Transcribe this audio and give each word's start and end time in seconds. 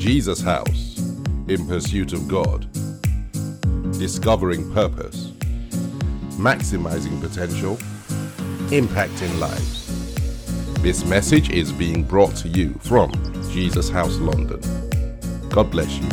Jesus 0.00 0.40
House 0.40 0.98
in 1.48 1.66
pursuit 1.68 2.14
of 2.14 2.26
God, 2.26 2.66
discovering 3.98 4.72
purpose, 4.72 5.32
maximizing 6.38 7.20
potential, 7.20 7.76
impacting 8.70 9.38
lives. 9.38 10.82
This 10.82 11.04
message 11.04 11.50
is 11.50 11.70
being 11.70 12.02
brought 12.02 12.34
to 12.36 12.48
you 12.48 12.72
from 12.80 13.12
Jesus 13.50 13.90
House 13.90 14.16
London. 14.16 14.58
God 15.50 15.70
bless 15.70 15.94
you. 15.98 16.08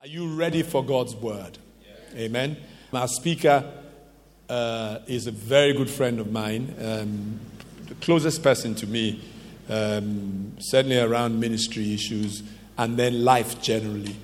Are 0.00 0.08
you 0.08 0.34
ready 0.34 0.64
for 0.64 0.84
God's 0.84 1.14
word? 1.14 1.58
Amen. 2.16 2.56
Our 2.92 3.08
speaker 3.08 3.64
uh, 4.48 4.98
is 5.08 5.26
a 5.26 5.32
very 5.32 5.72
good 5.72 5.90
friend 5.90 6.20
of 6.20 6.30
mine, 6.30 6.72
um, 6.80 7.40
the 7.88 7.96
closest 7.96 8.40
person 8.40 8.76
to 8.76 8.86
me, 8.86 9.20
um, 9.68 10.52
certainly 10.60 11.00
around 11.00 11.40
ministry 11.40 11.92
issues 11.92 12.44
and 12.78 12.96
then 12.96 13.24
life 13.24 13.60
generally. 13.60 14.14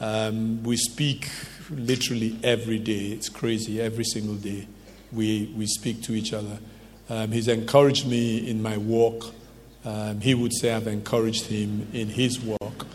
Um, 0.00 0.64
we 0.64 0.76
speak 0.76 1.30
literally 1.70 2.36
every 2.42 2.80
day. 2.80 3.12
It's 3.12 3.28
crazy. 3.28 3.80
Every 3.80 4.04
single 4.04 4.34
day, 4.34 4.66
we, 5.12 5.52
we 5.56 5.66
speak 5.66 6.02
to 6.02 6.14
each 6.14 6.32
other. 6.32 6.58
Um, 7.08 7.30
he's 7.30 7.46
encouraged 7.46 8.08
me 8.08 8.38
in 8.50 8.60
my 8.60 8.76
walk. 8.76 9.32
Um, 9.84 10.20
he 10.20 10.34
would 10.34 10.52
say 10.52 10.72
I've 10.72 10.88
encouraged 10.88 11.46
him 11.46 11.86
in 11.92 12.08
his 12.08 12.40
walk. 12.40 12.86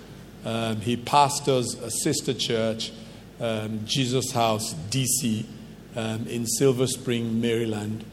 Um, 0.44 0.82
he 0.82 0.98
pastors 0.98 1.76
a 1.76 1.90
sister 1.90 2.34
church, 2.34 2.91
um, 3.41 3.82
Jesus 3.85 4.32
House, 4.32 4.74
DC, 4.90 5.43
um, 5.96 6.27
in 6.27 6.46
Silver 6.46 6.88
Spring, 6.88 7.41
Maryland. 7.41 8.05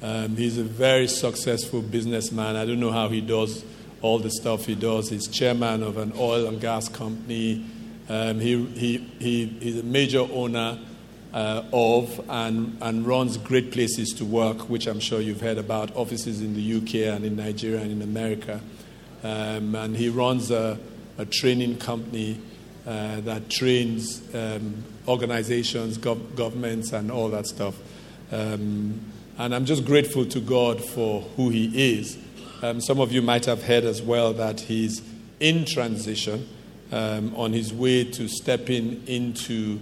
Um, 0.00 0.36
he's 0.36 0.56
a 0.56 0.62
very 0.62 1.08
successful 1.08 1.82
businessman. 1.82 2.56
I 2.56 2.64
don't 2.64 2.80
know 2.80 2.92
how 2.92 3.08
he 3.08 3.20
does 3.20 3.64
all 4.00 4.18
the 4.18 4.30
stuff 4.30 4.66
he 4.66 4.74
does. 4.74 5.10
He's 5.10 5.26
chairman 5.26 5.82
of 5.82 5.96
an 5.96 6.12
oil 6.16 6.46
and 6.46 6.60
gas 6.60 6.88
company. 6.88 7.66
Um, 8.08 8.38
he, 8.38 8.64
he, 8.66 8.98
he, 9.18 9.46
he's 9.46 9.80
a 9.80 9.82
major 9.82 10.20
owner 10.20 10.78
uh, 11.34 11.64
of 11.72 12.20
and, 12.28 12.78
and 12.80 13.06
runs 13.06 13.36
great 13.36 13.72
places 13.72 14.10
to 14.14 14.24
work, 14.24 14.70
which 14.70 14.86
I'm 14.86 15.00
sure 15.00 15.20
you've 15.20 15.40
heard 15.40 15.58
about, 15.58 15.94
offices 15.96 16.40
in 16.40 16.54
the 16.54 16.76
UK 16.76 17.14
and 17.14 17.24
in 17.24 17.36
Nigeria 17.36 17.80
and 17.80 17.90
in 17.90 18.02
America. 18.02 18.60
Um, 19.24 19.74
and 19.74 19.96
he 19.96 20.08
runs 20.08 20.50
a, 20.50 20.78
a 21.18 21.26
training 21.26 21.78
company 21.78 22.40
uh, 22.86 23.20
that 23.20 23.50
trains 23.50 24.22
um, 24.34 24.84
organizations, 25.08 25.98
gov- 25.98 26.36
governments, 26.36 26.92
and 26.92 27.10
all 27.10 27.28
that 27.30 27.46
stuff. 27.46 27.74
Um, 28.30 29.00
and 29.38 29.54
I'm 29.54 29.64
just 29.64 29.84
grateful 29.84 30.24
to 30.26 30.40
God 30.40 30.82
for 30.82 31.22
who 31.36 31.50
He 31.50 31.98
is. 31.98 32.16
Um, 32.62 32.80
some 32.80 33.00
of 33.00 33.12
you 33.12 33.22
might 33.22 33.44
have 33.46 33.64
heard 33.64 33.84
as 33.84 34.00
well 34.00 34.32
that 34.34 34.60
He's 34.60 35.02
in 35.40 35.64
transition 35.64 36.48
um, 36.92 37.34
on 37.34 37.52
His 37.52 37.74
way 37.74 38.04
to 38.04 38.28
stepping 38.28 39.06
into 39.06 39.80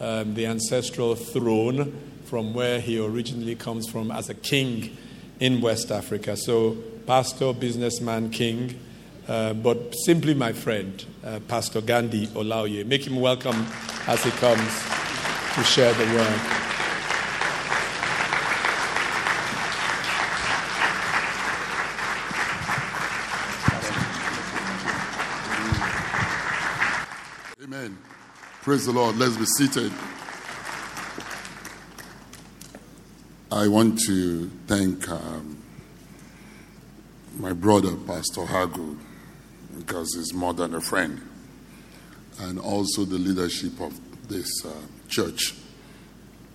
um, 0.00 0.34
the 0.34 0.46
ancestral 0.46 1.14
throne 1.14 1.96
from 2.24 2.54
where 2.54 2.80
He 2.80 2.98
originally 2.98 3.54
comes 3.54 3.88
from 3.88 4.10
as 4.10 4.28
a 4.28 4.34
king 4.34 4.96
in 5.40 5.60
West 5.60 5.90
Africa. 5.90 6.36
So, 6.36 6.76
pastor, 7.06 7.52
businessman, 7.52 8.30
king. 8.30 8.80
Uh, 9.28 9.52
but 9.54 9.92
simply 10.04 10.34
my 10.34 10.52
friend, 10.52 11.04
uh, 11.24 11.40
Pastor 11.48 11.80
Gandhi 11.80 12.28
Olaoye. 12.28 12.86
Make 12.86 13.06
him 13.06 13.16
welcome 13.20 13.66
as 14.06 14.22
he 14.22 14.30
comes 14.32 14.60
to 15.54 15.64
share 15.64 15.92
the 15.94 16.04
word. 16.04 16.40
Amen. 27.64 27.98
Praise 28.62 28.86
the 28.86 28.92
Lord. 28.92 29.16
Let's 29.16 29.36
be 29.36 29.44
seated. 29.44 29.92
I 33.50 33.66
want 33.66 33.98
to 34.06 34.48
thank 34.66 35.08
um, 35.08 35.56
my 37.38 37.52
brother, 37.52 37.96
Pastor 37.96 38.42
Agu, 38.42 38.96
because 39.76 40.14
he's 40.14 40.32
more 40.32 40.54
than 40.54 40.74
a 40.74 40.80
friend, 40.80 41.20
and 42.40 42.58
also 42.58 43.04
the 43.04 43.18
leadership 43.18 43.80
of 43.80 43.98
this 44.28 44.50
uh, 44.64 44.70
church 45.08 45.54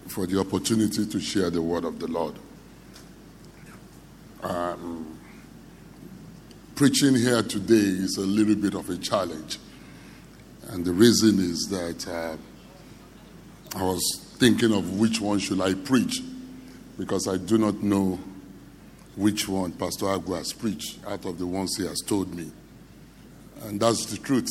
for 0.07 0.25
the 0.25 0.39
opportunity 0.39 1.05
to 1.05 1.19
share 1.19 1.49
the 1.49 1.61
word 1.61 1.85
of 1.85 1.99
the 1.99 2.07
Lord. 2.07 2.35
Um, 4.43 5.19
preaching 6.75 7.15
here 7.15 7.43
today 7.43 7.75
is 7.75 8.17
a 8.17 8.21
little 8.21 8.55
bit 8.55 8.73
of 8.73 8.89
a 8.89 8.97
challenge, 8.97 9.59
and 10.69 10.83
the 10.83 10.91
reason 10.91 11.39
is 11.39 11.67
that 11.69 12.07
uh, 12.07 12.37
I 13.77 13.83
was 13.83 14.01
thinking 14.37 14.73
of 14.73 14.99
which 14.99 15.21
one 15.21 15.39
should 15.39 15.61
I 15.61 15.75
preach 15.75 16.21
because 16.97 17.27
I 17.27 17.37
do 17.37 17.57
not 17.57 17.81
know 17.81 18.19
which 19.15 19.47
one 19.47 19.71
Pastor 19.71 20.05
Agu 20.05 20.35
has 20.35 20.51
preached 20.53 20.99
out 21.05 21.25
of 21.25 21.37
the 21.37 21.45
ones 21.45 21.77
he 21.77 21.85
has 21.85 21.99
told 21.99 22.33
me. 22.33 22.51
And 23.63 23.79
that's 23.79 24.05
the 24.05 24.17
truth. 24.17 24.49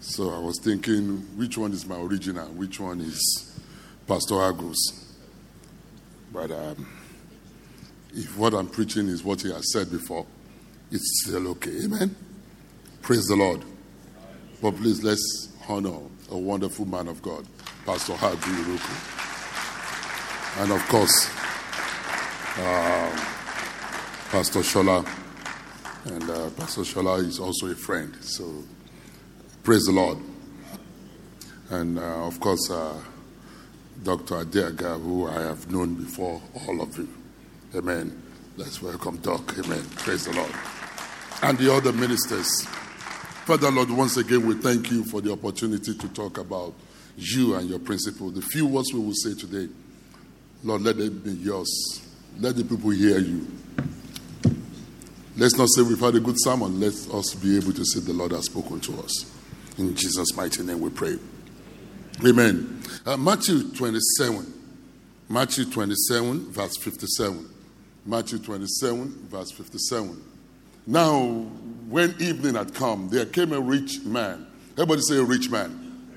So 0.00 0.30
I 0.30 0.38
was 0.38 0.58
thinking, 0.60 1.18
which 1.36 1.58
one 1.58 1.72
is 1.72 1.86
my 1.86 1.96
original? 1.96 2.46
Which 2.48 2.80
one 2.80 3.00
is 3.00 3.60
Pastor 4.06 4.34
Agu's? 4.34 5.14
But 6.32 6.50
um, 6.50 6.86
if 8.14 8.36
what 8.38 8.54
I'm 8.54 8.68
preaching 8.68 9.08
is 9.08 9.24
what 9.24 9.42
he 9.42 9.52
has 9.52 9.72
said 9.72 9.90
before, 9.90 10.26
it's 10.90 11.24
still 11.24 11.48
okay. 11.48 11.84
Amen? 11.84 12.14
Praise 13.02 13.24
the 13.26 13.36
Lord. 13.36 13.62
But 14.62 14.76
please, 14.76 15.02
let's 15.02 15.52
honor 15.68 15.98
a 16.30 16.38
wonderful 16.38 16.86
man 16.86 17.08
of 17.08 17.20
God, 17.22 17.46
Pastor 17.84 18.14
Agu 18.14 18.36
Irukwu. 18.36 19.12
And 20.62 20.72
of 20.72 20.88
course, 20.88 21.30
uh, 22.58 23.10
Pastor 24.30 24.60
Shola. 24.60 25.25
And 26.06 26.30
uh, 26.30 26.50
Pastor 26.50 26.82
Shola 26.82 27.18
is 27.18 27.40
also 27.40 27.66
a 27.66 27.74
friend. 27.74 28.14
So 28.20 28.62
praise 29.64 29.82
the 29.86 29.92
Lord. 29.92 30.18
And 31.70 31.98
uh, 31.98 32.26
of 32.26 32.38
course, 32.38 32.70
uh, 32.70 32.94
Dr. 34.04 34.44
Adeaga, 34.44 35.02
who 35.02 35.26
I 35.26 35.42
have 35.42 35.68
known 35.68 35.96
before 35.96 36.40
all 36.54 36.80
of 36.80 36.96
you. 36.96 37.08
Amen. 37.74 38.22
Let's 38.56 38.80
welcome 38.80 39.16
Doc. 39.16 39.58
Amen. 39.58 39.82
Praise 39.96 40.26
the 40.26 40.32
Lord. 40.32 40.52
And 41.42 41.58
the 41.58 41.74
other 41.74 41.92
ministers. 41.92 42.64
Father 43.44 43.72
Lord, 43.72 43.90
once 43.90 44.16
again, 44.16 44.46
we 44.46 44.54
thank 44.54 44.92
you 44.92 45.02
for 45.04 45.20
the 45.20 45.32
opportunity 45.32 45.92
to 45.92 46.08
talk 46.10 46.38
about 46.38 46.72
you 47.16 47.56
and 47.56 47.68
your 47.68 47.80
principle. 47.80 48.30
The 48.30 48.42
few 48.42 48.66
words 48.68 48.92
we 48.92 49.00
will 49.00 49.12
say 49.12 49.34
today, 49.34 49.68
Lord, 50.62 50.82
let 50.82 50.98
it 50.98 51.24
be 51.24 51.32
yours. 51.32 52.00
Let 52.38 52.54
the 52.54 52.64
people 52.64 52.90
hear 52.90 53.18
you. 53.18 53.44
Let's 55.38 55.56
not 55.58 55.68
say 55.68 55.82
we've 55.82 56.00
had 56.00 56.14
a 56.14 56.20
good 56.20 56.36
sermon. 56.38 56.80
Let 56.80 56.94
us 57.12 57.34
be 57.34 57.58
able 57.58 57.74
to 57.74 57.84
say 57.84 58.00
the 58.00 58.14
Lord 58.14 58.32
has 58.32 58.46
spoken 58.46 58.80
to 58.80 58.98
us. 59.00 59.30
In 59.76 59.94
Jesus' 59.94 60.34
mighty 60.34 60.62
name 60.62 60.80
we 60.80 60.88
pray. 60.88 61.18
Amen. 62.26 62.82
Uh, 63.04 63.18
Matthew 63.18 63.70
27. 63.72 64.54
Matthew 65.28 65.66
27, 65.66 66.52
verse 66.52 66.78
57. 66.78 67.50
Matthew 68.06 68.38
27, 68.38 69.28
verse 69.28 69.50
57. 69.50 70.24
Now, 70.86 71.22
when 71.88 72.14
evening 72.18 72.54
had 72.54 72.72
come, 72.72 73.10
there 73.10 73.26
came 73.26 73.52
a 73.52 73.60
rich 73.60 74.04
man. 74.04 74.46
Everybody 74.72 75.02
say 75.02 75.18
a 75.18 75.24
rich 75.24 75.50
man. 75.50 76.08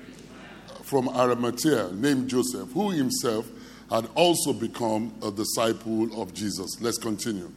From 0.84 1.10
Arimathea 1.10 1.90
named 1.92 2.30
Joseph, 2.30 2.72
who 2.72 2.90
himself 2.90 3.46
had 3.90 4.08
also 4.14 4.54
become 4.54 5.12
a 5.22 5.30
disciple 5.30 6.22
of 6.22 6.32
Jesus. 6.32 6.80
Let's 6.80 6.98
continue. 6.98 7.52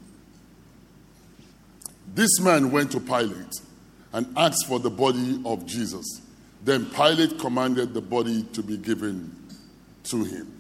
This 2.14 2.40
man 2.40 2.72
went 2.72 2.92
to 2.92 3.00
Pilate 3.00 3.54
and 4.14 4.32
asked 4.38 4.68
for 4.68 4.80
the 4.80 4.90
body 4.90 5.42
of 5.46 5.66
Jesus. 5.66 6.22
Then 6.64 6.86
Pilate 6.86 7.40
commanded 7.40 7.94
the 7.94 8.02
body 8.02 8.44
to 8.54 8.62
be 8.62 8.78
given 8.78 9.36
to 10.06 10.24
him. 10.24 10.52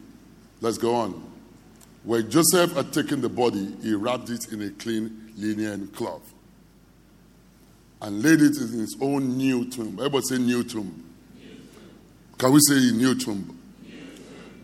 Let's 0.62 0.78
go 0.78 0.96
on. 0.96 1.32
When 2.04 2.30
Joseph 2.30 2.74
had 2.74 2.92
taken 2.92 3.22
the 3.22 3.30
body, 3.30 3.76
he 3.82 3.94
wrapped 3.94 4.30
it 4.30 4.52
in 4.52 4.62
a 4.64 4.72
clean 4.72 5.32
linen 5.38 5.88
cloth 5.90 6.34
and 8.02 8.22
laid 8.22 8.42
it 8.42 8.58
in 8.58 8.80
his 8.80 8.98
own 9.00 9.38
new 9.38 9.70
tomb. 9.70 9.98
Everybody 10.00 10.26
say 10.26 10.38
new 10.40 10.64
tomb. 10.64 11.04
Can 12.38 12.52
we 12.52 12.60
say 12.68 12.92
new 12.92 13.16
tomb? 13.16 13.60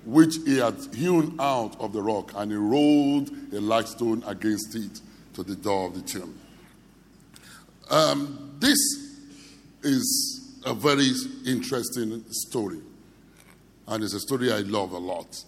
Which 0.06 0.38
he 0.45 0.57
had 0.57 0.75
hewn 0.94 1.36
out 1.39 1.80
of 1.80 1.94
the 1.94 2.01
rock, 2.01 2.31
and 2.36 2.51
he 2.51 2.57
rolled 2.57 3.30
a 3.53 3.62
large 3.62 3.86
stone 3.86 4.24
against 4.25 4.75
it 4.75 5.00
to 5.36 5.44
the 5.44 5.56
door 5.56 5.88
of 5.88 5.94
the 5.94 6.01
tomb. 6.01 6.38
Um, 7.89 8.56
this 8.59 8.77
is 9.83 10.59
a 10.65 10.74
very 10.74 11.09
interesting 11.45 12.24
story. 12.30 12.81
and 13.88 14.03
it's 14.03 14.13
a 14.13 14.19
story 14.19 14.51
I 14.51 14.59
love 14.59 14.91
a 14.91 15.00
lot. 15.00 15.44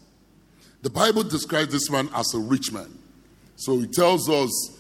The 0.82 0.90
Bible 0.90 1.24
describes 1.24 1.72
this 1.72 1.90
man 1.92 2.10
as 2.16 2.34
a 2.34 2.40
rich 2.40 2.72
man. 2.72 2.98
So 3.56 3.82
it 3.82 3.94
tells 3.94 4.28
us, 4.28 4.80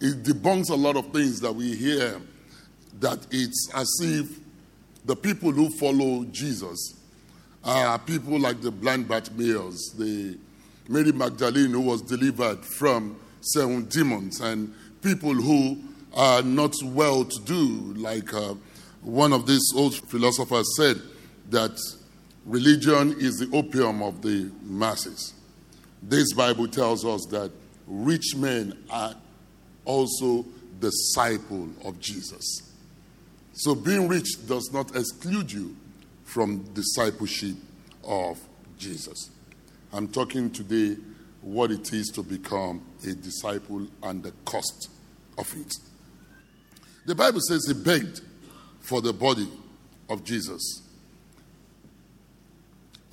it 0.00 0.22
debunks 0.22 0.70
a 0.70 0.74
lot 0.74 0.96
of 0.96 1.12
things 1.12 1.40
that 1.40 1.52
we 1.52 1.74
hear 1.76 2.18
that 3.00 3.26
it's 3.30 3.70
as 3.74 3.90
if 4.00 4.38
the 5.04 5.14
people 5.14 5.52
who 5.52 5.68
follow 5.78 6.24
Jesus 6.24 6.94
are 7.62 7.98
people 7.98 8.38
like 8.40 8.62
the 8.62 8.70
blind 8.70 9.06
Bartimaeus, 9.06 9.90
the 9.98 10.38
Mary 10.88 11.12
Magdalene 11.12 11.72
who 11.72 11.80
was 11.80 12.00
delivered 12.00 12.64
from 12.64 13.16
seven 13.40 13.84
demons, 13.84 14.40
and 14.40 14.72
people 15.02 15.34
who 15.34 15.78
are 16.14 16.42
not 16.42 16.74
well 16.82 17.24
to 17.24 17.40
do, 17.44 17.94
like 17.96 18.32
uh, 18.32 18.54
one 19.02 19.32
of 19.32 19.46
these 19.46 19.72
old 19.76 19.94
philosophers 19.94 20.76
said 20.76 21.00
that 21.50 21.78
religion 22.46 23.14
is 23.18 23.38
the 23.38 23.56
opium 23.56 24.02
of 24.02 24.22
the 24.22 24.50
masses. 24.62 25.34
This 26.02 26.32
Bible 26.32 26.68
tells 26.68 27.04
us 27.04 27.26
that 27.30 27.50
rich 27.86 28.36
men 28.36 28.78
are 28.90 29.14
also 29.84 30.44
disciple 30.80 31.68
of 31.84 31.98
Jesus. 32.00 32.62
So 33.52 33.74
being 33.74 34.08
rich 34.08 34.46
does 34.46 34.70
not 34.72 34.94
exclude 34.96 35.50
you 35.52 35.76
from 36.24 36.64
discipleship 36.74 37.56
of 38.02 38.38
Jesus. 38.78 39.30
I'm 39.92 40.08
talking 40.08 40.50
today 40.50 40.96
what 41.40 41.70
it 41.70 41.92
is 41.92 42.08
to 42.08 42.22
become 42.22 42.82
a 43.04 43.14
disciple 43.14 43.86
and 44.02 44.22
the 44.22 44.32
cost 44.44 44.88
of 45.38 45.54
it. 45.56 45.72
The 47.06 47.14
Bible 47.14 47.40
says 47.40 47.66
he 47.66 47.74
begged 47.74 48.22
for 48.80 49.00
the 49.00 49.12
body 49.12 49.48
of 50.08 50.24
Jesus. 50.24 50.82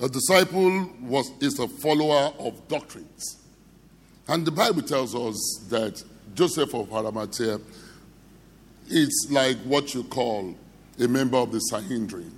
A 0.00 0.08
disciple 0.08 0.90
was, 1.02 1.30
is 1.40 1.58
a 1.58 1.68
follower 1.68 2.32
of 2.38 2.66
doctrines. 2.68 3.38
And 4.28 4.44
the 4.44 4.50
Bible 4.50 4.82
tells 4.82 5.14
us 5.14 5.66
that 5.68 6.02
Joseph 6.34 6.74
of 6.74 6.92
Arimathea 6.92 7.60
is 8.88 9.28
like 9.30 9.58
what 9.58 9.94
you 9.94 10.04
call 10.04 10.54
a 10.98 11.06
member 11.06 11.36
of 11.36 11.52
the 11.52 11.60
Sanhedrin. 11.60 12.32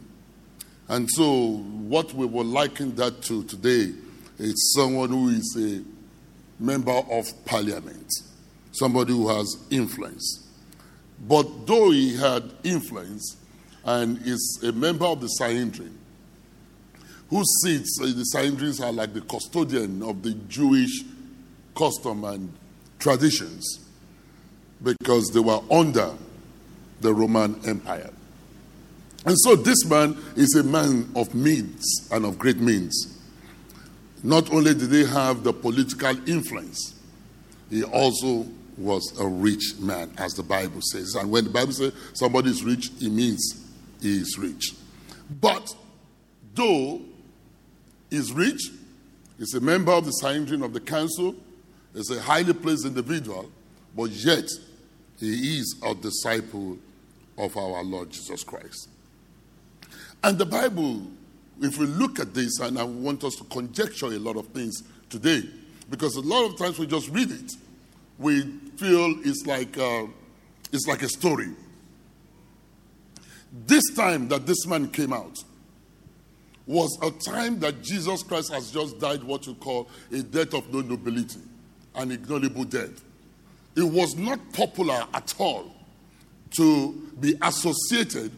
And 0.88 1.08
so, 1.10 1.56
what 1.56 2.12
we 2.12 2.26
will 2.26 2.44
liken 2.44 2.94
that 2.96 3.22
to 3.22 3.44
today 3.44 3.92
is 4.38 4.74
someone 4.74 5.08
who 5.08 5.30
is 5.30 5.56
a 5.58 5.82
member 6.62 6.92
of 6.92 7.26
parliament, 7.46 8.12
somebody 8.72 9.12
who 9.12 9.28
has 9.28 9.56
influence. 9.70 10.43
But 11.26 11.66
though 11.66 11.90
he 11.90 12.16
had 12.16 12.50
influence 12.62 13.36
and 13.84 14.20
is 14.26 14.60
a 14.62 14.72
member 14.72 15.06
of 15.06 15.20
the 15.20 15.28
Sanhedrin, 15.28 15.98
whose 17.30 17.46
seats 17.62 17.98
in 18.00 18.10
uh, 18.10 18.16
the 18.16 18.24
Sanhedrin 18.24 18.74
are 18.82 18.92
like 18.92 19.14
the 19.14 19.22
custodian 19.22 20.02
of 20.02 20.22
the 20.22 20.34
Jewish 20.48 21.02
custom 21.76 22.24
and 22.24 22.52
traditions 22.98 23.80
because 24.82 25.30
they 25.30 25.40
were 25.40 25.60
under 25.70 26.12
the 27.00 27.12
Roman 27.12 27.58
Empire. 27.66 28.10
And 29.26 29.38
so 29.40 29.56
this 29.56 29.84
man 29.86 30.16
is 30.36 30.54
a 30.54 30.62
man 30.62 31.10
of 31.16 31.34
means 31.34 32.08
and 32.12 32.26
of 32.26 32.38
great 32.38 32.58
means. 32.58 33.18
Not 34.22 34.52
only 34.52 34.74
did 34.74 34.92
he 34.92 35.04
have 35.04 35.42
the 35.42 35.52
political 35.52 36.16
influence, 36.28 36.94
he 37.70 37.82
also 37.82 38.46
was 38.76 39.18
a 39.20 39.26
rich 39.26 39.74
man, 39.78 40.12
as 40.18 40.32
the 40.34 40.42
Bible 40.42 40.80
says. 40.80 41.14
And 41.14 41.30
when 41.30 41.44
the 41.44 41.50
Bible 41.50 41.72
says 41.72 41.92
somebody 42.12 42.50
is 42.50 42.62
rich, 42.64 42.90
it 43.00 43.10
means 43.10 43.64
he 44.00 44.18
is 44.18 44.36
rich. 44.38 44.74
But 45.40 45.74
though 46.54 47.00
he's 48.10 48.32
rich, 48.32 48.70
he's 49.38 49.54
a 49.54 49.60
member 49.60 49.92
of 49.92 50.04
the 50.04 50.12
Sanhedrin 50.12 50.62
of 50.62 50.72
the 50.72 50.80
council, 50.80 51.34
is 51.94 52.10
a 52.10 52.20
highly 52.20 52.52
placed 52.52 52.84
individual, 52.84 53.50
but 53.96 54.10
yet 54.10 54.48
he 55.20 55.58
is 55.58 55.76
a 55.84 55.94
disciple 55.94 56.76
of 57.38 57.56
our 57.56 57.82
Lord 57.84 58.10
Jesus 58.10 58.42
Christ. 58.42 58.88
And 60.22 60.38
the 60.38 60.46
Bible, 60.46 61.02
if 61.60 61.78
we 61.78 61.86
look 61.86 62.18
at 62.18 62.34
this, 62.34 62.58
and 62.60 62.78
I 62.78 62.84
want 62.84 63.22
us 63.24 63.36
to 63.36 63.44
conjecture 63.44 64.06
a 64.06 64.18
lot 64.18 64.36
of 64.36 64.48
things 64.48 64.82
today, 65.08 65.48
because 65.88 66.16
a 66.16 66.20
lot 66.20 66.46
of 66.46 66.58
times 66.58 66.78
we 66.78 66.86
just 66.86 67.08
read 67.10 67.30
it, 67.30 67.52
we 68.18 68.44
feel 68.76 69.14
it's 69.24 69.46
like 69.46 69.76
uh, 69.78 70.06
it's 70.72 70.86
like 70.86 71.02
a 71.02 71.08
story. 71.08 71.50
This 73.66 73.84
time 73.94 74.28
that 74.28 74.46
this 74.46 74.66
man 74.66 74.88
came 74.88 75.12
out 75.12 75.42
was 76.66 76.98
a 77.02 77.10
time 77.30 77.60
that 77.60 77.82
Jesus 77.82 78.22
Christ 78.22 78.52
has 78.52 78.70
just 78.70 78.98
died 78.98 79.22
what 79.22 79.46
you 79.46 79.54
call 79.54 79.88
a 80.10 80.22
death 80.22 80.54
of 80.54 80.72
no 80.72 80.80
nobility, 80.80 81.40
an 81.94 82.10
ignoble 82.10 82.64
death. 82.64 83.02
It 83.76 83.84
was 83.84 84.16
not 84.16 84.40
popular 84.52 85.06
at 85.12 85.34
all 85.38 85.70
to 86.56 86.92
be 87.20 87.36
associated 87.42 88.32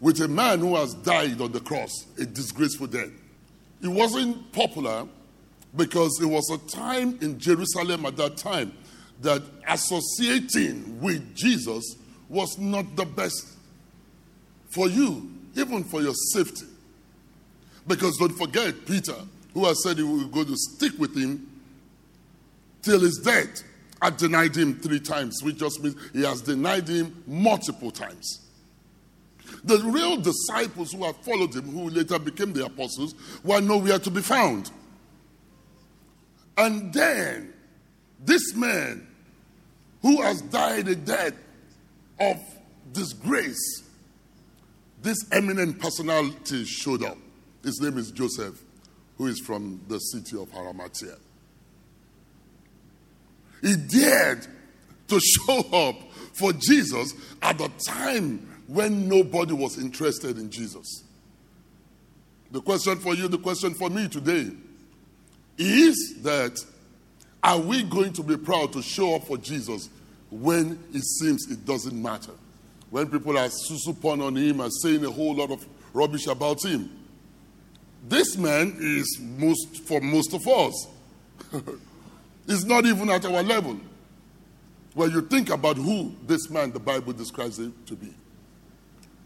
with 0.00 0.20
a 0.20 0.28
man 0.28 0.60
who 0.60 0.76
has 0.76 0.94
died 0.94 1.40
on 1.40 1.52
the 1.52 1.60
cross, 1.60 1.90
a 2.18 2.24
disgraceful 2.24 2.86
death. 2.86 3.10
It 3.82 3.88
wasn't 3.88 4.52
popular 4.52 5.06
because 5.76 6.18
it 6.20 6.26
was 6.26 6.50
a 6.50 6.58
time 6.76 7.18
in 7.20 7.38
Jerusalem 7.38 8.06
at 8.06 8.16
that 8.16 8.36
time 8.36 8.72
that 9.20 9.42
associating 9.68 11.00
with 11.00 11.34
Jesus 11.34 11.96
was 12.28 12.56
not 12.58 12.96
the 12.96 13.04
best 13.04 13.46
for 14.70 14.88
you, 14.88 15.30
even 15.54 15.84
for 15.84 16.00
your 16.00 16.14
safety. 16.32 16.66
Because 17.86 18.16
don't 18.18 18.36
forget, 18.36 18.86
Peter, 18.86 19.16
who 19.52 19.64
has 19.66 19.82
said 19.82 19.98
he 19.98 20.02
will 20.02 20.28
go 20.28 20.44
to 20.44 20.56
stick 20.56 20.92
with 20.98 21.16
him 21.16 21.50
till 22.82 23.00
his 23.00 23.18
death, 23.18 23.62
had 24.00 24.16
denied 24.16 24.56
him 24.56 24.78
three 24.78 25.00
times, 25.00 25.42
which 25.42 25.58
just 25.58 25.82
means 25.82 25.96
he 26.12 26.22
has 26.22 26.40
denied 26.40 26.88
him 26.88 27.22
multiple 27.26 27.90
times. 27.90 28.40
The 29.64 29.78
real 29.78 30.16
disciples 30.16 30.92
who 30.92 31.04
have 31.04 31.16
followed 31.18 31.54
him, 31.54 31.64
who 31.64 31.90
later 31.90 32.18
became 32.18 32.52
the 32.52 32.64
apostles, 32.64 33.14
were 33.44 33.60
nowhere 33.60 33.98
to 33.98 34.10
be 34.10 34.22
found. 34.22 34.70
And 36.56 36.92
then, 36.92 37.52
this 38.20 38.54
man 38.54 39.06
who 40.02 40.22
has 40.22 40.40
died 40.42 40.88
a 40.88 40.96
death 40.96 41.34
of 42.18 42.36
disgrace, 42.92 43.82
this 45.02 45.18
eminent 45.32 45.80
personality 45.80 46.64
showed 46.64 47.02
up. 47.04 47.18
His 47.62 47.80
name 47.80 47.98
is 47.98 48.10
Joseph, 48.10 48.62
who 49.16 49.26
is 49.26 49.40
from 49.40 49.80
the 49.88 49.98
city 49.98 50.38
of 50.40 50.54
Arimathea. 50.54 51.16
He 53.62 53.76
dared 53.76 54.46
to 55.08 55.20
show 55.46 55.60
up 55.72 55.96
for 56.32 56.52
Jesus 56.52 57.14
at 57.42 57.58
the 57.58 57.68
time 57.86 58.46
when 58.66 59.08
nobody 59.08 59.52
was 59.52 59.78
interested 59.78 60.38
in 60.38 60.50
Jesus. 60.50 61.04
The 62.52 62.60
question 62.60 62.98
for 62.98 63.14
you, 63.14 63.28
the 63.28 63.38
question 63.38 63.74
for 63.74 63.90
me 63.90 64.08
today 64.08 64.50
is 65.58 66.16
that 66.22 66.58
are 67.42 67.58
we 67.58 67.82
going 67.82 68.12
to 68.14 68.22
be 68.22 68.36
proud 68.36 68.72
to 68.74 68.82
show 68.82 69.16
up 69.16 69.24
for 69.24 69.38
Jesus 69.38 69.88
when 70.30 70.78
it 70.92 71.02
seems 71.02 71.50
it 71.50 71.64
doesn't 71.64 72.00
matter? 72.00 72.32
When 72.90 73.08
people 73.08 73.38
are 73.38 73.48
susupon 73.48 74.22
on 74.22 74.36
him 74.36 74.60
and 74.60 74.72
saying 74.72 75.04
a 75.04 75.10
whole 75.10 75.34
lot 75.36 75.50
of 75.50 75.64
rubbish 75.92 76.26
about 76.26 76.64
him. 76.64 76.90
This 78.08 78.36
man 78.36 78.76
is 78.80 79.18
most 79.20 79.84
for 79.84 80.00
most 80.00 80.34
of 80.34 80.46
us. 80.46 80.86
It's 82.48 82.64
not 82.64 82.84
even 82.84 83.08
at 83.10 83.24
our 83.24 83.44
level. 83.44 83.78
When 84.94 85.12
you 85.12 85.20
think 85.20 85.50
about 85.50 85.76
who 85.76 86.12
this 86.26 86.50
man 86.50 86.72
the 86.72 86.80
Bible 86.80 87.12
describes 87.12 87.60
him 87.60 87.72
to 87.86 87.94
be. 87.94 88.12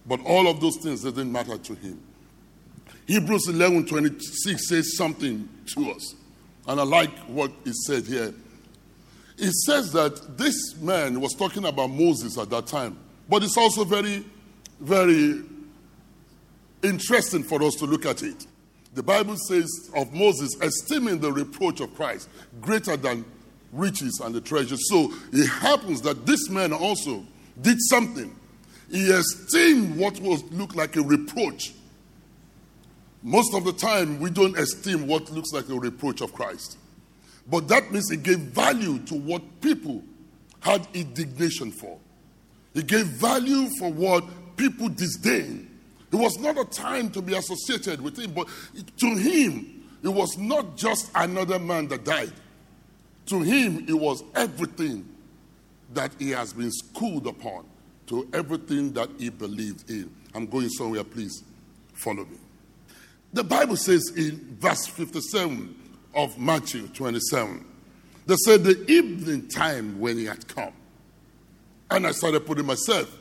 But 0.06 0.20
all 0.26 0.46
of 0.46 0.60
those 0.60 0.76
things 0.76 1.02
didn't 1.02 1.32
matter 1.32 1.56
to 1.56 1.74
him. 1.74 2.02
Hebrews 3.06 3.48
11 3.48 3.86
26 3.86 4.68
says 4.68 4.96
something 4.96 5.48
to 5.74 5.90
us. 5.92 6.14
And 6.66 6.80
I 6.80 6.84
like 6.84 7.16
what 7.26 7.52
it 7.64 7.74
said 7.74 8.04
here. 8.04 8.34
It 9.36 9.52
says 9.52 9.92
that 9.92 10.38
this 10.38 10.76
man 10.76 11.20
was 11.20 11.34
talking 11.34 11.64
about 11.64 11.88
Moses 11.88 12.38
at 12.38 12.50
that 12.50 12.66
time. 12.66 12.98
But 13.28 13.42
it's 13.42 13.56
also 13.56 13.84
very, 13.84 14.24
very 14.80 15.42
interesting 16.82 17.42
for 17.42 17.62
us 17.62 17.74
to 17.76 17.86
look 17.86 18.06
at 18.06 18.22
it. 18.22 18.46
The 18.94 19.02
Bible 19.02 19.36
says 19.36 19.68
of 19.96 20.12
Moses, 20.12 20.56
esteeming 20.60 21.18
the 21.18 21.32
reproach 21.32 21.80
of 21.80 21.94
Christ 21.96 22.28
greater 22.60 22.96
than 22.96 23.24
riches 23.72 24.20
and 24.22 24.34
the 24.34 24.40
treasure. 24.40 24.76
So 24.76 25.12
it 25.32 25.48
happens 25.48 26.00
that 26.02 26.26
this 26.26 26.48
man 26.48 26.72
also 26.72 27.24
did 27.60 27.78
something. 27.80 28.34
He 28.90 29.06
esteemed 29.10 29.96
what 29.96 30.20
was 30.20 30.44
looked 30.52 30.76
like 30.76 30.94
a 30.96 31.02
reproach. 31.02 31.72
Most 33.26 33.54
of 33.54 33.64
the 33.64 33.72
time, 33.72 34.20
we 34.20 34.28
don't 34.28 34.56
esteem 34.58 35.06
what 35.06 35.30
looks 35.30 35.50
like 35.52 35.70
a 35.70 35.74
reproach 35.74 36.20
of 36.20 36.34
Christ. 36.34 36.76
But 37.50 37.68
that 37.68 37.90
means 37.90 38.10
he 38.10 38.18
gave 38.18 38.38
value 38.38 38.98
to 39.06 39.14
what 39.14 39.42
people 39.62 40.02
had 40.60 40.86
indignation 40.92 41.72
for. 41.72 41.98
He 42.74 42.82
gave 42.82 43.06
value 43.06 43.70
for 43.78 43.90
what 43.90 44.24
people 44.58 44.90
disdain. 44.90 45.70
It 46.12 46.16
was 46.16 46.38
not 46.38 46.58
a 46.58 46.66
time 46.66 47.10
to 47.12 47.22
be 47.22 47.34
associated 47.34 48.02
with 48.02 48.18
him, 48.18 48.32
but 48.32 48.46
to 48.98 49.06
him, 49.06 49.82
it 50.02 50.08
was 50.08 50.36
not 50.36 50.76
just 50.76 51.10
another 51.14 51.58
man 51.58 51.88
that 51.88 52.04
died. 52.04 52.32
To 53.26 53.40
him, 53.40 53.86
it 53.88 53.94
was 53.94 54.22
everything 54.34 55.08
that 55.94 56.12
he 56.18 56.30
has 56.30 56.52
been 56.52 56.70
schooled 56.70 57.26
upon, 57.26 57.64
to 58.08 58.28
everything 58.34 58.92
that 58.92 59.08
he 59.18 59.30
believed 59.30 59.88
in. 59.88 60.14
I'm 60.34 60.44
going 60.44 60.68
somewhere, 60.68 61.04
please 61.04 61.42
follow 61.94 62.26
me. 62.26 62.36
The 63.34 63.42
Bible 63.42 63.76
says 63.76 64.12
in 64.16 64.56
verse 64.60 64.86
57 64.86 65.74
of 66.14 66.38
Matthew 66.38 66.86
27, 66.86 67.64
they 68.26 68.36
said 68.36 68.62
the 68.62 68.88
evening 68.88 69.48
time 69.48 69.98
when 69.98 70.16
he 70.16 70.24
had 70.24 70.46
come. 70.46 70.72
And 71.90 72.06
I 72.06 72.12
started 72.12 72.46
putting 72.46 72.64
myself, 72.64 73.12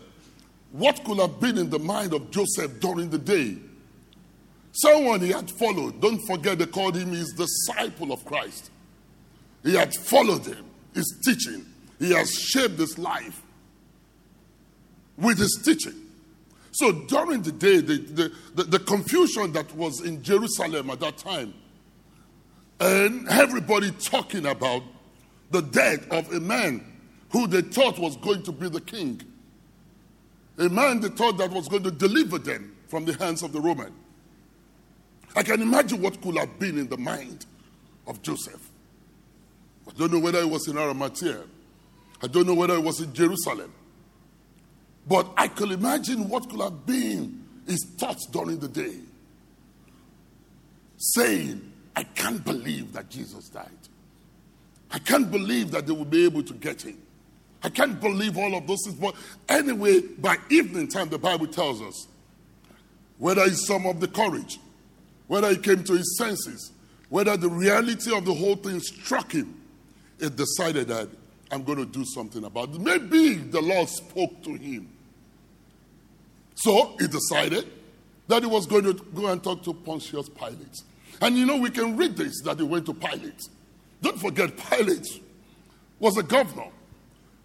what 0.71 1.03
could 1.03 1.17
have 1.17 1.39
been 1.39 1.57
in 1.57 1.71
the 1.71 1.79
mind 1.79 2.13
of 2.13 2.29
Joseph 2.29 2.79
during 2.79 3.09
the 3.09 3.17
day? 3.17 3.57
Someone 4.71 5.19
he 5.19 5.31
had 5.31 5.49
followed. 5.49 5.99
Don't 5.99 6.21
forget 6.27 6.59
they 6.59 6.67
called 6.67 6.95
him 6.95 7.09
his 7.09 7.33
disciple 7.33 8.11
of 8.11 8.23
Christ. 8.23 8.69
He 9.63 9.73
had 9.73 9.95
followed 9.95 10.45
him, 10.45 10.63
his 10.93 11.21
teaching. 11.25 11.65
He 11.97 12.11
has 12.13 12.31
shaped 12.31 12.77
his 12.77 12.99
life 12.99 13.41
with 15.17 15.39
his 15.39 15.59
teaching. 15.65 16.02
So 16.73 16.91
during 16.91 17.43
the 17.43 17.51
day, 17.51 17.81
the, 17.81 17.97
the, 17.97 18.31
the, 18.55 18.63
the, 18.63 18.79
confusion 18.79 19.51
that 19.53 19.73
was 19.75 20.01
in 20.01 20.23
Jerusalem 20.23 20.89
at 20.89 20.99
that 21.01 21.17
time, 21.17 21.53
and 22.79 23.29
everybody 23.29 23.91
talking 23.91 24.47
about 24.47 24.81
the 25.51 25.61
death 25.61 26.11
of 26.11 26.33
a 26.33 26.39
man 26.39 26.83
who 27.29 27.45
they 27.45 27.61
thought 27.61 27.99
was 27.99 28.17
going 28.17 28.41
to 28.43 28.51
be 28.51 28.69
the 28.69 28.81
king, 28.81 29.21
a 30.57 30.67
man 30.67 30.99
they 30.99 31.09
thought 31.09 31.37
that 31.37 31.51
was 31.51 31.67
going 31.67 31.83
to 31.83 31.91
deliver 31.91 32.39
them 32.39 32.75
from 32.87 33.05
the 33.05 33.13
hands 33.13 33.43
of 33.43 33.53
the 33.53 33.61
Roman. 33.61 33.93
I 35.35 35.43
can 35.43 35.61
imagine 35.61 36.01
what 36.01 36.19
could 36.21 36.37
have 36.37 36.57
been 36.57 36.79
in 36.79 36.87
the 36.87 36.97
mind 36.97 37.45
of 38.07 38.23
Joseph. 38.23 38.71
I 39.87 39.91
don't 39.95 40.11
know 40.11 40.19
whether 40.19 40.39
it 40.39 40.49
was 40.49 40.67
in 40.67 40.77
Arimathea. 40.79 41.43
I 42.23 42.27
don't 42.27 42.47
know 42.47 42.55
whether 42.55 42.73
it 42.73 42.83
was 42.83 42.99
in 42.99 43.13
Jerusalem. 43.13 43.71
But 45.07 45.31
I 45.37 45.47
could 45.47 45.71
imagine 45.71 46.29
what 46.29 46.49
could 46.49 46.61
have 46.61 46.85
been 46.85 47.43
his 47.67 47.85
thoughts 47.97 48.25
during 48.27 48.59
the 48.59 48.67
day. 48.67 48.95
Saying, 50.97 51.71
I 51.95 52.03
can't 52.03 52.43
believe 52.43 52.93
that 52.93 53.09
Jesus 53.09 53.49
died. 53.49 53.69
I 54.91 54.99
can't 54.99 55.29
believe 55.29 55.71
that 55.71 55.87
they 55.87 55.93
will 55.93 56.05
be 56.05 56.23
able 56.25 56.43
to 56.43 56.53
get 56.53 56.83
him. 56.83 56.97
I 57.63 57.69
can't 57.69 57.99
believe 57.99 58.37
all 58.37 58.55
of 58.55 58.67
those 58.67 58.83
things. 58.85 58.97
But 58.97 59.15
anyway, 59.49 60.01
by 60.01 60.37
evening 60.49 60.87
time, 60.87 61.09
the 61.09 61.17
Bible 61.17 61.47
tells 61.47 61.81
us 61.81 62.07
whether 63.17 63.43
he 63.45 63.51
summoned 63.51 63.95
up 63.95 63.99
the 63.99 64.07
courage, 64.07 64.59
whether 65.27 65.49
he 65.49 65.57
came 65.57 65.83
to 65.83 65.93
his 65.93 66.17
senses, 66.17 66.71
whether 67.09 67.37
the 67.37 67.49
reality 67.49 68.15
of 68.15 68.25
the 68.25 68.33
whole 68.33 68.55
thing 68.55 68.79
struck 68.79 69.31
him, 69.31 69.61
it 70.19 70.35
decided 70.35 70.87
that 70.89 71.09
I'm 71.51 71.63
going 71.63 71.77
to 71.77 71.85
do 71.85 72.03
something 72.05 72.43
about 72.43 72.69
it. 72.69 72.81
Maybe 72.81 73.35
the 73.35 73.61
Lord 73.61 73.87
spoke 73.89 74.43
to 74.43 74.53
him. 74.53 74.89
So 76.55 76.95
he 76.99 77.07
decided 77.07 77.71
that 78.27 78.43
he 78.43 78.47
was 78.47 78.65
going 78.65 78.83
to 78.85 78.93
go 78.93 79.27
and 79.27 79.43
talk 79.43 79.63
to 79.63 79.73
Pontius 79.73 80.29
Pilate. 80.29 80.81
And 81.21 81.37
you 81.37 81.45
know, 81.45 81.57
we 81.57 81.69
can 81.69 81.97
read 81.97 82.15
this 82.15 82.41
that 82.41 82.57
he 82.57 82.63
went 82.63 82.85
to 82.87 82.93
Pilate. 82.93 83.41
Don't 84.01 84.19
forget, 84.19 84.55
Pilate 84.69 85.07
was 85.99 86.17
a 86.17 86.23
governor. 86.23 86.69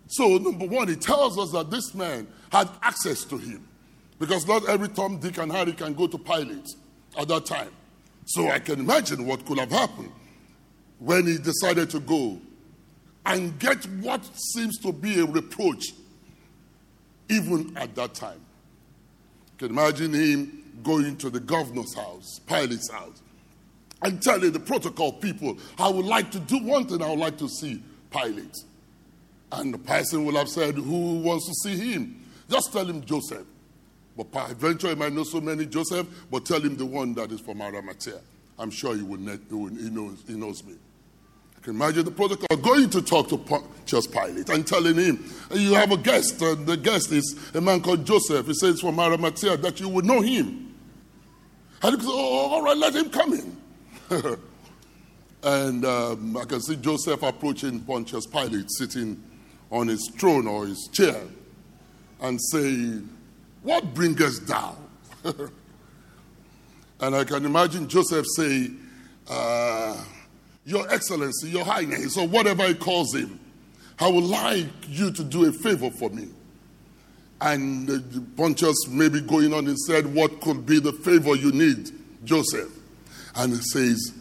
So, 0.08 0.38
number 0.38 0.66
one, 0.66 0.88
he 0.88 0.96
tells 0.96 1.38
us 1.38 1.52
that 1.52 1.70
this 1.70 1.94
man 1.94 2.26
had 2.50 2.68
access 2.82 3.24
to 3.24 3.36
him. 3.36 3.66
Because 4.18 4.46
not 4.46 4.68
every 4.68 4.88
Tom, 4.88 5.18
Dick, 5.18 5.38
and 5.38 5.52
Harry 5.52 5.72
can 5.72 5.94
go 5.94 6.06
to 6.06 6.18
Pilate 6.18 6.66
at 7.16 7.28
that 7.28 7.46
time. 7.46 7.70
So 8.24 8.50
I 8.50 8.58
can 8.58 8.80
imagine 8.80 9.26
what 9.26 9.44
could 9.46 9.58
have 9.58 9.70
happened 9.70 10.12
when 10.98 11.26
he 11.26 11.38
decided 11.38 11.88
to 11.90 12.00
go 12.00 12.38
and 13.24 13.58
get 13.58 13.84
what 14.00 14.24
seems 14.34 14.78
to 14.78 14.92
be 14.92 15.20
a 15.20 15.24
reproach, 15.24 15.92
even 17.28 17.76
at 17.76 17.94
that 17.94 18.14
time. 18.14 18.40
Can 19.58 19.70
imagine 19.70 20.12
him 20.12 20.64
going 20.82 21.16
to 21.16 21.30
the 21.30 21.40
governor's 21.40 21.94
house, 21.94 22.40
Pilate's 22.46 22.90
house, 22.90 23.20
and 24.02 24.22
telling 24.22 24.52
the 24.52 24.60
protocol 24.60 25.12
people, 25.12 25.58
I 25.78 25.88
would 25.88 26.04
like 26.04 26.30
to 26.30 26.40
do 26.40 26.58
one 26.58 26.86
thing, 26.86 27.02
I 27.02 27.10
would 27.10 27.18
like 27.18 27.38
to 27.38 27.48
see 27.48 27.82
Pilate. 28.10 28.56
And 29.50 29.74
the 29.74 29.78
person 29.78 30.24
will 30.24 30.36
have 30.36 30.48
said, 30.48 30.74
Who 30.76 31.18
wants 31.20 31.46
to 31.46 31.54
see 31.54 31.92
him? 31.92 32.24
Just 32.48 32.72
tell 32.72 32.86
him 32.86 33.04
Joseph. 33.04 33.46
But 34.16 34.26
eventually, 34.50 34.94
he 34.94 34.98
might 34.98 35.12
know 35.12 35.24
so 35.24 35.40
many 35.40 35.66
Joseph, 35.66 36.06
but 36.30 36.44
tell 36.44 36.60
him 36.60 36.76
the 36.76 36.86
one 36.86 37.14
that 37.14 37.30
is 37.32 37.40
from 37.40 37.62
Arimathea. 37.62 38.20
I'm 38.58 38.70
sure 38.70 38.96
he, 38.96 39.02
will, 39.02 39.18
he, 39.18 39.38
will, 39.50 39.68
he, 39.68 39.90
knows, 39.90 40.24
he 40.26 40.34
knows 40.34 40.64
me. 40.64 40.74
Can 41.68 41.76
imagine 41.76 42.06
the 42.06 42.10
protocol 42.10 42.56
going 42.56 42.88
to 42.88 43.02
talk 43.02 43.28
to 43.28 43.36
Pontius 43.36 44.06
Pilate 44.06 44.48
and 44.48 44.66
telling 44.66 44.94
him, 44.94 45.22
You 45.52 45.74
have 45.74 45.92
a 45.92 45.98
guest, 45.98 46.40
and 46.40 46.66
the 46.66 46.78
guest 46.78 47.12
is 47.12 47.38
a 47.52 47.60
man 47.60 47.82
called 47.82 48.06
Joseph. 48.06 48.46
He 48.46 48.54
says 48.54 48.80
from 48.80 48.98
Arimathea 48.98 49.58
that 49.58 49.78
you 49.78 49.90
would 49.90 50.06
know 50.06 50.22
him. 50.22 50.74
And 51.82 51.90
he 51.94 51.96
goes, 51.98 52.06
oh, 52.08 52.48
All 52.52 52.62
right, 52.62 52.74
let 52.74 52.96
him 52.96 53.10
come 53.10 53.34
in. 53.34 53.56
and 55.42 55.84
um, 55.84 56.38
I 56.38 56.46
can 56.46 56.62
see 56.62 56.76
Joseph 56.76 57.22
approaching 57.22 57.80
Pontius 57.80 58.26
Pilate, 58.26 58.70
sitting 58.70 59.22
on 59.70 59.88
his 59.88 60.10
throne 60.18 60.46
or 60.46 60.66
his 60.66 60.88
chair, 60.90 61.20
and 62.22 62.40
saying, 62.50 63.10
What 63.62 63.92
bringest 63.92 64.46
thou? 64.46 64.74
and 67.00 67.14
I 67.14 67.24
can 67.24 67.44
imagine 67.44 67.88
Joseph 67.90 68.24
say, 68.36 68.70
uh, 69.28 69.77
your 70.68 70.86
Excellency, 70.92 71.48
Your 71.48 71.64
Highness, 71.64 72.18
or 72.18 72.28
whatever 72.28 72.68
he 72.68 72.74
calls 72.74 73.14
him, 73.14 73.40
I 73.98 74.06
would 74.06 74.24
like 74.24 74.66
you 74.86 75.10
to 75.10 75.24
do 75.24 75.46
a 75.46 75.52
favor 75.52 75.90
for 75.90 76.10
me. 76.10 76.28
And 77.40 77.88
uh, 77.88 78.20
Pontius 78.36 78.86
maybe 78.86 79.22
going 79.22 79.54
on 79.54 79.66
and 79.66 79.78
said, 79.78 80.12
What 80.14 80.42
could 80.42 80.66
be 80.66 80.78
the 80.78 80.92
favor 80.92 81.34
you 81.34 81.52
need, 81.52 81.90
Joseph? 82.22 82.70
And 83.34 83.54
he 83.54 83.62
says, 83.62 84.12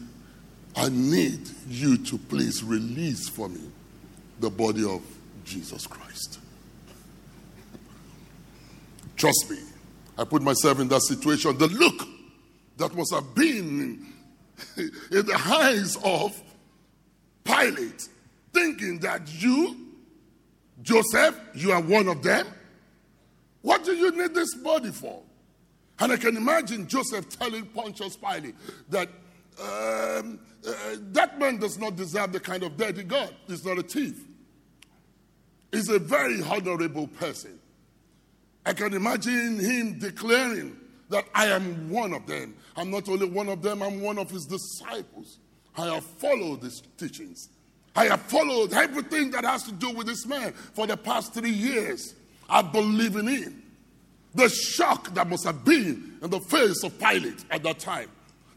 I 0.75 0.87
need 0.87 1.49
you 1.67 1.97
to 1.97 2.17
please 2.17 2.63
release 2.63 3.27
for 3.27 3.49
me 3.49 3.61
the 4.39 4.49
body 4.49 4.85
of 4.85 5.01
Jesus 5.43 5.85
Christ. 5.85 6.39
Trust 9.17 9.47
me, 9.49 9.57
I 10.17 10.23
put 10.23 10.41
myself 10.41 10.79
in 10.79 10.87
that 10.87 11.01
situation. 11.01 11.57
The 11.57 11.67
look 11.67 12.07
that 12.77 12.95
must 12.95 13.13
have 13.13 13.35
been 13.35 14.13
in 14.77 15.25
the 15.25 15.41
eyes 15.45 15.97
of 16.03 16.41
Pilate, 17.43 18.07
thinking 18.53 18.99
that 18.99 19.21
you, 19.41 19.87
Joseph, 20.81 21.39
you 21.53 21.71
are 21.71 21.81
one 21.81 22.07
of 22.07 22.23
them. 22.23 22.47
What 23.61 23.83
do 23.83 23.95
you 23.95 24.11
need 24.11 24.33
this 24.33 24.55
body 24.55 24.91
for? 24.91 25.21
And 25.99 26.11
I 26.11 26.17
can 26.17 26.37
imagine 26.37 26.87
Joseph 26.87 27.27
telling 27.29 27.65
Pontius 27.67 28.17
Pilate 28.17 28.55
that 28.89 29.09
um, 29.59 30.39
uh, 30.67 30.71
that 31.11 31.39
man 31.39 31.57
does 31.57 31.79
not 31.79 31.95
deserve 31.95 32.31
the 32.31 32.39
kind 32.39 32.63
of 32.63 32.77
death 32.77 32.97
he 32.97 33.03
got. 33.03 33.33
He's 33.47 33.65
not 33.65 33.79
a 33.79 33.83
thief. 33.83 34.23
He's 35.71 35.89
a 35.89 35.99
very 35.99 36.41
honorable 36.43 37.07
person. 37.07 37.59
I 38.65 38.73
can 38.73 38.93
imagine 38.93 39.59
him 39.59 39.97
declaring 39.97 40.77
that 41.09 41.25
I 41.33 41.47
am 41.47 41.89
one 41.89 42.13
of 42.13 42.27
them. 42.27 42.55
I'm 42.77 42.91
not 42.91 43.09
only 43.09 43.27
one 43.27 43.49
of 43.49 43.63
them, 43.63 43.81
I'm 43.81 44.01
one 44.01 44.19
of 44.19 44.29
his 44.29 44.45
disciples. 44.45 45.39
I 45.75 45.95
have 45.95 46.03
followed 46.03 46.61
his 46.61 46.83
teachings. 46.97 47.49
I 47.95 48.05
have 48.05 48.21
followed 48.21 48.71
everything 48.73 49.31
that 49.31 49.43
has 49.43 49.63
to 49.63 49.71
do 49.71 49.89
with 49.89 50.05
this 50.05 50.27
man 50.27 50.53
for 50.53 50.85
the 50.85 50.95
past 50.95 51.33
three 51.33 51.49
years. 51.49 52.13
I 52.47 52.61
believe 52.61 53.15
in 53.15 53.27
him. 53.27 53.63
The 54.35 54.47
shock 54.49 55.13
that 55.15 55.27
must 55.27 55.45
have 55.45 55.65
been 55.65 56.19
in 56.21 56.29
the 56.29 56.39
face 56.39 56.83
of 56.83 56.97
Pilate 56.99 57.43
at 57.49 57.63
that 57.63 57.79
time. 57.79 58.09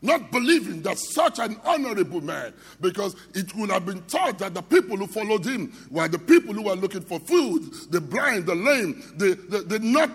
Not 0.02 0.30
believing 0.30 0.82
that 0.82 0.98
such 0.98 1.38
an 1.38 1.58
honorable 1.64 2.20
man, 2.20 2.52
because 2.80 3.16
it 3.34 3.54
would 3.54 3.70
have 3.70 3.86
been 3.86 4.00
thought 4.02 4.38
that 4.38 4.54
the 4.54 4.62
people 4.62 4.96
who 4.96 5.06
followed 5.06 5.44
him 5.44 5.72
were 5.90 6.08
the 6.08 6.18
people 6.18 6.54
who 6.54 6.62
were 6.62 6.74
looking 6.74 7.02
for 7.02 7.20
food, 7.20 7.70
the 7.90 8.00
blind, 8.00 8.46
the 8.46 8.54
lame, 8.54 9.02
the, 9.16 9.34
the, 9.48 9.58
the 9.60 9.78
not 9.78 10.10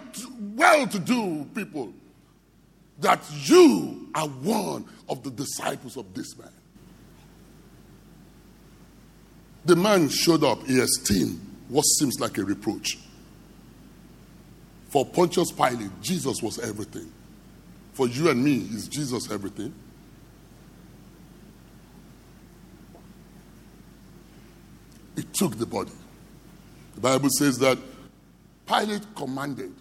well 0.55 0.87
to 0.87 0.99
do 0.99 1.45
people 1.55 1.93
that 2.99 3.23
you 3.43 4.09
are 4.15 4.27
one 4.27 4.85
of 5.09 5.23
the 5.23 5.31
disciples 5.31 5.97
of 5.97 6.13
this 6.13 6.37
man. 6.37 6.49
The 9.65 9.75
man 9.75 10.09
showed 10.09 10.43
up, 10.43 10.63
he 10.63 10.79
esteemed 10.79 11.39
what 11.69 11.83
seems 11.83 12.19
like 12.19 12.37
a 12.37 12.43
reproach. 12.43 12.99
For 14.89 15.05
Pontius 15.05 15.51
Pilate, 15.51 15.89
Jesus 16.01 16.41
was 16.41 16.59
everything. 16.59 17.11
For 17.93 18.07
you 18.07 18.29
and 18.29 18.43
me, 18.43 18.57
is 18.57 18.87
Jesus 18.87 19.31
everything? 19.31 19.73
He 25.15 25.23
took 25.23 25.57
the 25.57 25.65
body. 25.65 25.91
The 26.95 27.01
Bible 27.01 27.29
says 27.29 27.57
that 27.59 27.77
Pilate 28.67 29.03
commanded 29.15 29.73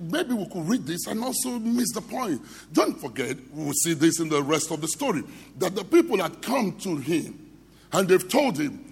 maybe 0.00 0.34
we 0.34 0.46
could 0.46 0.68
read 0.68 0.86
this 0.86 1.06
and 1.06 1.22
also 1.22 1.58
miss 1.58 1.92
the 1.92 2.00
point. 2.00 2.40
Don't 2.72 2.98
forget, 3.00 3.36
we'll 3.52 3.72
see 3.72 3.94
this 3.94 4.20
in 4.20 4.28
the 4.28 4.42
rest 4.42 4.70
of 4.70 4.80
the 4.80 4.88
story, 4.88 5.22
that 5.58 5.74
the 5.74 5.84
people 5.84 6.18
had 6.18 6.40
come 6.42 6.72
to 6.80 6.96
him 6.96 7.38
and 7.92 8.08
they've 8.08 8.28
told 8.28 8.58
him, 8.58 8.82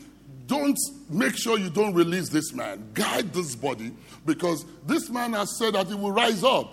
don't 0.46 0.78
make 1.08 1.36
sure 1.36 1.58
you 1.58 1.70
don't 1.70 1.94
release 1.94 2.28
this 2.28 2.52
man. 2.52 2.90
Guide 2.92 3.32
this 3.32 3.54
body 3.56 3.92
because 4.26 4.64
this 4.86 5.08
man 5.08 5.32
has 5.32 5.56
said 5.58 5.74
that 5.74 5.86
he 5.86 5.94
will 5.94 6.12
rise 6.12 6.44
up 6.44 6.70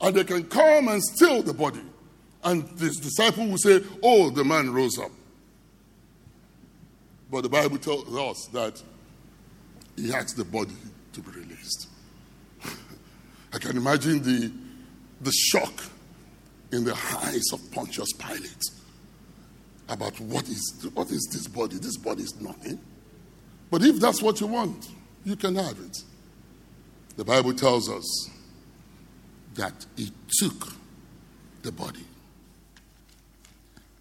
and 0.00 0.14
they 0.14 0.24
can 0.24 0.44
come 0.44 0.88
and 0.88 1.02
steal 1.02 1.42
the 1.42 1.54
body. 1.54 1.82
And 2.42 2.68
this 2.76 2.96
disciple 2.96 3.46
will 3.46 3.58
say, 3.58 3.80
Oh, 4.02 4.30
the 4.30 4.44
man 4.44 4.72
rose 4.72 4.98
up. 4.98 5.12
But 7.30 7.42
the 7.42 7.48
Bible 7.48 7.78
tells 7.78 8.14
us 8.14 8.46
that 8.52 8.82
he 9.96 10.12
asked 10.12 10.36
the 10.36 10.44
body 10.44 10.74
to 11.12 11.20
be 11.20 11.30
released. 11.30 11.88
I 13.54 13.58
can 13.58 13.76
imagine 13.76 14.20
the, 14.20 14.50
the 15.20 15.30
shock 15.30 15.72
in 16.72 16.82
the 16.82 16.94
eyes 17.22 17.52
of 17.52 17.60
Pontius 17.70 18.12
Pilate 18.14 18.64
about 19.88 20.18
what 20.18 20.48
is, 20.48 20.88
what 20.92 21.08
is 21.10 21.28
this 21.32 21.46
body? 21.46 21.76
This 21.76 21.96
body 21.96 22.24
is 22.24 22.40
nothing. 22.40 22.80
But 23.70 23.82
if 23.84 24.00
that's 24.00 24.20
what 24.20 24.40
you 24.40 24.48
want, 24.48 24.88
you 25.24 25.36
can 25.36 25.54
have 25.54 25.78
it. 25.78 25.98
The 27.16 27.24
Bible 27.24 27.54
tells 27.54 27.88
us 27.88 28.30
that 29.54 29.86
he 29.96 30.10
took 30.40 30.72
the 31.62 31.70
body 31.70 32.04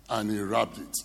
and 0.10 0.32
he 0.32 0.40
wrapped 0.40 0.80
it. 0.80 0.98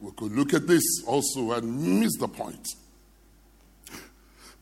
We 0.00 0.10
could 0.12 0.32
look 0.32 0.54
at 0.54 0.66
this 0.66 0.82
also 1.06 1.52
and 1.52 2.00
miss 2.00 2.16
the 2.16 2.28
point. 2.28 2.66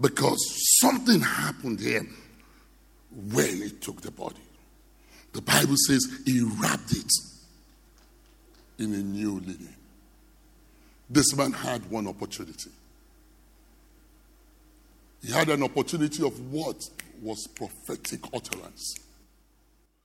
Because 0.01 0.39
something 0.81 1.21
happened 1.21 1.81
here 1.81 2.07
when 3.33 3.63
he 3.63 3.71
took 3.71 4.01
the 4.01 4.11
body. 4.11 4.37
The 5.33 5.43
Bible 5.43 5.77
says 5.87 6.01
he 6.25 6.41
wrapped 6.61 6.93
it 6.93 7.13
in 8.79 8.95
a 8.95 8.99
new 8.99 9.41
linen. 9.41 9.77
This 11.09 11.37
man 11.37 11.53
had 11.53 11.89
one 11.91 12.07
opportunity. 12.07 12.71
He 15.23 15.33
had 15.33 15.49
an 15.51 15.63
opportunity 15.63 16.25
of 16.27 16.39
what 16.51 16.77
was 17.21 17.47
prophetic 17.55 18.21
utterance. 18.33 18.95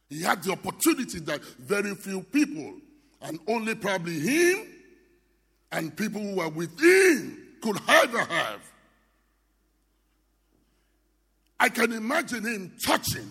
He 0.10 0.22
had 0.22 0.44
the 0.44 0.52
opportunity 0.52 1.20
that 1.22 1.44
very 1.60 1.96
few 1.96 2.22
people, 2.22 2.74
and 3.22 3.40
only 3.48 3.75
probably 3.75 4.20
him 4.20 4.68
and 5.72 5.96
people 5.96 6.22
who 6.22 6.36
were 6.36 6.50
with 6.50 6.80
him, 6.80 7.38
could 7.62 7.78
ever 7.88 8.20
have. 8.20 8.62
I 11.60 11.70
can 11.70 11.92
imagine 11.92 12.44
him 12.44 12.74
touching 12.86 13.30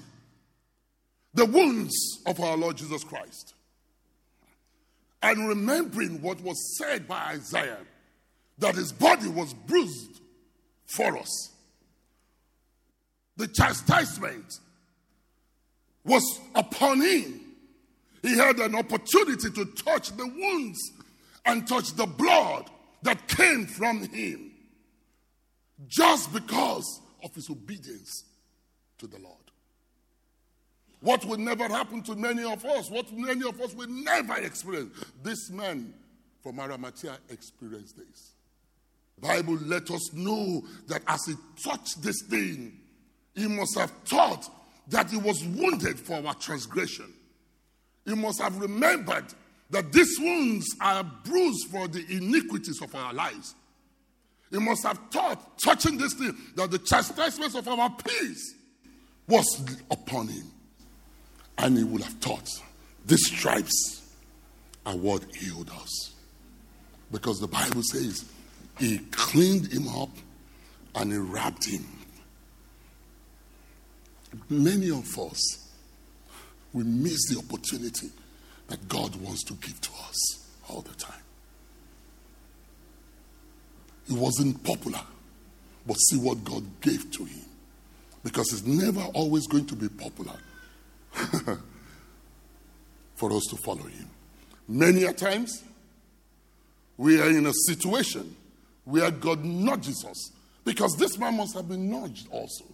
the 1.35 1.45
wounds 1.47 1.95
of 2.27 2.41
our 2.41 2.57
Lord 2.57 2.77
Jesus 2.77 3.05
Christ 3.05 3.55
and 5.23 5.49
remembering 5.49 6.21
what 6.23 6.41
was 6.41 6.77
said 6.79 7.09
by 7.09 7.33
Isaiah 7.33 7.81
that 8.59 8.75
his 8.75 8.93
body 8.93 9.29
was 9.29 9.53
bruised 9.53 10.21
for 10.87 11.17
us. 11.19 11.51
The 13.37 13.49
chastisement 13.49 14.45
was 16.05 16.41
upon 16.55 17.01
him. 17.01 17.41
He 18.23 18.37
had 18.37 18.59
an 18.59 18.75
opportunity 18.75 19.51
to 19.51 19.65
touch 19.83 20.11
the 20.17 20.27
wounds 20.27 20.79
and 21.45 21.67
touch 21.67 21.93
the 21.95 22.07
blood 22.07 22.71
that 23.03 23.27
came 23.29 23.67
from 23.67 24.05
him 24.09 24.53
just 25.89 26.33
because 26.33 27.01
of 27.25 27.35
his 27.35 27.51
obedience 27.51 28.25
to 28.99 29.07
the 29.07 29.19
Lord. 29.19 29.37
What 31.01 31.25
will 31.25 31.39
never 31.39 31.69
happen 31.69 32.03
to 32.05 32.15
many 32.15 32.45
of 32.45 32.65
us, 32.65 32.91
what 32.91 33.13
many 33.13 33.47
of 33.47 33.61
us 33.61 33.75
will 33.75 33.89
never 33.89 34.37
experience. 34.37 34.95
This 35.23 35.51
man 35.51 35.93
from 36.43 36.61
Arimathea 36.61 37.19
experienced 37.31 37.97
this. 37.97 38.33
Bible 39.21 39.59
let 39.65 39.91
us 39.91 40.13
know 40.13 40.63
that 40.89 41.03
as 41.07 41.21
he 41.27 41.35
touched 41.63 42.03
this 42.03 42.23
thing, 42.29 42.79
he 43.35 43.47
must 43.47 43.79
have 43.79 43.91
thought 44.07 44.49
that 44.89 45.11
he 45.11 45.17
was 45.17 45.45
wounded 45.45 45.99
for 45.99 46.27
our 46.27 46.35
transgression. 46.35 47.13
He 48.05 48.15
must 48.15 48.41
have 48.41 48.59
remembered 48.59 49.27
that 49.71 49.93
these 49.93 50.19
wounds 50.19 50.67
are 50.81 51.05
bruised 51.25 51.69
for 51.71 51.89
the 51.89 52.05
iniquities 52.11 52.81
of 52.83 52.95
our 52.95 53.13
lives. 53.13 53.55
He 54.51 54.59
must 54.59 54.85
have 54.85 54.99
thought, 55.11 55.59
touching 55.59 55.99
this 55.99 56.15
thing, 56.15 56.37
that 56.57 56.71
the 56.71 56.79
chastisement 56.79 57.55
of 57.55 57.67
our 57.67 57.91
peace 57.91 58.55
was 59.27 59.67
upon 59.91 60.29
him. 60.29 60.47
And 61.59 61.77
he 61.79 61.85
would 61.85 62.03
have 62.03 62.15
thought, 62.15 62.49
these 63.07 63.27
stripes 63.27 64.13
are 64.87 64.97
what 64.97 65.25
healed 65.35 65.71
us. 65.71 66.15
Because 67.11 67.41
the 67.41 67.49
Bible 67.49 67.83
says 67.83 68.25
he 68.79 68.99
cleaned 69.11 69.73
him 69.73 69.89
up 69.89 70.11
and 70.95 71.13
he 71.13 71.19
wrapped 71.19 71.69
him 71.69 71.85
Many 74.49 74.91
of 74.91 75.19
us, 75.19 75.69
we 76.73 76.85
miss 76.85 77.29
the 77.29 77.39
opportunity 77.39 78.09
that 78.69 78.89
God 78.89 79.15
wants 79.17 79.45
to 79.45 79.55
give 79.55 79.81
to 79.81 79.91
us 80.09 80.49
all 80.69 80.81
the 80.81 80.95
time. 80.95 81.13
He 84.07 84.15
wasn't 84.15 84.63
popular, 84.65 85.01
but 85.87 85.95
see 85.95 86.19
what 86.19 86.45
God 86.45 86.65
gave 86.81 87.11
to 87.13 87.25
him. 87.25 87.45
Because 88.23 88.53
it's 88.53 88.65
never 88.65 89.03
always 89.15 89.47
going 89.47 89.67
to 89.67 89.75
be 89.75 89.89
popular 89.89 90.35
for 93.17 93.33
us 93.33 93.45
to 93.51 93.57
follow 93.57 93.83
him. 93.83 94.09
Many 94.67 95.05
a 95.05 95.13
times, 95.13 95.63
we 96.97 97.21
are 97.21 97.29
in 97.29 97.47
a 97.47 97.53
situation 97.67 98.35
where 98.85 99.11
God 99.11 99.45
nudges 99.45 100.05
us 100.09 100.31
because 100.65 100.97
this 100.97 101.19
man 101.19 101.37
must 101.37 101.55
have 101.55 101.69
been 101.69 101.91
nudged 101.91 102.29
also. 102.31 102.65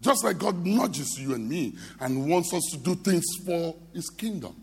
Just 0.00 0.24
like 0.24 0.38
God 0.38 0.64
nudges 0.64 1.18
you 1.18 1.34
and 1.34 1.48
me 1.48 1.74
and 2.00 2.28
wants 2.28 2.52
us 2.52 2.62
to 2.72 2.76
do 2.76 2.94
things 2.94 3.24
for 3.44 3.74
his 3.92 4.08
kingdom. 4.10 4.54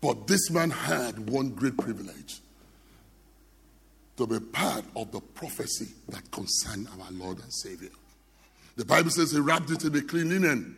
But 0.00 0.26
this 0.26 0.50
man 0.50 0.70
had 0.70 1.30
one 1.30 1.50
great 1.50 1.76
privilege 1.76 2.40
to 4.18 4.26
be 4.26 4.40
part 4.40 4.84
of 4.96 5.12
the 5.12 5.20
prophecy 5.20 5.88
that 6.08 6.28
concerned 6.30 6.88
our 7.00 7.10
Lord 7.12 7.38
and 7.38 7.52
Savior. 7.52 7.90
The 8.76 8.84
Bible 8.84 9.10
says 9.10 9.32
he 9.32 9.38
wrapped 9.38 9.70
it 9.70 9.84
in 9.84 9.94
a 9.94 10.02
clean 10.02 10.28
linen. 10.28 10.76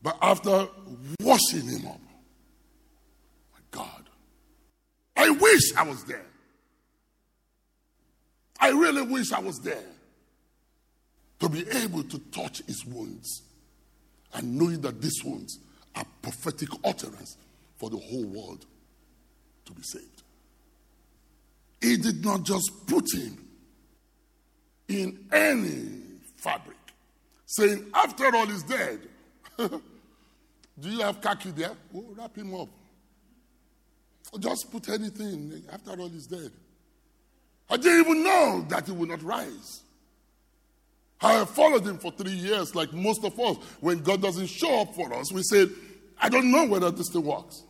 But 0.00 0.16
after 0.22 0.68
washing 1.20 1.68
him 1.68 1.86
up, 1.88 2.00
my 3.52 3.60
God, 3.72 4.04
I 5.16 5.30
wish 5.30 5.74
I 5.76 5.82
was 5.82 6.04
there. 6.04 6.24
I 8.60 8.70
really 8.70 9.02
wish 9.02 9.32
I 9.32 9.40
was 9.40 9.58
there 9.58 9.84
to 11.40 11.48
be 11.48 11.68
able 11.70 12.04
to 12.04 12.18
touch 12.30 12.62
his 12.66 12.84
wounds 12.84 13.42
and 14.34 14.56
knowing 14.56 14.80
that 14.82 15.00
these 15.00 15.24
wounds 15.24 15.58
are 15.96 16.04
prophetic 16.22 16.68
utterance 16.84 17.36
for 17.76 17.90
the 17.90 17.96
whole 17.96 18.24
world 18.24 18.64
to 19.66 19.72
be 19.72 19.82
saved. 19.82 20.17
He 21.80 21.96
did 21.96 22.24
not 22.24 22.42
just 22.42 22.70
put 22.86 23.04
him 23.12 23.38
in 24.88 25.26
any 25.32 26.20
fabric, 26.36 26.76
saying, 27.46 27.86
After 27.94 28.34
all, 28.34 28.46
he's 28.46 28.62
dead. 28.64 29.00
Do 29.58 30.88
you 30.88 31.00
have 31.00 31.20
khaki 31.20 31.50
there? 31.50 31.72
Oh, 31.94 32.04
wrap 32.16 32.36
him 32.36 32.54
up. 32.54 32.68
Just 34.38 34.70
put 34.70 34.88
anything. 34.88 35.62
After 35.72 35.90
all, 35.92 36.08
he's 36.08 36.26
dead. 36.26 36.52
I 37.70 37.76
didn't 37.76 38.00
even 38.00 38.22
know 38.22 38.64
that 38.68 38.86
he 38.86 38.92
would 38.92 39.08
not 39.08 39.22
rise. 39.22 39.82
I 41.20 41.44
followed 41.44 41.84
him 41.84 41.98
for 41.98 42.12
three 42.12 42.30
years, 42.32 42.74
like 42.74 42.92
most 42.92 43.24
of 43.24 43.38
us. 43.40 43.56
When 43.80 43.98
God 43.98 44.22
doesn't 44.22 44.46
show 44.46 44.82
up 44.82 44.94
for 44.94 45.12
us, 45.14 45.32
we 45.32 45.42
say, 45.42 45.66
I 46.20 46.28
don't 46.28 46.50
know 46.50 46.66
whether 46.66 46.90
this 46.90 47.10
thing 47.12 47.24
works. 47.24 47.64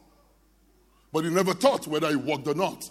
But 1.12 1.24
he 1.24 1.30
never 1.30 1.54
thought 1.54 1.86
whether 1.86 2.08
it 2.08 2.16
worked 2.16 2.46
or 2.46 2.54
not. 2.54 2.88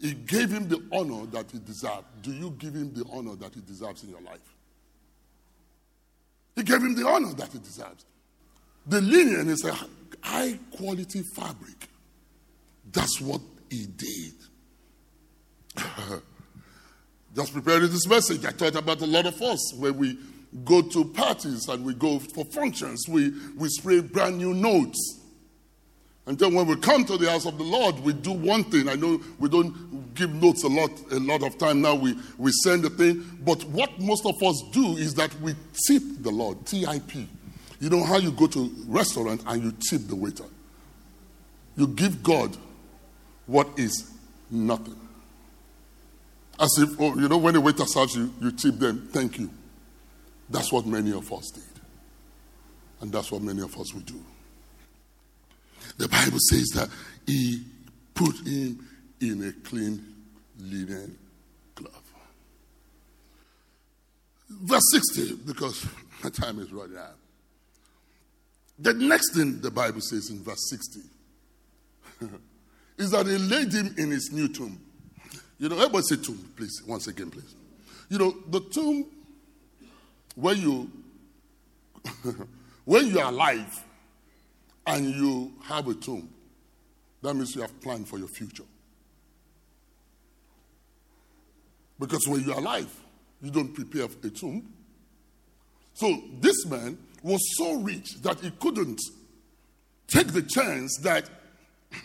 He 0.00 0.12
gave 0.12 0.50
him 0.50 0.68
the 0.68 0.82
honor 0.92 1.26
that 1.26 1.50
he 1.50 1.58
deserved. 1.58 2.04
Do 2.22 2.32
you 2.32 2.50
give 2.58 2.74
him 2.74 2.92
the 2.92 3.04
honor 3.12 3.36
that 3.36 3.54
he 3.54 3.60
deserves 3.60 4.02
in 4.02 4.10
your 4.10 4.20
life? 4.20 4.54
He 6.56 6.62
gave 6.62 6.82
him 6.82 6.94
the 6.94 7.06
honor 7.06 7.32
that 7.34 7.52
he 7.52 7.58
deserves. 7.58 8.04
The 8.86 9.00
linen 9.00 9.48
is 9.48 9.64
a 9.64 9.74
high 10.22 10.58
quality 10.76 11.22
fabric. 11.34 11.88
That's 12.92 13.20
what 13.20 13.40
he 13.70 13.86
did. 13.86 14.34
Just 17.34 17.52
preparing 17.52 17.90
this 17.90 18.06
message, 18.06 18.44
I 18.44 18.50
thought 18.50 18.76
about 18.76 19.00
a 19.00 19.06
lot 19.06 19.26
of 19.26 19.40
us 19.42 19.74
when 19.74 19.96
we 19.96 20.18
go 20.64 20.82
to 20.82 21.04
parties 21.06 21.66
and 21.68 21.84
we 21.84 21.94
go 21.94 22.20
for 22.20 22.44
functions, 22.44 23.06
we, 23.08 23.32
we 23.56 23.68
spray 23.68 24.00
brand 24.00 24.38
new 24.38 24.54
notes. 24.54 25.20
And 26.26 26.38
then 26.38 26.54
when 26.54 26.66
we 26.66 26.76
come 26.76 27.04
to 27.04 27.18
the 27.18 27.30
house 27.30 27.44
of 27.44 27.58
the 27.58 27.64
Lord, 27.64 27.98
we 28.00 28.14
do 28.14 28.32
one 28.32 28.64
thing. 28.64 28.88
I 28.88 28.94
know 28.94 29.20
we 29.38 29.48
don't 29.48 30.14
give 30.14 30.32
notes 30.32 30.64
a 30.64 30.68
lot, 30.68 30.90
a 31.12 31.18
lot 31.18 31.42
of 31.42 31.58
time 31.58 31.82
now. 31.82 31.94
We, 31.94 32.16
we 32.38 32.50
send 32.62 32.82
the 32.82 32.90
thing. 32.90 33.22
But 33.44 33.62
what 33.64 34.00
most 34.00 34.24
of 34.24 34.42
us 34.42 34.62
do 34.72 34.96
is 34.96 35.14
that 35.14 35.38
we 35.40 35.54
tip 35.86 36.02
the 36.20 36.30
Lord, 36.30 36.64
T-I-P. 36.66 37.28
You 37.80 37.90
know 37.90 38.02
how 38.02 38.16
you 38.16 38.30
go 38.30 38.46
to 38.46 38.72
restaurant 38.86 39.42
and 39.46 39.62
you 39.62 39.72
tip 39.90 40.08
the 40.08 40.16
waiter. 40.16 40.46
You 41.76 41.88
give 41.88 42.22
God 42.22 42.56
what 43.46 43.68
is 43.78 44.10
nothing. 44.50 44.98
As 46.58 46.70
if, 46.78 46.98
oh, 47.00 47.14
you 47.16 47.28
know, 47.28 47.36
when 47.36 47.52
the 47.52 47.60
waiter 47.60 47.84
serves 47.84 48.14
you, 48.16 48.32
you 48.40 48.52
tip 48.52 48.78
them, 48.78 49.08
thank 49.12 49.38
you. 49.38 49.50
That's 50.48 50.72
what 50.72 50.86
many 50.86 51.12
of 51.12 51.30
us 51.32 51.50
did. 51.50 51.64
And 53.00 53.12
that's 53.12 53.30
what 53.30 53.42
many 53.42 53.60
of 53.60 53.78
us 53.78 53.92
will 53.92 54.02
do. 54.02 54.24
The 55.96 56.08
Bible 56.08 56.38
says 56.50 56.68
that 56.74 56.88
he 57.26 57.64
put 58.14 58.34
him 58.46 58.86
in 59.20 59.46
a 59.46 59.52
clean 59.68 60.04
linen 60.58 61.18
glove. 61.74 62.02
Verse 64.48 64.82
60, 64.92 65.36
because 65.46 65.86
my 66.22 66.30
time 66.30 66.58
is 66.58 66.72
running 66.72 66.98
out. 66.98 67.16
The 68.78 68.94
next 68.94 69.34
thing 69.34 69.60
the 69.60 69.70
Bible 69.70 70.00
says 70.00 70.30
in 70.30 70.42
verse 70.42 70.68
60 70.68 71.00
is 72.98 73.10
that 73.12 73.26
he 73.26 73.38
laid 73.38 73.72
him 73.72 73.94
in 73.96 74.10
his 74.10 74.32
new 74.32 74.48
tomb. 74.48 74.80
You 75.58 75.68
know, 75.68 75.76
everybody 75.76 76.02
say 76.02 76.16
tomb, 76.16 76.52
please, 76.56 76.82
once 76.86 77.06
again, 77.06 77.30
please. 77.30 77.54
You 78.08 78.18
know, 78.18 78.34
the 78.50 78.60
tomb 78.60 79.06
when 80.34 80.60
you 80.60 80.90
when 82.84 83.06
you 83.06 83.20
are 83.20 83.30
alive 83.30 83.83
and 84.86 85.14
you 85.14 85.52
have 85.64 85.88
a 85.88 85.94
tomb, 85.94 86.28
that 87.22 87.34
means 87.34 87.54
you 87.54 87.62
have 87.62 87.80
planned 87.80 88.08
for 88.08 88.18
your 88.18 88.28
future. 88.28 88.64
Because 91.98 92.26
when 92.26 92.42
you're 92.42 92.58
alive, 92.58 92.90
you 93.40 93.50
don't 93.50 93.72
prepare 93.72 94.04
a 94.04 94.28
tomb. 94.30 94.68
So 95.94 96.22
this 96.40 96.66
man 96.66 96.98
was 97.22 97.40
so 97.56 97.74
rich 97.74 98.20
that 98.22 98.40
he 98.40 98.50
couldn't 98.50 99.00
take 100.08 100.32
the 100.32 100.42
chance 100.42 100.98
that 101.02 101.28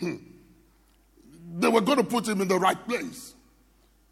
they 0.00 1.68
were 1.68 1.80
going 1.80 1.98
to 1.98 2.04
put 2.04 2.28
him 2.28 2.40
in 2.40 2.48
the 2.48 2.58
right 2.58 2.82
place. 2.86 3.34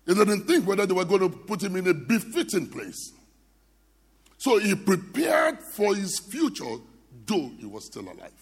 He 0.06 0.14
didn't 0.14 0.46
think 0.46 0.66
whether 0.66 0.84
they 0.86 0.94
were 0.94 1.04
going 1.04 1.20
to 1.20 1.28
put 1.30 1.62
him 1.62 1.76
in 1.76 1.86
a 1.86 1.94
befitting 1.94 2.66
place. 2.66 3.12
So 4.38 4.58
he 4.58 4.74
prepared 4.74 5.58
for 5.74 5.94
his 5.94 6.18
future, 6.30 6.76
though 7.26 7.50
he 7.58 7.66
was 7.66 7.86
still 7.86 8.04
alive. 8.04 8.32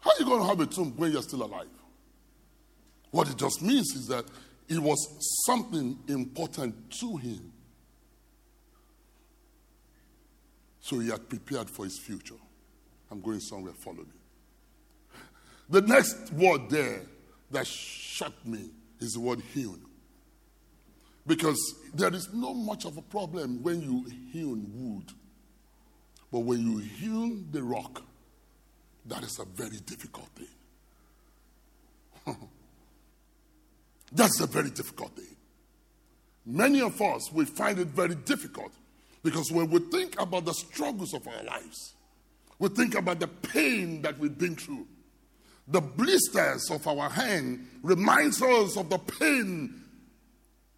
How 0.00 0.10
are 0.10 0.16
you 0.18 0.24
going 0.24 0.40
to 0.40 0.46
have 0.46 0.60
a 0.60 0.66
tomb 0.66 0.94
when 0.96 1.12
you're 1.12 1.22
still 1.22 1.42
alive? 1.42 1.68
What 3.10 3.28
it 3.28 3.36
just 3.36 3.62
means 3.62 3.94
is 3.94 4.06
that 4.08 4.24
it 4.68 4.78
was 4.78 4.98
something 5.46 5.98
important 6.08 6.90
to 7.00 7.16
him. 7.16 7.52
So 10.80 10.98
he 10.98 11.08
had 11.08 11.28
prepared 11.28 11.68
for 11.68 11.84
his 11.84 11.98
future. 11.98 12.34
I'm 13.10 13.20
going 13.20 13.40
somewhere, 13.40 13.74
follow 13.84 13.98
me. 13.98 15.18
The 15.70 15.82
next 15.82 16.32
word 16.32 16.70
there 16.70 17.02
that 17.50 17.66
shocked 17.66 18.46
me 18.46 18.70
is 19.00 19.12
the 19.12 19.20
word 19.20 19.40
hewn. 19.52 19.82
Because 21.26 21.58
there 21.92 22.12
is 22.14 22.32
no 22.32 22.54
much 22.54 22.86
of 22.86 22.96
a 22.96 23.02
problem 23.02 23.62
when 23.62 23.82
you 23.82 24.06
hewn 24.32 24.70
wood. 24.74 25.12
But 26.32 26.40
when 26.40 26.60
you 26.60 26.78
hewn 26.78 27.48
the 27.50 27.62
rock, 27.62 28.02
that 29.08 29.22
is 29.22 29.38
a 29.38 29.44
very 29.44 29.78
difficult 29.78 30.28
thing. 30.36 30.46
That's 34.12 34.40
a 34.40 34.46
very 34.46 34.70
difficult 34.70 35.12
thing. 35.12 35.36
Many 36.46 36.80
of 36.80 37.00
us, 37.00 37.30
we 37.32 37.44
find 37.44 37.78
it 37.78 37.88
very 37.88 38.14
difficult 38.14 38.72
because 39.22 39.52
when 39.52 39.70
we 39.70 39.80
think 39.80 40.20
about 40.20 40.44
the 40.44 40.54
struggles 40.54 41.12
of 41.12 41.26
our 41.28 41.42
lives, 41.42 41.94
we 42.58 42.68
think 42.70 42.94
about 42.94 43.20
the 43.20 43.28
pain 43.28 44.02
that 44.02 44.18
we've 44.18 44.36
been 44.36 44.56
through. 44.56 44.86
The 45.68 45.80
blisters 45.80 46.70
of 46.70 46.86
our 46.86 47.10
hand 47.10 47.68
reminds 47.82 48.40
us 48.40 48.76
of 48.76 48.88
the 48.88 48.98
pain 48.98 49.82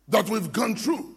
that 0.08 0.28
we've 0.28 0.52
gone 0.52 0.74
through. 0.74 1.14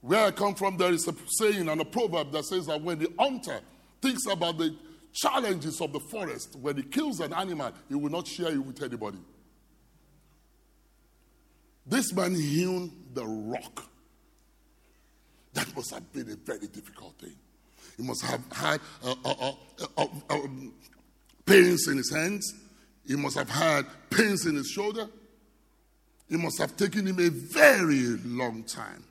Where 0.00 0.26
I 0.26 0.30
come 0.32 0.54
from, 0.54 0.76
there 0.76 0.92
is 0.92 1.06
a 1.06 1.14
saying 1.38 1.68
and 1.68 1.80
a 1.80 1.84
proverb 1.84 2.32
that 2.32 2.44
says 2.46 2.66
that 2.66 2.80
when 2.82 2.98
the 2.98 3.12
hunter 3.18 3.60
thinks 4.02 4.26
about 4.26 4.58
the 4.58 4.74
challenges 5.12 5.80
of 5.80 5.92
the 5.92 6.00
forest, 6.00 6.56
when 6.56 6.76
he 6.76 6.82
kills 6.82 7.20
an 7.20 7.32
animal, 7.32 7.72
he 7.88 7.94
will 7.94 8.10
not 8.10 8.26
share 8.26 8.52
it 8.52 8.64
with 8.64 8.82
anybody. 8.82 9.18
This 11.86 12.12
man 12.12 12.34
hewn 12.34 12.92
the 13.14 13.26
rock. 13.26 13.84
That 15.54 15.74
must 15.74 15.92
have 15.92 16.12
been 16.12 16.30
a 16.30 16.36
very 16.36 16.68
difficult 16.68 17.14
thing. 17.18 17.34
He 17.96 18.02
must 18.02 18.24
have 18.24 18.40
had 18.52 18.80
uh, 19.04 19.14
uh, 19.24 19.52
uh, 19.96 20.06
um, 20.30 20.72
pains 21.44 21.88
in 21.88 21.96
his 21.96 22.10
hands. 22.10 22.54
He 23.06 23.16
must 23.16 23.36
have 23.36 23.50
had 23.50 23.86
pains 24.10 24.46
in 24.46 24.54
his 24.54 24.68
shoulder. 24.68 25.08
It 26.30 26.38
must 26.38 26.58
have 26.58 26.76
taken 26.76 27.06
him 27.06 27.18
a 27.18 27.28
very 27.28 28.16
long 28.24 28.62
time. 28.62 29.04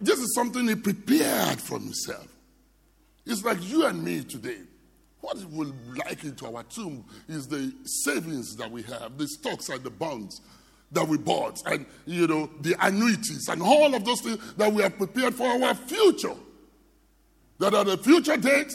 This 0.00 0.18
is 0.18 0.34
something 0.34 0.66
he 0.66 0.74
prepared 0.74 1.60
for 1.60 1.78
himself. 1.78 2.26
It's 3.26 3.44
like 3.44 3.62
you 3.68 3.84
and 3.84 4.02
me 4.02 4.22
today. 4.22 4.58
What 5.20 5.44
will 5.50 5.74
like 5.96 6.22
into 6.22 6.46
our 6.46 6.62
tomb 6.62 7.04
is 7.28 7.48
the 7.48 7.74
savings 7.84 8.54
that 8.56 8.70
we 8.70 8.82
have, 8.82 9.18
the 9.18 9.26
stocks 9.26 9.68
and 9.68 9.82
the 9.82 9.90
bonds 9.90 10.40
that 10.92 11.06
we 11.06 11.18
bought, 11.18 11.60
and 11.66 11.84
you 12.06 12.28
know, 12.28 12.48
the 12.60 12.76
annuities 12.80 13.48
and 13.48 13.60
all 13.60 13.92
of 13.92 14.04
those 14.04 14.20
things 14.20 14.38
that 14.54 14.72
we 14.72 14.82
have 14.82 14.96
prepared 14.96 15.34
for 15.34 15.48
our 15.48 15.74
future. 15.74 16.34
That 17.58 17.74
at 17.74 17.88
a 17.88 17.96
future 17.96 18.36
date, 18.36 18.72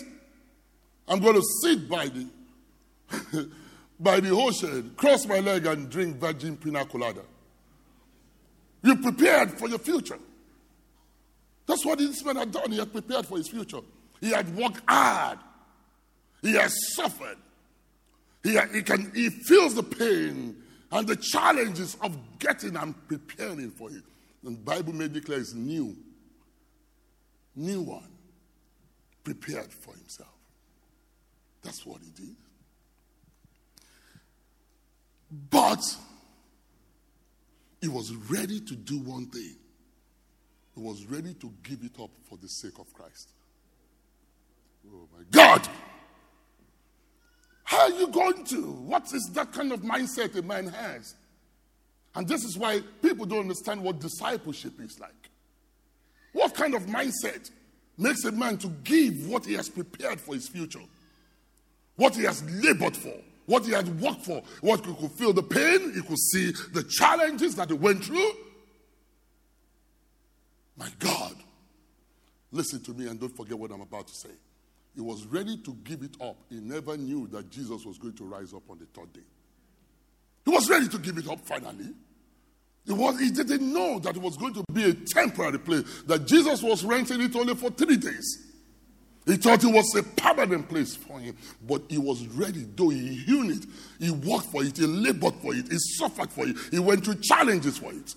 I'm 1.08 1.20
going 1.20 1.36
to 1.36 1.44
sit 1.64 1.88
by 1.88 2.08
the 2.08 2.28
by 4.00 4.20
the 4.20 4.32
ocean, 4.32 4.94
cross 4.98 5.26
my 5.26 5.40
leg, 5.40 5.66
and 5.66 5.90
drink 5.90 6.18
virgin 6.18 6.58
pina 6.58 6.86
colada. 6.86 7.22
You 8.84 8.98
prepared 8.98 9.52
for 9.52 9.70
your 9.70 9.80
future. 9.80 10.18
That's 11.68 11.86
what 11.86 12.00
this 12.00 12.26
man 12.26 12.36
had 12.36 12.52
done. 12.52 12.72
He 12.72 12.80
had 12.80 12.92
prepared 12.92 13.26
for 13.26 13.38
his 13.38 13.48
future. 13.48 13.80
He 14.22 14.30
had 14.30 14.56
worked 14.56 14.82
hard. 14.88 15.40
He 16.42 16.54
has 16.54 16.74
suffered. 16.94 17.38
He, 18.44 18.58
he, 18.74 18.82
can, 18.84 19.12
he 19.14 19.30
feels 19.30 19.76
the 19.76 19.84
pain 19.84 20.56
and 20.92 21.08
the 21.08 21.16
challenges 21.16 21.98
of 22.02 22.18
getting 22.40 22.76
and 22.76 22.96
preparing 23.08 23.72
for 23.72 23.90
it. 23.90 24.04
And 24.46 24.58
the 24.58 24.62
Bible 24.62 24.94
may 24.94 25.08
declare 25.08 25.40
is 25.40 25.54
new. 25.54 25.96
New 27.56 27.82
one. 27.82 28.08
Prepared 29.24 29.72
for 29.72 29.94
himself. 29.96 30.30
That's 31.64 31.86
what 31.86 32.02
he 32.02 32.10
did. 32.10 32.36
But 35.50 35.82
he 37.80 37.88
was 37.88 38.14
ready 38.30 38.60
to 38.60 38.76
do 38.76 39.00
one 39.00 39.28
thing. 39.28 39.56
He 40.76 40.82
was 40.82 41.06
ready 41.06 41.34
to 41.36 41.54
give 41.64 41.84
it 41.84 42.02
up 42.02 42.12
for 42.28 42.38
the 42.38 42.48
sake 42.48 42.80
of 42.80 42.92
Christ. 42.94 43.32
Oh 44.88 45.08
my 45.16 45.24
God! 45.30 45.68
How 47.64 47.82
are 47.82 47.90
you 47.92 48.08
going 48.08 48.44
to? 48.46 48.62
What 48.62 49.14
is 49.14 49.30
that 49.34 49.52
kind 49.52 49.72
of 49.72 49.82
mindset 49.82 50.36
a 50.36 50.42
man 50.42 50.68
has? 50.68 51.16
And 52.16 52.28
this 52.28 52.44
is 52.44 52.58
why 52.58 52.82
people 53.02 53.26
don't 53.26 53.40
understand 53.40 53.82
what 53.82 54.00
discipleship 54.00 54.74
is 54.82 55.00
like. 55.00 55.30
What 56.34 56.54
kind 56.54 56.76
of 56.76 56.84
mindset 56.84 57.50
makes 57.98 58.26
a 58.26 58.32
man 58.32 58.58
to 58.58 58.68
give 58.84 59.28
what 59.28 59.46
he 59.46 59.54
has 59.54 59.70
prepared 59.70 60.20
for 60.20 60.34
his 60.34 60.50
future? 60.50 60.82
What 61.96 62.16
he 62.16 62.24
has 62.24 62.44
labored 62.64 62.98
for? 62.98 63.14
what 63.52 63.66
he 63.66 63.72
had 63.72 64.00
worked 64.00 64.26
for, 64.26 64.42
what 64.62 64.86
he 64.86 64.94
could 64.94 65.12
feel 65.12 65.34
the 65.34 65.44
pain, 65.44 65.94
he 65.94 66.02
could 66.02 66.18
see 66.18 66.52
the 66.74 66.84
challenges 66.90 67.56
that 67.56 67.70
he 67.70 67.74
went 67.74 68.04
through. 68.04 68.32
My 70.78 70.90
God, 71.00 71.36
listen 72.52 72.82
to 72.84 72.94
me 72.94 73.08
and 73.08 73.20
don't 73.20 73.36
forget 73.36 73.58
what 73.58 73.72
I'm 73.72 73.82
about 73.82 74.08
to 74.08 74.14
say. 74.14 74.30
He 74.96 75.02
was 75.02 75.26
ready 75.26 75.58
to 75.58 75.74
give 75.84 76.04
it 76.04 76.16
up. 76.22 76.38
He 76.50 76.60
never 76.60 76.98
knew 76.98 77.28
that 77.28 77.50
Jesus 77.50 77.86
was 77.86 77.98
going 77.98 78.14
to 78.16 78.26
rise 78.26 78.54
up 78.54 78.70
on 78.70 78.78
the 78.78 78.86
third 78.86 79.14
day. 79.14 79.22
He 80.46 80.52
was 80.52 80.70
ready 80.70 80.88
to 80.90 80.98
give 80.98 81.18
it 81.18 81.30
up 81.30 81.40
finally. 81.42 81.94
He, 82.86 82.94
was, 82.94 83.20
he 83.20 83.30
didn't 83.30 83.72
know 83.72 84.00
that 84.00 84.16
it 84.16 84.22
was 84.22 84.38
going 84.38 84.54
to 84.56 84.64
be 84.74 84.90
a 84.90 84.94
temporary 84.94 85.60
place, 85.60 85.84
that 86.08 86.26
Jesus 86.26 86.64
was 86.64 86.84
renting 86.84 87.22
it 87.22 87.36
only 87.36 87.56
for 87.56 87.70
three 87.70 87.98
days. 87.98 88.48
He 89.28 89.38
thought 89.38 89.64
it 89.64 89.72
was 89.72 89.96
a 89.96 90.02
permanent 90.02 90.68
place 90.68 90.96
for 90.96 91.20
him, 91.20 91.38
but 91.62 91.84
he 91.90 92.00
was 92.00 92.26
ready, 92.30 92.66
though 92.76 92.90
he 92.90 93.18
hewn 93.18 93.52
it, 93.52 93.66
he 94.00 94.10
worked 94.10 94.48
for 94.48 94.64
it, 94.64 94.76
he 94.76 94.86
labored 94.88 95.36
for 95.36 95.54
it, 95.54 95.72
he 95.72 95.78
suffered 95.78 96.32
for 96.32 96.48
it, 96.48 96.56
he 96.72 96.80
went 96.80 97.06
through 97.06 97.16
challenges 97.22 97.78
for 97.78 97.94
it. 97.94 98.16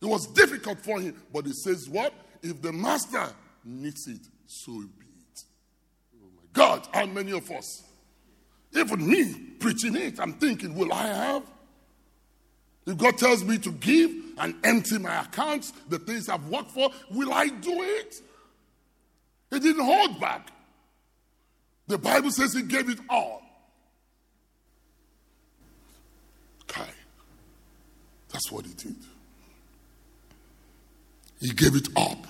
It 0.00 0.06
was 0.06 0.26
difficult 0.28 0.80
for 0.80 0.98
him, 1.00 1.14
but 1.32 1.44
he 1.44 1.52
says, 1.52 1.88
What? 1.88 2.14
If 2.42 2.60
the 2.62 2.72
master 2.72 3.28
needs 3.64 4.08
it, 4.08 4.20
so 4.46 4.82
God, 6.52 6.86
how 6.92 7.06
many 7.06 7.32
of 7.32 7.50
us, 7.50 7.82
even 8.74 9.06
me 9.06 9.34
preaching 9.58 9.96
it, 9.96 10.20
I'm 10.20 10.34
thinking, 10.34 10.74
will 10.74 10.92
I 10.92 11.06
have? 11.06 11.42
If 12.86 12.96
God 12.96 13.16
tells 13.16 13.44
me 13.44 13.58
to 13.58 13.70
give 13.70 14.10
and 14.38 14.54
empty 14.64 14.98
my 14.98 15.22
accounts, 15.22 15.72
the 15.88 15.98
things 15.98 16.28
I've 16.28 16.46
worked 16.48 16.72
for, 16.72 16.90
will 17.10 17.32
I 17.32 17.48
do 17.48 17.82
it? 17.82 18.20
He 19.50 19.60
didn't 19.60 19.84
hold 19.84 20.18
back. 20.20 20.48
The 21.86 21.98
Bible 21.98 22.30
says 22.30 22.54
he 22.54 22.62
gave 22.62 22.88
it 22.88 22.98
all. 23.08 23.42
Kai. 26.66 26.88
That's 28.30 28.50
what 28.50 28.64
he 28.64 28.72
did. 28.72 28.96
He 31.40 31.50
gave 31.50 31.76
it 31.76 31.88
up. 31.96 32.26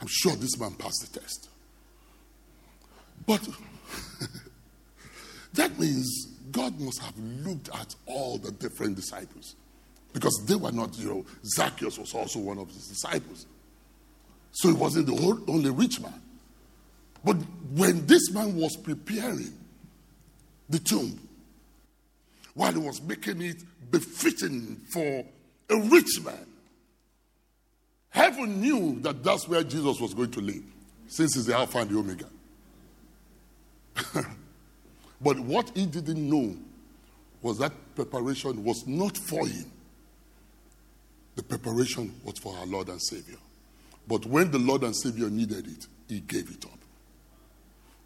I'm 0.00 0.06
sure 0.08 0.34
this 0.36 0.58
man 0.58 0.74
passed 0.74 1.12
the 1.12 1.20
test. 1.20 1.48
But 3.28 3.46
that 5.52 5.78
means 5.78 6.28
God 6.50 6.80
must 6.80 6.98
have 7.02 7.16
looked 7.18 7.68
at 7.74 7.94
all 8.06 8.38
the 8.38 8.50
different 8.50 8.96
disciples 8.96 9.54
because 10.14 10.42
they 10.46 10.54
were 10.54 10.72
not, 10.72 10.98
you 10.98 11.08
know, 11.08 11.26
Zacchaeus 11.44 11.98
was 11.98 12.14
also 12.14 12.38
one 12.38 12.56
of 12.56 12.68
his 12.68 12.88
disciples. 12.88 13.44
So 14.52 14.70
he 14.70 14.74
wasn't 14.74 15.08
the 15.08 15.42
only 15.46 15.68
rich 15.68 16.00
man. 16.00 16.22
But 17.22 17.36
when 17.74 18.06
this 18.06 18.32
man 18.32 18.56
was 18.56 18.76
preparing 18.76 19.52
the 20.70 20.78
tomb, 20.78 21.20
while 22.54 22.72
he 22.72 22.78
was 22.78 23.02
making 23.02 23.42
it 23.42 23.62
befitting 23.90 24.80
for 24.90 25.26
a 25.68 25.76
rich 25.90 26.22
man, 26.24 26.46
heaven 28.08 28.62
knew 28.62 28.98
that 29.00 29.22
that's 29.22 29.46
where 29.46 29.62
Jesus 29.62 30.00
was 30.00 30.14
going 30.14 30.30
to 30.30 30.40
live, 30.40 30.64
since 31.08 31.34
he's 31.34 31.44
the 31.44 31.54
Alpha 31.54 31.78
and 31.78 31.90
the 31.90 31.98
Omega. 31.98 32.24
But 35.20 35.38
what 35.38 35.70
he 35.74 35.86
didn't 35.86 36.28
know 36.28 36.56
was 37.42 37.58
that 37.58 37.72
preparation 37.94 38.64
was 38.64 38.86
not 38.86 39.16
for 39.16 39.46
him. 39.46 39.70
The 41.36 41.42
preparation 41.42 42.14
was 42.24 42.38
for 42.38 42.56
our 42.56 42.66
Lord 42.66 42.88
and 42.88 43.00
Savior. 43.00 43.38
But 44.06 44.26
when 44.26 44.50
the 44.50 44.58
Lord 44.58 44.82
and 44.82 44.96
Savior 44.96 45.30
needed 45.30 45.66
it, 45.66 45.86
he 46.08 46.20
gave 46.20 46.50
it 46.50 46.64
up. 46.64 46.78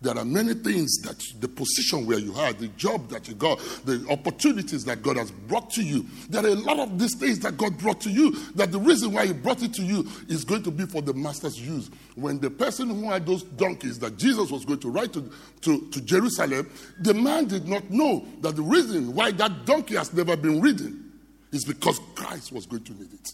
There 0.02 0.18
are 0.18 0.24
many 0.24 0.54
things 0.54 0.98
that 1.02 1.22
the 1.40 1.46
position 1.46 2.06
where 2.06 2.18
you 2.18 2.34
are, 2.34 2.52
the 2.52 2.66
job 2.68 3.08
that 3.10 3.28
you 3.28 3.34
got, 3.34 3.58
the 3.84 4.04
opportunities 4.10 4.84
that 4.84 5.00
God 5.00 5.16
has 5.16 5.30
brought 5.30 5.70
to 5.70 5.82
you. 5.82 6.04
There 6.28 6.44
are 6.44 6.48
a 6.48 6.54
lot 6.56 6.80
of 6.80 6.98
these 6.98 7.14
things 7.14 7.38
that 7.40 7.56
God 7.56 7.78
brought 7.78 8.00
to 8.00 8.10
you 8.10 8.32
that 8.56 8.72
the 8.72 8.80
reason 8.80 9.12
why 9.12 9.26
He 9.26 9.32
brought 9.32 9.62
it 9.62 9.72
to 9.74 9.82
you 9.82 10.08
is 10.28 10.44
going 10.44 10.64
to 10.64 10.72
be 10.72 10.86
for 10.86 11.02
the 11.02 11.14
master's 11.14 11.60
use. 11.60 11.88
When 12.16 12.40
the 12.40 12.50
person 12.50 12.90
who 12.90 13.08
had 13.10 13.26
those 13.26 13.44
donkeys 13.44 14.00
that 14.00 14.18
Jesus 14.18 14.50
was 14.50 14.64
going 14.64 14.80
to 14.80 14.90
ride 14.90 15.12
to, 15.12 15.30
to, 15.60 15.88
to 15.90 16.00
Jerusalem, 16.00 16.68
the 17.00 17.14
man 17.14 17.46
did 17.46 17.68
not 17.68 17.88
know 17.88 18.26
that 18.40 18.56
the 18.56 18.62
reason 18.62 19.14
why 19.14 19.30
that 19.30 19.66
donkey 19.66 19.94
has 19.94 20.12
never 20.12 20.36
been 20.36 20.60
ridden 20.60 21.12
is 21.52 21.64
because 21.64 22.00
Christ 22.16 22.50
was 22.50 22.66
going 22.66 22.82
to 22.84 22.92
need 22.94 23.12
it. 23.12 23.32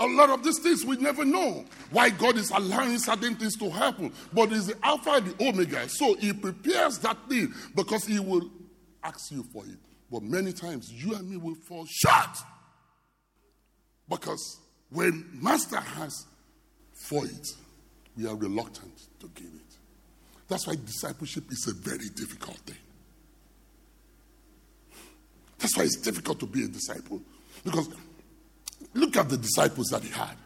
A 0.00 0.06
lot 0.06 0.30
of 0.30 0.42
these 0.42 0.58
things 0.58 0.84
we 0.84 0.96
never 0.96 1.26
know 1.26 1.64
why 1.90 2.08
God 2.08 2.36
is 2.36 2.50
allowing 2.50 2.98
certain 2.98 3.36
things 3.36 3.54
to 3.58 3.68
happen. 3.68 4.12
But 4.32 4.50
it's 4.50 4.66
the 4.66 4.76
Alpha 4.82 5.10
and 5.10 5.26
the 5.26 5.46
Omega. 5.48 5.88
So 5.90 6.14
He 6.14 6.32
prepares 6.32 6.98
that 7.00 7.18
thing 7.28 7.52
because 7.74 8.06
He 8.06 8.18
will 8.18 8.50
ask 9.04 9.30
you 9.30 9.44
for 9.52 9.64
it. 9.66 9.76
But 10.10 10.22
many 10.22 10.52
times 10.52 10.90
you 10.90 11.14
and 11.14 11.28
me 11.28 11.36
will 11.36 11.54
fall 11.54 11.86
short. 11.86 12.38
Because 14.08 14.60
when 14.88 15.28
Master 15.34 15.78
has 15.78 16.26
for 17.08 17.24
it, 17.26 17.46
we 18.16 18.26
are 18.26 18.34
reluctant 18.34 18.98
to 19.20 19.30
give 19.34 19.46
it. 19.46 19.76
That's 20.48 20.66
why 20.66 20.74
discipleship 20.74 21.44
is 21.50 21.68
a 21.68 21.74
very 21.74 22.08
difficult 22.08 22.56
thing. 22.58 22.76
That's 25.58 25.76
why 25.76 25.84
it's 25.84 26.00
difficult 26.00 26.40
to 26.40 26.46
be 26.46 26.64
a 26.64 26.68
disciple. 26.68 27.20
Because 27.62 27.88
Look 28.94 29.16
at 29.16 29.28
the 29.28 29.36
disciples 29.36 29.88
that 29.88 30.02
he 30.02 30.10
had. 30.10 30.36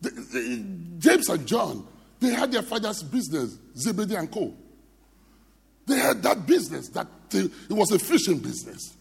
The, 0.00 0.10
the, 0.10 0.64
James 0.98 1.28
and 1.28 1.46
John, 1.46 1.86
they 2.20 2.28
had 2.28 2.52
their 2.52 2.62
father's 2.62 3.02
business, 3.02 3.58
Zebedee 3.76 4.14
and 4.14 4.30
Co. 4.30 4.54
They 5.86 5.98
had 5.98 6.22
that 6.22 6.46
business, 6.46 6.88
that 6.90 7.06
they, 7.30 7.40
it 7.40 7.70
was 7.70 7.90
a 7.90 7.98
fishing 7.98 8.38
business. 8.38 8.96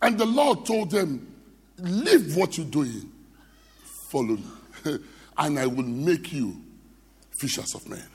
And 0.00 0.18
the 0.18 0.24
Lord 0.24 0.66
told 0.66 0.90
them, 0.90 1.30
Leave 1.78 2.36
what 2.36 2.56
you're 2.56 2.66
doing, 2.66 3.10
follow 4.10 4.36
me, 4.36 4.44
and 5.38 5.58
I 5.58 5.66
will 5.66 5.82
make 5.82 6.32
you 6.32 6.56
fishers 7.38 7.74
of 7.74 7.88
men. 7.88 8.06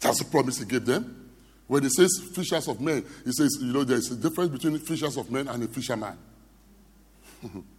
That's 0.00 0.20
the 0.20 0.26
promise 0.26 0.58
he 0.58 0.64
gave 0.64 0.84
them. 0.84 1.30
When 1.66 1.82
he 1.82 1.88
says 1.88 2.10
fishers 2.34 2.68
of 2.68 2.80
men, 2.80 3.04
he 3.24 3.32
says, 3.32 3.56
you 3.60 3.72
know, 3.72 3.84
there's 3.84 4.10
a 4.10 4.16
difference 4.16 4.50
between 4.50 4.78
fishers 4.78 5.16
of 5.16 5.30
men 5.30 5.48
and 5.48 5.64
a 5.64 5.66
fisherman. 5.66 6.16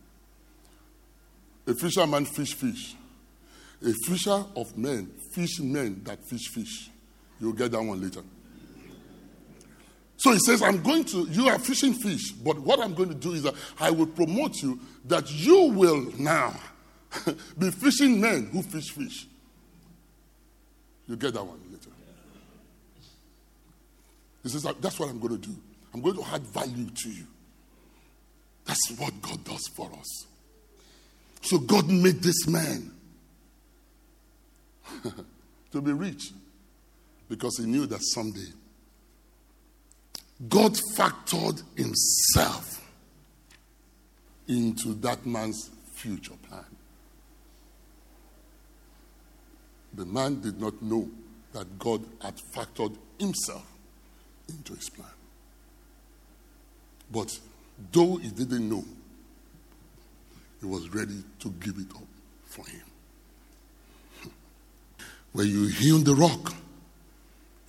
A 1.68 1.74
fisherman 1.74 2.26
fish 2.26 2.54
fish. 2.54 2.96
A 3.86 3.94
fisher 4.08 4.44
of 4.56 4.78
men 4.78 5.12
fish 5.32 5.60
men 5.60 6.02
that 6.06 6.24
fish 6.24 6.48
fish. 6.48 6.90
You'll 7.40 7.54
get 7.54 7.72
that 7.72 7.82
one 7.82 8.02
later. 8.02 8.22
So 10.18 10.32
he 10.32 10.40
says, 10.40 10.62
I'm 10.62 10.82
going 10.82 11.04
to, 11.06 11.28
you 11.30 11.50
are 11.50 11.60
fishing 11.60 11.94
fish, 11.94 12.32
but 12.32 12.58
what 12.60 12.80
I'm 12.80 12.94
going 12.94 13.10
to 13.10 13.16
do 13.16 13.34
is 13.34 13.44
that 13.44 13.54
I 13.80 13.92
will 13.92 14.08
promote 14.08 14.62
you 14.62 14.80
that 15.06 15.30
you 15.30 15.64
will 15.72 16.10
now 16.18 16.58
be 17.60 17.70
fishing 17.70 18.22
men 18.22 18.48
who 18.48 18.62
fish 18.62 18.92
fish. 18.92 19.28
You 21.08 21.18
get 21.18 21.34
that 21.34 21.44
one 21.44 21.60
later. 21.70 21.90
He 24.42 24.50
says, 24.50 24.64
That's 24.80 25.00
what 25.00 25.10
I'm 25.10 25.20
going 25.20 25.40
to 25.40 25.48
do. 25.48 25.56
I'm 25.94 26.02
going 26.02 26.16
to 26.16 26.26
add 26.34 26.42
value 26.42 26.90
to 26.90 27.10
you. 27.10 27.26
That's 28.66 28.92
what 28.98 29.22
God 29.22 29.44
does 29.44 29.68
for 29.76 29.92
us. 29.94 30.26
So 31.46 31.60
God 31.60 31.88
made 31.90 32.24
this 32.24 32.48
man 32.48 32.92
to 35.72 35.80
be 35.80 35.94
rich 35.94 36.32
because 37.30 37.58
he 37.60 37.68
knew 37.68 37.86
that 37.86 38.00
someday 38.02 38.48
God 40.50 40.76
factored 40.98 41.62
himself 41.78 42.82
into 44.48 44.96
that 44.96 45.24
man's 45.28 45.70
future 45.94 46.34
plan. 46.50 46.66
The 49.94 50.06
man 50.06 50.42
did 50.42 50.60
not 50.60 50.82
know 50.82 51.08
that 51.54 51.78
God 51.78 52.04
had 52.24 52.38
factored 52.56 52.98
himself 53.20 53.72
into 54.50 54.74
his 54.74 54.90
plan. 54.90 55.08
But 57.12 57.38
though 57.92 58.16
he 58.16 58.30
didn't 58.30 58.68
know, 58.68 58.84
he 60.66 60.72
was 60.72 60.90
ready 60.90 61.24
to 61.40 61.50
give 61.60 61.78
it 61.78 61.96
up 61.96 62.08
for 62.46 62.66
him. 62.66 62.82
When 65.32 65.48
you 65.48 65.68
heal 65.68 66.00
the 66.00 66.16
rock, 66.16 66.56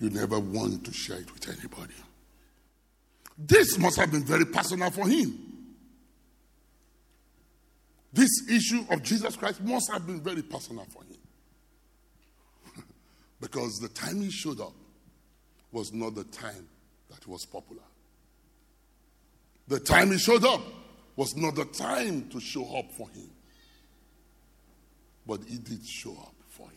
you 0.01 0.09
never 0.11 0.41
want 0.41 0.85
to 0.87 0.93
share 0.93 1.19
it 1.19 1.33
with 1.33 1.47
anybody. 1.49 1.95
This 3.37 3.77
must 3.79 3.99
have 3.99 4.11
been 4.11 4.25
very 4.25 4.47
personal 4.47 4.91
for 4.91 5.07
him. 5.07 5.39
This 8.13 8.31
issue 8.51 8.87
of 8.91 9.03
Jesus 9.03 9.37
Christ 9.37 9.63
must 9.63 9.93
have 9.93 10.07
been 10.07 10.23
very 10.23 10.43
personal 10.43 10.87
for 10.87 11.03
him. 11.03 11.19
because 13.41 13.79
the 13.79 13.89
time 13.89 14.23
he 14.23 14.31
showed 14.31 14.61
up 14.61 14.73
was 15.71 15.93
not 15.93 16.15
the 16.15 16.25
time 16.25 16.67
that 17.11 17.27
was 17.27 17.45
popular. 17.45 17.83
The 19.69 19.81
time 19.81 20.13
he 20.13 20.19
showed 20.19 20.45
up 20.47 20.63
was 21.17 21.35
not 21.35 21.55
the 21.55 21.65
time 21.65 22.29
to 22.29 22.39
show 22.39 22.77
up 22.77 22.93
for 22.93 23.09
him. 23.09 23.31
But 25.27 25.41
he 25.49 25.57
did 25.57 25.85
show 25.85 26.13
up 26.13 26.35
for 26.51 26.69
him. 26.69 26.77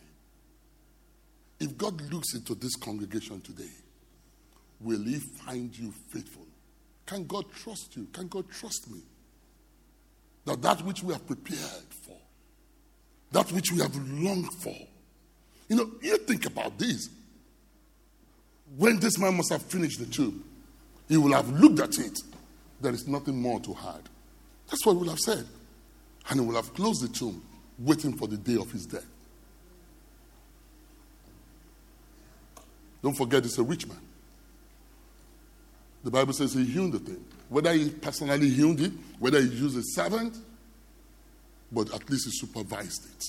If 1.60 1.76
God 1.76 2.00
looks 2.10 2.34
into 2.34 2.54
this 2.54 2.74
congregation 2.76 3.42
today, 3.42 3.70
will 4.80 5.04
he 5.04 5.18
find 5.18 5.76
you 5.78 5.92
faithful? 6.08 6.46
Can 7.06 7.26
God 7.26 7.44
trust 7.52 7.96
you? 7.96 8.06
Can 8.12 8.28
God 8.28 8.50
trust 8.50 8.90
me? 8.90 9.00
That 10.46 10.62
that 10.62 10.84
which 10.84 11.02
we 11.02 11.12
have 11.12 11.26
prepared 11.26 11.92
for, 12.02 12.16
that 13.32 13.52
which 13.52 13.70
we 13.72 13.80
have 13.80 13.94
longed 14.10 14.52
for. 14.54 14.74
You 15.68 15.76
know, 15.76 15.90
you 16.00 16.16
think 16.18 16.46
about 16.46 16.78
this. 16.78 17.10
When 18.76 18.98
this 18.98 19.18
man 19.18 19.36
must 19.36 19.50
have 19.50 19.62
finished 19.62 20.00
the 20.00 20.06
tube, 20.06 20.42
he 21.08 21.16
will 21.16 21.32
have 21.32 21.48
looked 21.50 21.80
at 21.80 21.98
it. 21.98 22.18
There 22.80 22.92
is 22.92 23.06
nothing 23.06 23.40
more 23.40 23.60
to 23.60 23.74
hide. 23.74 24.08
That's 24.70 24.86
what 24.86 24.92
he 24.92 24.98
would 24.98 25.08
have 25.08 25.18
said. 25.18 25.44
And 26.28 26.40
he 26.40 26.46
would 26.46 26.56
have 26.56 26.72
closed 26.74 27.02
the 27.02 27.08
tomb, 27.08 27.42
waiting 27.78 28.16
for 28.16 28.28
the 28.28 28.36
day 28.36 28.56
of 28.56 28.70
his 28.70 28.86
death. 28.86 29.06
Don't 33.02 33.16
forget, 33.16 33.42
he's 33.42 33.58
a 33.58 33.62
rich 33.62 33.86
man. 33.86 34.00
The 36.04 36.10
Bible 36.10 36.32
says 36.32 36.54
he 36.54 36.64
healed 36.64 36.92
the 36.92 36.98
thing. 36.98 37.24
Whether 37.48 37.72
he 37.72 37.90
personally 37.90 38.48
healed 38.48 38.80
it, 38.80 38.92
whether 39.18 39.40
he 39.40 39.48
used 39.48 39.76
a 39.76 39.82
servant, 39.82 40.36
but 41.72 41.92
at 41.94 42.08
least 42.08 42.26
he 42.26 42.30
supervised 42.32 43.06
it 43.06 43.24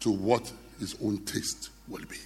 to 0.00 0.10
what 0.10 0.52
his 0.78 0.96
own 1.02 1.18
taste 1.24 1.70
will 1.88 2.04
be. 2.06 2.18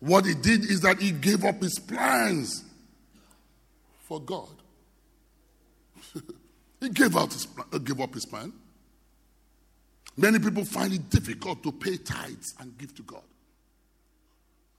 What 0.00 0.24
he 0.24 0.34
did 0.34 0.64
is 0.64 0.80
that 0.82 1.00
he 1.00 1.10
gave 1.10 1.44
up 1.44 1.62
his 1.62 1.78
plans 1.78 2.64
for 4.06 4.20
God. 4.20 4.48
He 6.84 6.90
gave, 6.90 7.16
out 7.16 7.32
his, 7.32 7.48
uh, 7.72 7.78
gave 7.78 8.00
up 8.00 8.14
his 8.14 8.26
plan. 8.26 8.52
Many 10.16 10.38
people 10.38 10.64
find 10.64 10.92
it 10.92 11.10
difficult 11.10 11.62
to 11.62 11.72
pay 11.72 11.96
tithes 11.96 12.54
and 12.60 12.76
give 12.78 12.94
to 12.96 13.02
God 13.02 13.22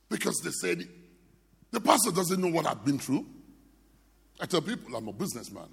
because 0.09 0.39
they 0.43 0.51
said, 0.51 0.87
the 1.71 1.81
pastor 1.81 2.11
doesn't 2.11 2.39
know 2.39 2.47
what 2.47 2.65
I've 2.67 2.85
been 2.85 2.99
through. 2.99 3.25
I 4.39 4.45
tell 4.45 4.61
people 4.61 4.95
I'm 4.95 5.07
a 5.07 5.13
businessman. 5.13 5.67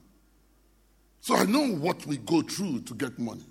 So 1.21 1.37
I 1.37 1.45
know 1.45 1.68
what 1.68 2.05
we 2.07 2.16
go 2.16 2.42
through 2.42 2.81
to 2.81 2.95
get 2.95 3.18
money. 3.18 3.45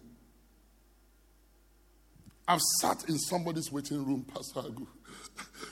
I've 2.47 2.61
sat 2.79 3.07
in 3.07 3.17
somebody's 3.17 3.71
waiting 3.71 4.05
room, 4.05 4.25
Pastor 4.33 4.61
Agu. 4.61 4.85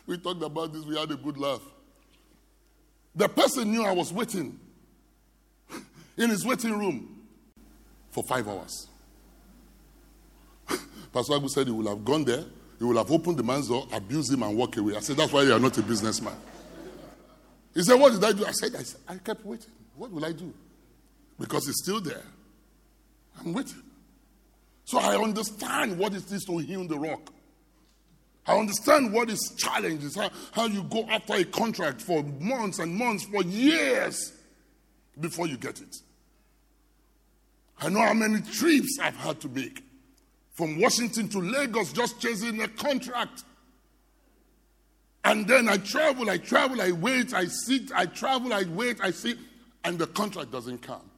We 0.06 0.18
talked 0.18 0.42
about 0.44 0.72
this, 0.72 0.86
we 0.86 0.98
had 0.98 1.12
a 1.12 1.16
good 1.16 1.38
laugh. 1.38 1.62
The 3.16 3.28
person 3.28 3.72
knew 3.72 3.84
I 3.84 3.92
was 3.92 4.14
waiting 4.14 4.58
in 6.20 6.30
his 6.30 6.46
waiting 6.46 6.78
room 6.78 7.24
for 8.12 8.24
five 8.24 8.48
hours. 8.48 8.88
Pastor 11.14 11.34
Agu 11.34 11.50
said 11.50 11.66
he 11.66 11.74
would 11.74 11.88
have 11.88 12.04
gone 12.06 12.26
there, 12.26 12.44
he 12.78 12.84
would 12.86 12.98
have 12.98 13.12
opened 13.12 13.38
the 13.38 13.44
man's 13.44 13.70
door, 13.70 13.88
abused 13.92 14.32
him, 14.32 14.44
and 14.44 14.56
walk 14.56 14.78
away. 14.78 14.96
I 14.96 15.00
said, 15.00 15.18
That's 15.18 15.32
why 15.32 15.44
you 15.44 15.54
are 15.54 15.60
not 15.60 15.78
a 15.78 15.82
businessman. 15.82 16.36
He 17.74 17.82
said, 17.82 17.96
What 17.96 18.14
did 18.14 18.24
I 18.24 18.34
do? 18.34 18.46
I 18.46 18.52
said, 18.52 18.76
I, 18.76 18.84
said, 18.84 19.02
I 19.08 19.16
kept 19.16 19.46
waiting. 19.46 19.72
What 19.96 20.12
will 20.12 20.26
I 20.26 20.34
do? 20.34 20.54
Because 21.40 21.66
he's 21.66 21.78
still 21.82 22.02
there. 22.02 22.24
I'm 23.40 23.54
waiting. 23.54 23.82
So 24.86 25.00
I 25.00 25.16
understand 25.16 25.98
what 25.98 26.14
it 26.14 26.30
is 26.32 26.44
to 26.46 26.58
heal 26.58 26.86
the 26.86 26.98
rock. 26.98 27.32
I 28.46 28.58
understand 28.58 29.14
what 29.14 29.30
is 29.30 29.54
challenges, 29.58 30.16
how, 30.16 30.32
how 30.52 30.66
you 30.66 30.84
go 30.84 31.06
after 31.10 31.36
a 31.36 31.44
contract 31.44 32.02
for 32.02 32.24
months 32.24 32.80
and 32.80 32.96
months, 32.96 33.26
for 33.26 33.44
years 33.44 34.34
before 35.20 35.48
you 35.48 35.58
get 35.58 35.80
it. 35.80 35.96
I 37.82 37.90
know 37.90 38.02
how 38.02 38.14
many 38.14 38.42
trips 38.42 38.98
I've 39.02 39.16
had 39.16 39.40
to 39.42 39.50
make 39.50 39.84
from 40.54 40.80
Washington 40.80 41.30
to 41.30 41.40
Lagos 41.40 41.94
just 41.94 42.20
chasing 42.20 42.62
a 42.62 42.68
contract. 42.68 43.44
And 45.24 45.48
then 45.48 45.70
I 45.70 45.78
travel, 45.78 46.30
I 46.30 46.38
travel, 46.38 46.82
I 46.82 46.92
wait, 46.92 47.34
I 47.34 47.46
sit, 47.46 47.92
I 47.94 48.06
travel, 48.06 48.54
I 48.54 48.64
wait, 48.64 49.00
I 49.02 49.12
sit, 49.12 49.38
and 49.86 49.98
the 49.98 50.08
contract 50.08 50.52
doesn't 50.52 50.80
come. 50.80 51.10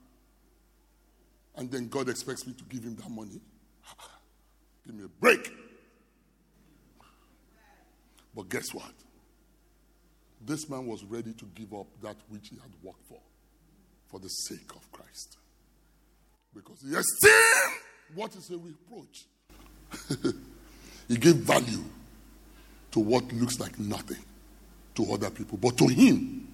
And 1.55 1.71
then 1.71 1.87
God 1.87 2.09
expects 2.09 2.45
me 2.45 2.53
to 2.53 2.63
give 2.65 2.83
him 2.83 2.95
that 2.97 3.09
money. 3.09 3.41
give 4.85 4.95
me 4.95 5.05
a 5.05 5.07
break. 5.07 5.51
But 8.35 8.49
guess 8.49 8.73
what? 8.73 8.93
This 10.45 10.69
man 10.69 10.85
was 10.85 11.03
ready 11.03 11.33
to 11.33 11.45
give 11.55 11.73
up 11.73 11.87
that 12.01 12.15
which 12.29 12.49
he 12.49 12.57
had 12.57 12.71
worked 12.83 13.05
for, 13.07 13.19
for 14.07 14.19
the 14.19 14.29
sake 14.29 14.71
of 14.75 14.91
Christ. 14.91 15.37
Because 16.53 16.81
he 16.81 16.89
esteemed 16.89 18.15
what 18.15 18.35
is 18.35 18.49
a 18.49 18.57
reproach 18.57 19.25
he 21.07 21.17
gave 21.17 21.35
value 21.35 21.83
to 22.91 22.99
what 22.99 23.31
looks 23.33 23.59
like 23.59 23.77
nothing 23.79 24.23
to 24.95 25.13
other 25.13 25.29
people, 25.29 25.57
but 25.57 25.77
to 25.77 25.87
him, 25.87 26.47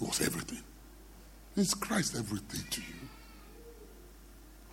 it 0.00 0.06
was 0.06 0.20
everything. 0.20 0.62
Is 1.56 1.72
Christ 1.72 2.16
everything 2.16 2.64
to 2.70 2.80
you? 2.80 3.08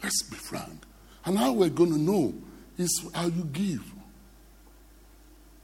Let's 0.02 0.24
be 0.24 0.36
frank. 0.36 0.84
And 1.26 1.38
how 1.38 1.54
we're 1.54 1.70
going 1.70 1.92
to 1.92 1.98
know 1.98 2.34
is 2.78 3.10
how 3.14 3.28
you 3.28 3.46
give. 3.46 3.84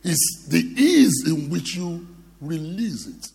Is 0.02 0.48
the 0.50 0.60
ease 0.60 1.26
in 1.28 1.50
which 1.50 1.76
you 1.76 2.08
release 2.40 3.08
it. 3.08 3.28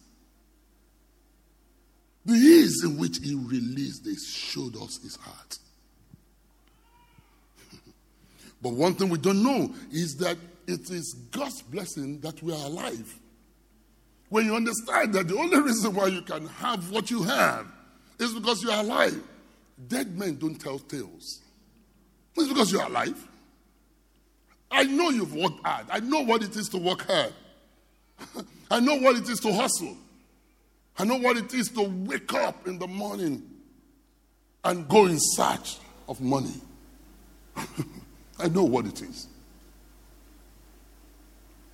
The 2.27 2.35
ease 2.35 2.83
in 2.85 2.99
which 2.99 3.19
he 3.23 3.35
released 3.35 4.05
this 4.05 4.27
showed 4.33 4.77
us 4.77 4.99
his 5.03 5.17
heart. 5.17 5.59
But 8.63 8.73
one 8.73 8.95
thing 8.95 9.11
we 9.11 9.19
don't 9.19 9.43
know 9.43 9.75
is 9.93 10.17
that 10.17 10.39
it 10.67 10.89
is 10.91 11.15
God's 11.31 11.61
blessing 11.63 12.21
that 12.21 12.43
we 12.43 12.53
are 12.53 12.67
alive. 12.67 13.19
When 14.31 14.47
you 14.47 14.57
understand 14.57 15.13
that 15.15 15.29
the 15.29 15.37
only 15.37 15.61
reason 15.61 15.95
why 15.95 16.07
you 16.07 16.23
can 16.23 16.47
have 16.47 16.91
what 16.91 17.11
you 17.11 17.23
have 17.23 17.67
is 18.19 18.33
because 18.33 18.63
you 18.63 18.71
are 18.71 18.81
alive. 18.81 19.23
Dead 19.89 20.19
men 20.19 20.37
don't 20.37 20.59
tell 20.59 20.79
tales. 20.79 21.41
It's 22.37 22.49
because 22.49 22.73
you 22.73 22.81
are 22.81 22.89
alive. 22.89 23.29
I 24.71 24.85
know 24.85 25.11
you've 25.11 25.35
worked 25.35 25.65
hard. 25.65 25.87
I 25.91 26.01
know 26.01 26.23
what 26.23 26.43
it 26.43 26.57
is 26.57 26.69
to 26.71 26.79
work 26.79 27.03
hard. 27.03 27.33
I 28.71 28.81
know 28.81 28.97
what 28.97 29.17
it 29.17 29.29
is 29.29 29.39
to 29.41 29.53
hustle. 29.53 29.97
I 30.99 31.05
know 31.05 31.17
what 31.17 31.37
it 31.37 31.53
is 31.55 31.69
to 31.71 31.83
wake 31.83 32.33
up 32.35 32.67
in 32.67 32.79
the 32.79 32.87
morning 32.87 33.43
and 34.63 34.89
go 34.89 35.07
in 35.07 35.19
search 35.19 35.79
of 36.09 36.21
money. 36.21 36.55
I 38.39 38.49
know 38.49 38.65
what 38.65 38.87
it 38.87 39.03
is. 39.03 39.27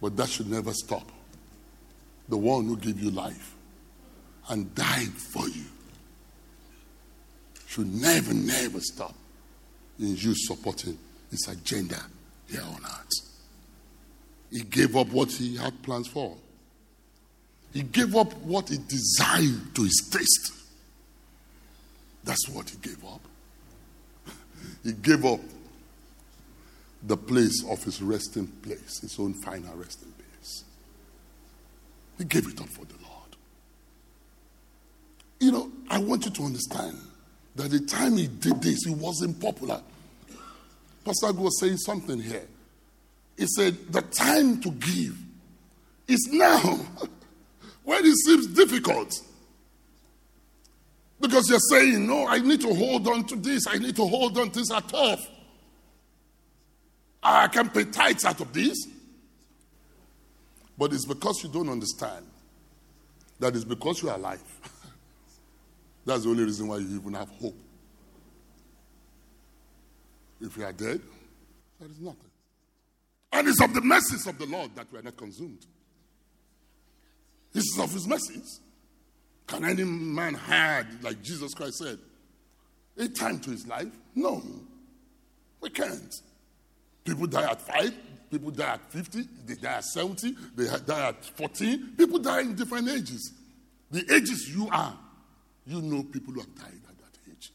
But 0.01 0.17
that 0.17 0.29
should 0.29 0.51
never 0.51 0.73
stop. 0.73 1.11
The 2.29 2.37
one 2.37 2.67
who 2.67 2.77
gave 2.77 3.01
you 3.01 3.11
life 3.11 3.55
and 4.49 4.75
died 4.75 5.13
for 5.33 5.47
you 5.49 5.65
should 7.67 7.93
never, 7.95 8.33
never 8.33 8.81
stop 8.81 9.15
in 9.99 10.17
you 10.17 10.35
supporting 10.35 10.99
his 11.31 11.47
agenda 11.49 12.01
here 12.49 12.63
on 12.63 12.81
earth. 12.85 13.31
He 14.51 14.63
gave 14.63 14.97
up 14.97 15.09
what 15.09 15.31
he 15.31 15.57
had 15.57 15.81
plans 15.83 16.09
for. 16.09 16.37
He 17.73 17.83
gave 17.83 18.17
up 18.17 18.33
what 18.39 18.69
he 18.69 18.79
desired 18.89 19.75
to 19.75 19.83
his 19.83 20.09
taste. 20.11 20.53
That's 22.25 22.49
what 22.49 22.71
he 22.71 22.77
gave 22.79 23.05
up. 23.05 23.21
He 24.85 24.93
gave 24.93 25.25
up 25.25 25.41
the 27.03 27.17
place 27.17 27.65
of 27.69 27.83
his 27.85 28.03
resting 28.03 28.47
place, 28.47 29.01
his 29.01 29.19
own 29.19 29.35
final 29.35 29.75
resting 29.77 30.13
place. 30.13 30.65
He 32.19 32.25
gave 32.25 32.47
it 32.47 32.61
up 32.61 32.69
for 32.69 32.85
the 32.85 32.95
Lord. 33.03 33.37
You 35.39 35.53
know, 35.53 35.73
I 35.89 35.99
want 35.99 36.27
you 36.27 36.31
to 36.33 36.43
understand 36.43 36.99
that 37.57 37.71
the 37.71 37.81
time 37.81 38.17
he 38.17 38.27
did 38.27 38.61
this, 38.61 38.85
he 38.85 38.95
wasn't 38.95 39.41
popular. 39.41 39.81
Pastor 41.05 41.33
was 41.33 41.59
saying 41.61 41.79
something 41.79 42.21
here. 42.21 42.47
He 43.37 43.47
said, 43.47 43.77
The 43.91 44.03
time 44.03 44.61
to 44.61 44.71
give 44.71 45.17
is 46.07 46.29
now 46.31 46.79
when 47.85 48.05
it 48.05 48.17
seems 48.17 48.47
difficult. 48.49 49.13
Because 51.21 51.51
you're 51.51 51.59
saying, 51.59 52.07
No, 52.07 52.27
I 52.27 52.39
need 52.39 52.61
to 52.63 52.75
hold 52.75 53.07
on 53.09 53.25
to 53.27 53.37
this, 53.37 53.67
I 53.69 53.79
need 53.79 53.97
to 53.97 54.07
hold 54.07 54.39
on 54.39 54.51
to 54.51 54.59
this 54.59 54.71
are 54.71 54.81
tough. 54.81 55.21
Ah, 57.23 57.43
I 57.45 57.49
can 57.49 57.69
pay 57.69 57.85
tithes 57.85 58.25
out 58.25 58.41
of 58.41 58.53
this. 58.53 58.87
But 60.79 60.95
it's 60.95 61.05
because 61.05 61.43
you 61.43 61.51
don't 61.51 61.69
understand 61.69 62.25
that 63.39 63.55
it's 63.55 63.65
because 63.65 64.03
you 64.03 64.09
are 64.09 64.17
alive. 64.17 64.43
That's 66.07 66.25
the 66.25 66.31
only 66.31 66.45
reason 66.45 66.69
why 66.69 66.79
you 66.79 66.97
even 66.99 67.13
have 67.13 67.29
hope. 67.29 67.57
If 70.41 70.57
you 70.57 70.65
are 70.65 70.73
dead, 70.73 71.03
there 71.79 71.91
is 71.91 72.01
nothing. 72.01 72.31
And 73.33 73.47
it's 73.47 73.61
of 73.61 73.75
the 73.75 73.83
mercies 73.83 74.27
of 74.27 74.39
the 74.39 74.47
Lord 74.47 74.75
that 74.75 74.91
we 74.91 74.99
are 74.99 75.03
not 75.03 75.17
consumed. 75.17 75.67
This 77.53 77.65
is 77.65 77.79
of 77.81 77.93
his 77.93 78.07
message. 78.07 78.47
Can 79.47 79.65
any 79.65 79.85
man 79.85 80.35
hide, 80.35 81.03
like 81.03 81.23
Jesus 81.23 81.55
Christ 81.55 81.79
said, 81.79 81.99
a 82.97 83.09
time 83.09 83.41
to 83.41 83.51
his 83.51 83.67
life? 83.67 83.89
No, 84.15 84.43
we 85.61 85.71
can't. 85.71 86.15
People 87.05 87.27
die 87.27 87.51
at 87.51 87.61
five, 87.61 87.93
people 88.31 88.51
die 88.53 88.75
at 88.75 88.93
50, 88.93 89.25
they 89.47 89.55
die 89.55 89.79
at 89.79 89.85
70, 89.85 90.37
they 90.55 90.67
die 90.87 91.09
at 91.09 91.25
14. 91.25 91.95
People 91.97 92.19
die 92.21 92.43
in 92.43 92.55
different 92.55 92.89
ages. 92.89 93.33
The 93.91 94.05
ages 94.15 94.49
you 94.55 94.69
are, 94.71 94.97
you 95.67 95.83
know 95.83 96.05
people 96.05 96.35
who 96.35 96.41
have 96.41 96.55
died 96.55 96.81
at 96.89 96.99
that 96.99 97.19
age. 97.29 97.53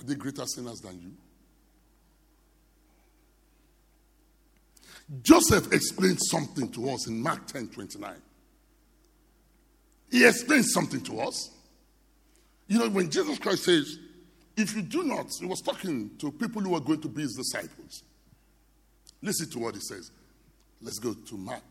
Are 0.00 0.04
they 0.04 0.16
greater 0.16 0.46
sinners 0.46 0.80
than 0.80 1.00
you? 1.00 1.12
Joseph 5.22 5.72
explained 5.72 6.18
something 6.20 6.70
to 6.72 6.90
us 6.90 7.06
in 7.06 7.22
Mark 7.22 7.46
10 7.46 7.68
29. 7.68 8.14
He 10.14 10.24
explained 10.24 10.66
something 10.66 11.00
to 11.00 11.22
us. 11.22 11.50
You 12.68 12.78
know, 12.78 12.88
when 12.88 13.10
Jesus 13.10 13.36
Christ 13.36 13.64
says, 13.64 13.98
if 14.56 14.76
you 14.76 14.82
do 14.82 15.02
not, 15.02 15.26
he 15.40 15.44
was 15.44 15.60
talking 15.60 16.08
to 16.18 16.30
people 16.30 16.62
who 16.62 16.70
were 16.70 16.80
going 16.80 17.00
to 17.00 17.08
be 17.08 17.22
his 17.22 17.34
disciples. 17.34 18.04
Listen 19.20 19.50
to 19.50 19.58
what 19.58 19.74
he 19.74 19.80
says. 19.80 20.12
Let's 20.80 21.00
go 21.00 21.14
to 21.14 21.36
Mark. 21.36 21.64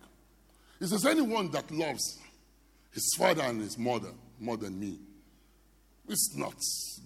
He 0.77 0.87
says, 0.87 1.05
Anyone 1.05 1.51
that 1.51 1.71
loves 1.71 2.19
his 2.91 3.15
father 3.17 3.43
and 3.43 3.61
his 3.61 3.77
mother 3.77 4.11
more 4.41 4.57
than 4.57 4.77
me 4.77 4.99
is 6.09 6.33
not 6.35 6.55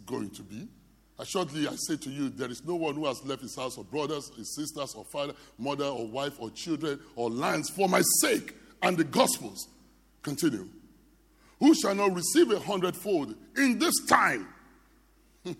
going 0.08 0.32
to 0.32 0.42
be. 0.42 0.68
Assuredly, 1.20 1.68
I 1.68 1.76
say 1.76 1.98
to 1.98 2.10
you, 2.10 2.30
there 2.30 2.50
is 2.50 2.66
no 2.66 2.74
one 2.74 2.96
who 2.96 3.06
has 3.06 3.24
left 3.24 3.44
his 3.44 3.56
house 3.56 3.78
or 3.78 3.84
brothers, 3.84 4.32
his 4.36 4.56
sisters, 4.56 4.96
or 4.96 5.06
father, 5.06 5.34
mother, 5.60 5.86
or 5.86 6.08
wife, 6.08 6.34
or 6.40 6.50
children, 6.50 7.00
or 7.16 7.30
lands 7.30 7.70
for 7.70 7.88
my 7.88 8.02
sake 8.22 8.56
and 8.82 8.98
the 8.98 9.04
Gospels. 9.04 9.68
Continue. 10.24 10.68
Who 11.60 11.74
shall 11.74 11.96
not 11.96 12.14
receive 12.14 12.52
a 12.52 12.60
hundredfold 12.60 13.36
in 13.56 13.80
this 13.80 13.94
time? 14.08 14.48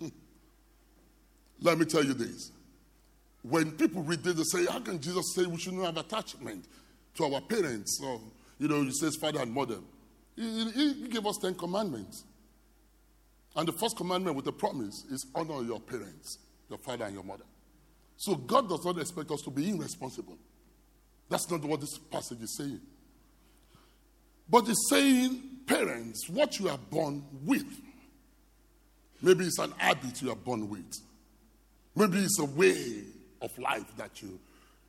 Let 1.60 1.78
me 1.78 1.84
tell 1.84 2.04
you 2.04 2.14
this. 2.14 2.52
When 3.42 3.72
people 3.72 4.02
read 4.02 4.22
this, 4.22 4.34
they 4.34 4.42
say, 4.44 4.70
How 4.70 4.80
can 4.80 5.00
Jesus 5.00 5.34
say 5.34 5.46
we 5.46 5.58
shouldn't 5.58 5.84
have 5.84 5.96
attachment 5.96 6.66
to 7.16 7.24
our 7.24 7.40
parents? 7.40 7.98
You 8.58 8.68
know, 8.68 8.82
he 8.82 8.92
says 8.92 9.16
father 9.16 9.40
and 9.40 9.52
mother. 9.52 9.78
He, 10.36 10.70
he, 10.70 11.08
gave 11.08 11.26
us 11.26 11.38
Ten 11.38 11.54
Commandments. 11.54 12.24
And 13.56 13.66
the 13.66 13.72
first 13.72 13.96
commandment 13.96 14.36
with 14.36 14.44
the 14.44 14.52
promise 14.52 15.04
is 15.10 15.26
honor 15.34 15.62
your 15.62 15.80
parents, 15.80 16.38
your 16.68 16.78
father 16.78 17.06
and 17.06 17.14
your 17.14 17.24
mother. 17.24 17.44
So 18.16 18.36
God 18.36 18.68
does 18.68 18.84
not 18.84 18.98
expect 18.98 19.30
us 19.32 19.40
to 19.42 19.50
be 19.50 19.70
irresponsible. 19.70 20.38
That's 21.28 21.50
not 21.50 21.64
what 21.64 21.80
this 21.80 21.98
passage 21.98 22.40
is 22.40 22.56
saying. 22.56 22.80
But 24.48 24.68
it's 24.68 24.88
saying, 24.88 25.42
parents, 25.68 26.28
what 26.28 26.58
you 26.58 26.68
are 26.68 26.78
born 26.90 27.22
with. 27.44 27.66
Maybe 29.22 29.44
it's 29.44 29.58
an 29.58 29.72
habit 29.76 30.20
you 30.22 30.30
are 30.30 30.36
born 30.36 30.68
with. 30.68 31.00
Maybe 31.94 32.18
it's 32.18 32.38
a 32.38 32.44
way 32.44 33.02
of 33.42 33.56
life 33.58 33.96
that 33.96 34.22
you, 34.22 34.38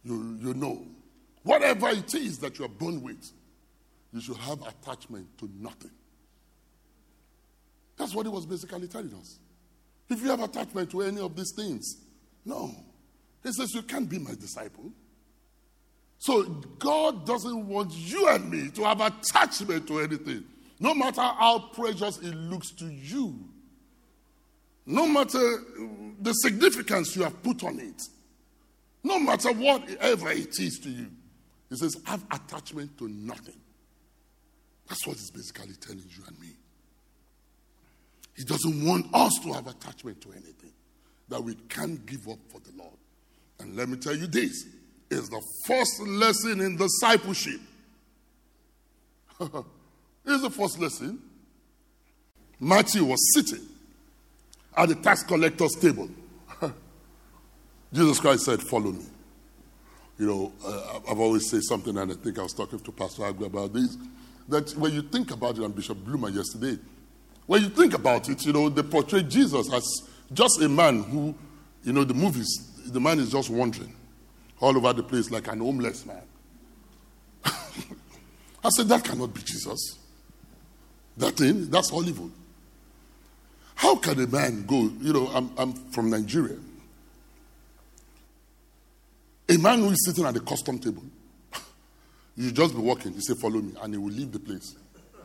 you, 0.04 0.38
you 0.42 0.54
know. 0.54 0.86
Whatever 1.44 1.90
it 1.90 2.14
is 2.16 2.38
that 2.40 2.58
you 2.60 2.66
are 2.66 2.70
born 2.70 3.02
with, 3.02 3.32
you 4.14 4.22
should 4.22 4.38
have 4.38 4.62
attachment 4.62 5.38
to 5.40 5.50
nothing. 5.60 5.92
That's 7.98 8.16
what 8.16 8.26
he 8.26 8.32
was 8.32 8.46
basically 8.46 8.88
telling 8.88 9.14
us. 9.14 9.40
If 10.10 10.22
you 10.22 10.30
have 10.30 10.42
attachment 10.42 10.90
to 10.92 11.02
any 11.02 11.22
of 11.22 11.36
these 11.36 11.54
things, 11.56 11.98
no. 12.46 12.72
He 13.44 13.52
says, 13.52 13.74
You 13.74 13.84
can't 13.84 14.10
be 14.10 14.18
my 14.20 14.34
disciple. 14.34 14.92
So 16.18 16.44
God 16.80 17.26
doesn't 17.26 17.68
want 17.68 17.94
you 17.94 18.28
and 18.28 18.50
me 18.50 18.70
to 18.72 18.84
have 18.84 19.00
attachment 19.02 19.88
to 19.88 20.00
anything, 20.00 20.44
no 20.80 20.94
matter 20.94 21.22
how 21.22 21.70
precious 21.74 22.18
it 22.20 22.34
looks 22.34 22.72
to 22.76 22.86
you, 22.86 23.36
no 24.86 25.06
matter 25.06 25.38
uh, 25.38 25.86
the 26.22 26.34
significance 26.34 27.16
you 27.16 27.24
have 27.24 27.44
put 27.44 27.64
on 27.64 27.80
it, 27.80 28.02
no 29.04 29.20
matter 29.20 29.52
whatever 29.52 30.32
it 30.32 30.60
is 30.60 30.80
to 30.80 30.90
you. 30.90 31.08
He 31.70 31.76
says, 31.76 31.96
have 32.06 32.24
attachment 32.32 32.98
to 32.98 33.08
nothing. 33.08 33.60
That's 34.88 35.06
what 35.06 35.18
he's 35.18 35.30
basically 35.30 35.76
telling 35.76 36.00
you 36.00 36.24
and 36.28 36.40
me. 36.40 36.50
He 38.36 38.44
doesn't 38.44 38.86
want 38.86 39.06
us 39.14 39.38
to 39.44 39.54
have 39.54 39.68
attachment 39.68 40.22
to 40.22 40.32
anything 40.32 40.74
that 41.28 41.44
we 41.44 41.54
can't 41.70 42.04
give 42.06 42.28
up 42.28 42.40
for 42.52 42.60
the 42.62 42.76
Lord. 42.76 42.98
And 43.60 43.76
let 43.76 43.90
me 43.90 43.98
tell 43.98 44.16
you 44.16 44.26
this 44.26 44.66
is 45.12 45.30
the 45.30 45.42
first 45.68 46.00
lesson 46.02 46.62
in 46.62 46.78
discipleship. 46.78 47.60
Here's 50.26 50.42
the 50.42 50.50
first 50.50 50.80
lesson. 50.80 51.20
Matthew 52.60 53.06
was 53.06 53.34
sitting 53.34 53.66
at 54.76 54.90
the 54.90 54.96
tax 54.96 55.24
collector's 55.24 55.76
table. 55.76 56.10
Jesus 57.94 58.20
Christ 58.20 58.46
said, 58.46 58.62
Follow 58.62 58.92
me. 58.92 59.06
You 60.18 60.28
know, 60.28 60.54
uh, 60.66 61.00
I've 61.10 61.20
always 61.20 61.50
said 61.50 61.64
something, 61.64 61.98
and 61.98 62.12
I 62.12 62.16
think 62.16 62.38
I 62.38 62.44
was 62.44 62.54
talking 62.54 62.80
to 62.80 62.92
Pastor 62.92 63.24
Agu 63.24 63.46
about 63.46 63.74
this. 63.74 63.98
That 64.50 64.72
when 64.72 64.94
you 64.94 65.02
think 65.04 65.32
about 65.32 65.58
it, 65.58 65.64
and 65.64 65.74
Bishop 65.74 65.98
Bloomer 66.04 66.30
yesterday, 66.30 66.78
when 67.46 67.64
you 67.64 67.70
think 67.70 67.94
about 67.94 68.30
it, 68.30 68.46
you 68.46 68.52
know, 68.52 68.68
they 68.68 68.84
portray 68.84 69.24
Jesus 69.24 69.72
as 69.72 69.84
just 70.34 70.62
a 70.62 70.68
man 70.68 71.04
who, 71.04 71.34
you 71.84 71.94
know, 71.94 72.04
the 72.04 72.14
movies, 72.14 72.48
the 72.88 73.00
man 73.00 73.20
is 73.20 73.32
just 73.32 73.50
wandering 73.50 73.96
all 74.60 74.76
over 74.76 74.92
the 74.94 75.04
place 75.04 75.32
like 75.32 75.48
an 75.48 75.60
homeless 75.60 76.06
man. 76.06 76.22
I 77.46 78.70
said, 78.70 78.88
that 78.90 79.04
cannot 79.04 79.34
be 79.34 79.42
Jesus. 79.42 79.99
That 81.20 81.34
thing, 81.38 81.70
that's 81.70 81.90
Hollywood. 81.90 82.32
How 83.76 83.96
can 83.96 84.20
a 84.22 84.28
man 84.28 84.66
go, 84.66 84.90
you 85.00 85.14
know, 85.14 85.28
I'm, 85.28 85.52
I'm 85.58 85.74
from 85.92 86.10
Nigeria. 86.10 86.58
A 89.48 89.58
man 89.58 89.80
who 89.80 89.90
is 89.90 90.06
sitting 90.06 90.26
at 90.26 90.34
the 90.34 90.40
custom 90.40 90.80
table, 90.80 91.04
you 92.36 92.52
just 92.52 92.74
be 92.74 92.82
walking, 92.82 93.14
he 93.14 93.22
say, 93.22 93.36
follow 93.36 93.62
me, 93.62 93.74
and 93.82 93.94
he 93.94 93.98
will 93.98 94.12
leave 94.12 94.32
the 94.32 94.40
place. 94.40 94.76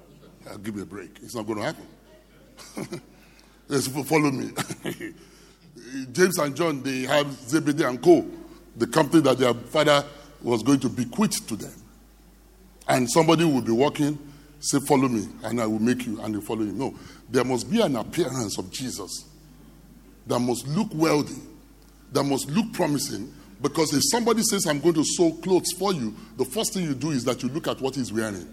I'll 0.51 0.59
give 0.59 0.77
me 0.77 0.83
a 0.83 0.87
break. 0.87 1.19
It's 1.23 1.35
not 1.35 1.47
going 1.47 1.59
to 1.59 1.65
happen. 1.65 3.01
yes, 3.69 3.89
follow 3.89 4.31
me. 4.31 4.51
James 6.13 6.39
and 6.39 6.55
John, 6.55 6.83
they 6.83 7.03
have 7.03 7.33
Zebedee 7.33 7.85
and 7.85 8.03
Co 8.03 8.25
the 8.77 8.87
company 8.87 9.23
that 9.23 9.39
their 9.39 9.55
father 9.55 10.05
was 10.43 10.63
going 10.63 10.81
to 10.81 10.89
bequeath 10.89 11.47
to 11.47 11.57
them. 11.57 11.73
And 12.89 13.11
somebody 13.11 13.45
will 13.45 13.63
be 13.63 13.73
walking, 13.73 14.19
say, 14.65 14.79
Follow 14.81 15.09
me, 15.09 15.29
and 15.45 15.61
I 15.61 15.67
will 15.67 15.79
make 15.79 16.07
you, 16.07 16.21
and 16.21 16.35
you 16.35 16.41
follow 16.41 16.63
him. 16.63 16.79
No, 16.79 16.95
there 17.31 17.45
must 17.45 17.71
be 17.71 17.81
an 17.81 17.97
appearance 17.97 18.59
of 18.59 18.71
Jesus 18.71 19.27
that 20.27 20.39
must 20.39 20.67
look 20.69 20.89
wealthy, 20.95 21.41
that 22.13 22.25
must 22.25 22.49
look 22.51 22.73
promising. 22.73 23.33
Because 23.61 23.95
if 23.95 24.03
somebody 24.11 24.43
says, 24.43 24.67
I'm 24.67 24.81
going 24.81 24.95
to 24.95 25.05
sew 25.05 25.33
clothes 25.33 25.73
for 25.79 25.93
you, 25.95 26.15
the 26.37 26.45
first 26.45 26.75
thing 26.75 26.85
you 26.85 26.95
do 26.95 27.11
is 27.11 27.25
that 27.25 27.43
you 27.43 27.49
look 27.49 27.69
at 27.69 27.81
what 27.81 27.95
he's 27.95 28.13
wearing. 28.13 28.47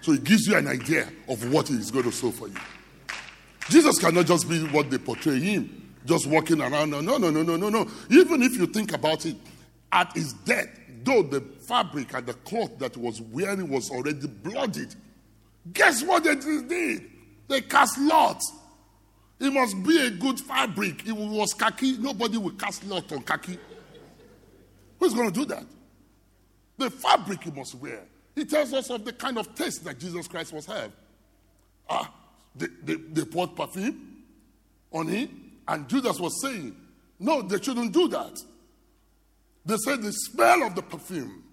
So 0.00 0.12
it 0.12 0.24
gives 0.24 0.46
you 0.46 0.56
an 0.56 0.66
idea 0.66 1.08
of 1.28 1.52
what 1.52 1.68
he's 1.68 1.90
going 1.90 2.04
to 2.04 2.12
sew 2.12 2.30
for 2.30 2.48
you. 2.48 2.56
Jesus 3.68 3.98
cannot 3.98 4.26
just 4.26 4.48
be 4.48 4.60
what 4.68 4.90
they 4.90 4.98
portray 4.98 5.38
him, 5.38 5.94
just 6.04 6.26
walking 6.26 6.60
around. 6.60 6.90
No, 6.90 7.00
no, 7.00 7.18
no, 7.18 7.30
no, 7.30 7.56
no, 7.56 7.68
no. 7.68 7.88
Even 8.10 8.42
if 8.42 8.56
you 8.56 8.66
think 8.66 8.92
about 8.92 9.26
it, 9.26 9.36
at 9.92 10.12
his 10.12 10.32
death, 10.32 10.68
though 11.04 11.22
the 11.22 11.40
fabric 11.40 12.14
and 12.14 12.26
the 12.26 12.34
cloth 12.34 12.78
that 12.78 12.96
was 12.96 13.20
wearing 13.20 13.68
was 13.68 13.90
already 13.90 14.26
bloodied, 14.26 14.94
guess 15.72 16.02
what 16.02 16.24
they 16.24 16.34
did? 16.34 17.10
They 17.48 17.60
cast 17.60 17.98
lots. 17.98 18.52
It 19.38 19.52
must 19.52 19.82
be 19.82 20.06
a 20.06 20.10
good 20.10 20.40
fabric. 20.40 21.06
It 21.06 21.12
was 21.12 21.52
khaki, 21.52 21.98
nobody 21.98 22.38
will 22.38 22.52
cast 22.52 22.86
lot 22.86 23.10
on 23.12 23.22
khaki. 23.22 23.58
Who's 24.98 25.14
going 25.14 25.30
to 25.30 25.40
do 25.40 25.44
that? 25.46 25.64
The 26.78 26.90
fabric 26.90 27.44
he 27.44 27.50
must 27.50 27.74
wear. 27.76 28.02
He 28.34 28.44
tells 28.44 28.72
us 28.72 28.90
of 28.90 29.04
the 29.04 29.12
kind 29.12 29.38
of 29.38 29.54
taste 29.54 29.84
that 29.84 29.98
Jesus 29.98 30.28
Christ 30.28 30.52
must 30.52 30.68
have. 30.68 30.92
Ah, 31.88 32.12
they, 32.54 32.66
they, 32.82 32.94
they 32.94 33.24
poured 33.24 33.54
perfume 33.54 34.24
on 34.92 35.08
him, 35.08 35.52
and 35.68 35.88
Judas 35.88 36.18
was 36.18 36.40
saying, 36.42 36.74
No, 37.18 37.42
they 37.42 37.60
shouldn't 37.60 37.92
do 37.92 38.08
that. 38.08 38.38
They 39.64 39.76
said 39.78 40.02
the 40.02 40.12
smell 40.12 40.62
of 40.62 40.74
the 40.74 40.82
perfume 40.82 41.44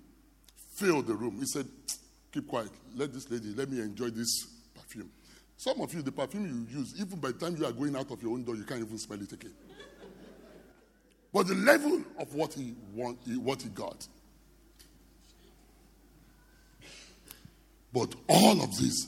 filled 0.75 1.07
the 1.07 1.15
room. 1.15 1.37
He 1.39 1.45
said, 1.45 1.67
Keep 2.33 2.47
quiet. 2.47 2.71
Let 2.95 3.13
this 3.13 3.29
lady, 3.29 3.53
let 3.55 3.69
me 3.69 3.79
enjoy 3.79 4.09
this 4.09 4.47
perfume. 4.73 5.11
Some 5.55 5.79
of 5.81 5.93
you, 5.93 6.01
the 6.01 6.11
perfume 6.11 6.67
you 6.69 6.79
use, 6.79 6.95
even 6.99 7.19
by 7.19 7.27
the 7.27 7.35
time 7.35 7.55
you 7.55 7.65
are 7.65 7.71
going 7.71 7.95
out 7.95 8.09
of 8.09 8.21
your 8.23 8.33
own 8.33 8.43
door, 8.43 8.55
you 8.55 8.63
can't 8.63 8.81
even 8.81 8.97
smell 8.97 9.21
it 9.21 9.31
again. 9.31 9.53
but 11.31 11.47
the 11.47 11.53
level 11.53 12.01
of 12.19 12.33
what 12.33 12.53
he 12.53 12.73
want, 12.91 13.19
what 13.37 13.61
he 13.61 13.69
got. 13.69 14.07
But 17.93 18.15
all 18.27 18.63
of 18.63 18.75
this, 18.77 19.07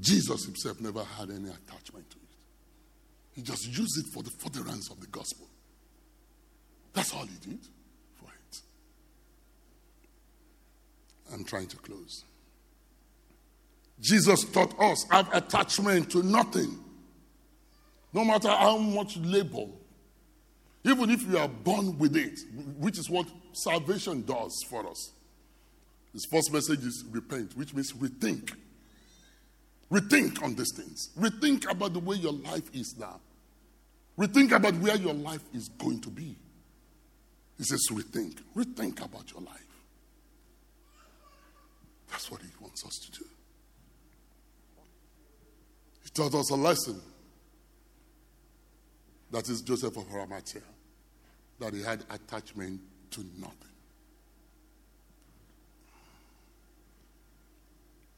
Jesus 0.00 0.44
himself 0.44 0.80
never 0.80 1.04
had 1.04 1.30
any 1.30 1.48
attachment 1.50 2.10
to 2.10 2.16
it. 2.16 3.36
He 3.36 3.42
just 3.42 3.68
used 3.68 3.98
it 3.98 4.06
for 4.12 4.24
the 4.24 4.30
furtherance 4.30 4.90
of 4.90 5.00
the 5.00 5.06
gospel. 5.06 5.46
That's 6.92 7.14
all 7.14 7.24
he 7.24 7.50
did. 7.50 7.60
For 8.16 8.26
it. 8.26 8.60
I'm 11.32 11.44
trying 11.44 11.68
to 11.68 11.76
close. 11.76 12.24
Jesus 14.00 14.44
taught 14.44 14.78
us 14.80 15.04
have 15.10 15.32
attachment 15.32 16.10
to 16.10 16.22
nothing. 16.22 16.78
No 18.12 18.24
matter 18.24 18.48
how 18.48 18.78
much 18.78 19.16
labor, 19.16 19.66
even 20.84 21.10
if 21.10 21.22
you 21.22 21.38
are 21.38 21.48
born 21.48 21.98
with 21.98 22.16
it, 22.16 22.38
which 22.78 22.98
is 22.98 23.08
what 23.08 23.26
salvation 23.52 24.22
does 24.22 24.62
for 24.68 24.88
us. 24.88 25.12
His 26.12 26.26
first 26.30 26.52
message 26.52 26.84
is 26.84 27.04
repent, 27.10 27.56
which 27.56 27.74
means 27.74 27.92
rethink. 27.92 28.52
Rethink 29.90 30.42
on 30.42 30.54
these 30.54 30.72
things. 30.76 31.10
Rethink 31.18 31.70
about 31.70 31.92
the 31.92 31.98
way 31.98 32.16
your 32.16 32.32
life 32.32 32.70
is 32.72 32.94
now. 32.98 33.20
Rethink 34.18 34.52
about 34.52 34.74
where 34.76 34.96
your 34.96 35.14
life 35.14 35.42
is 35.52 35.68
going 35.68 36.00
to 36.02 36.10
be. 36.10 36.36
He 37.58 37.64
says, 37.64 37.80
rethink. 37.90 38.38
Rethink 38.56 39.04
about 39.04 39.32
your 39.32 39.42
life. 39.42 39.60
That's 42.10 42.30
what 42.30 42.42
he 42.42 42.48
wants 42.60 42.84
us 42.84 42.98
to 43.06 43.20
do. 43.20 43.26
Taught 46.14 46.34
us 46.34 46.50
a 46.50 46.54
lesson. 46.54 47.00
That 49.30 49.48
is 49.48 49.62
Joseph 49.62 49.96
of 49.96 50.10
Arimathea. 50.12 50.62
That 51.58 51.74
he 51.74 51.82
had 51.82 52.04
attachment 52.10 52.80
to 53.10 53.20
nothing. 53.38 53.58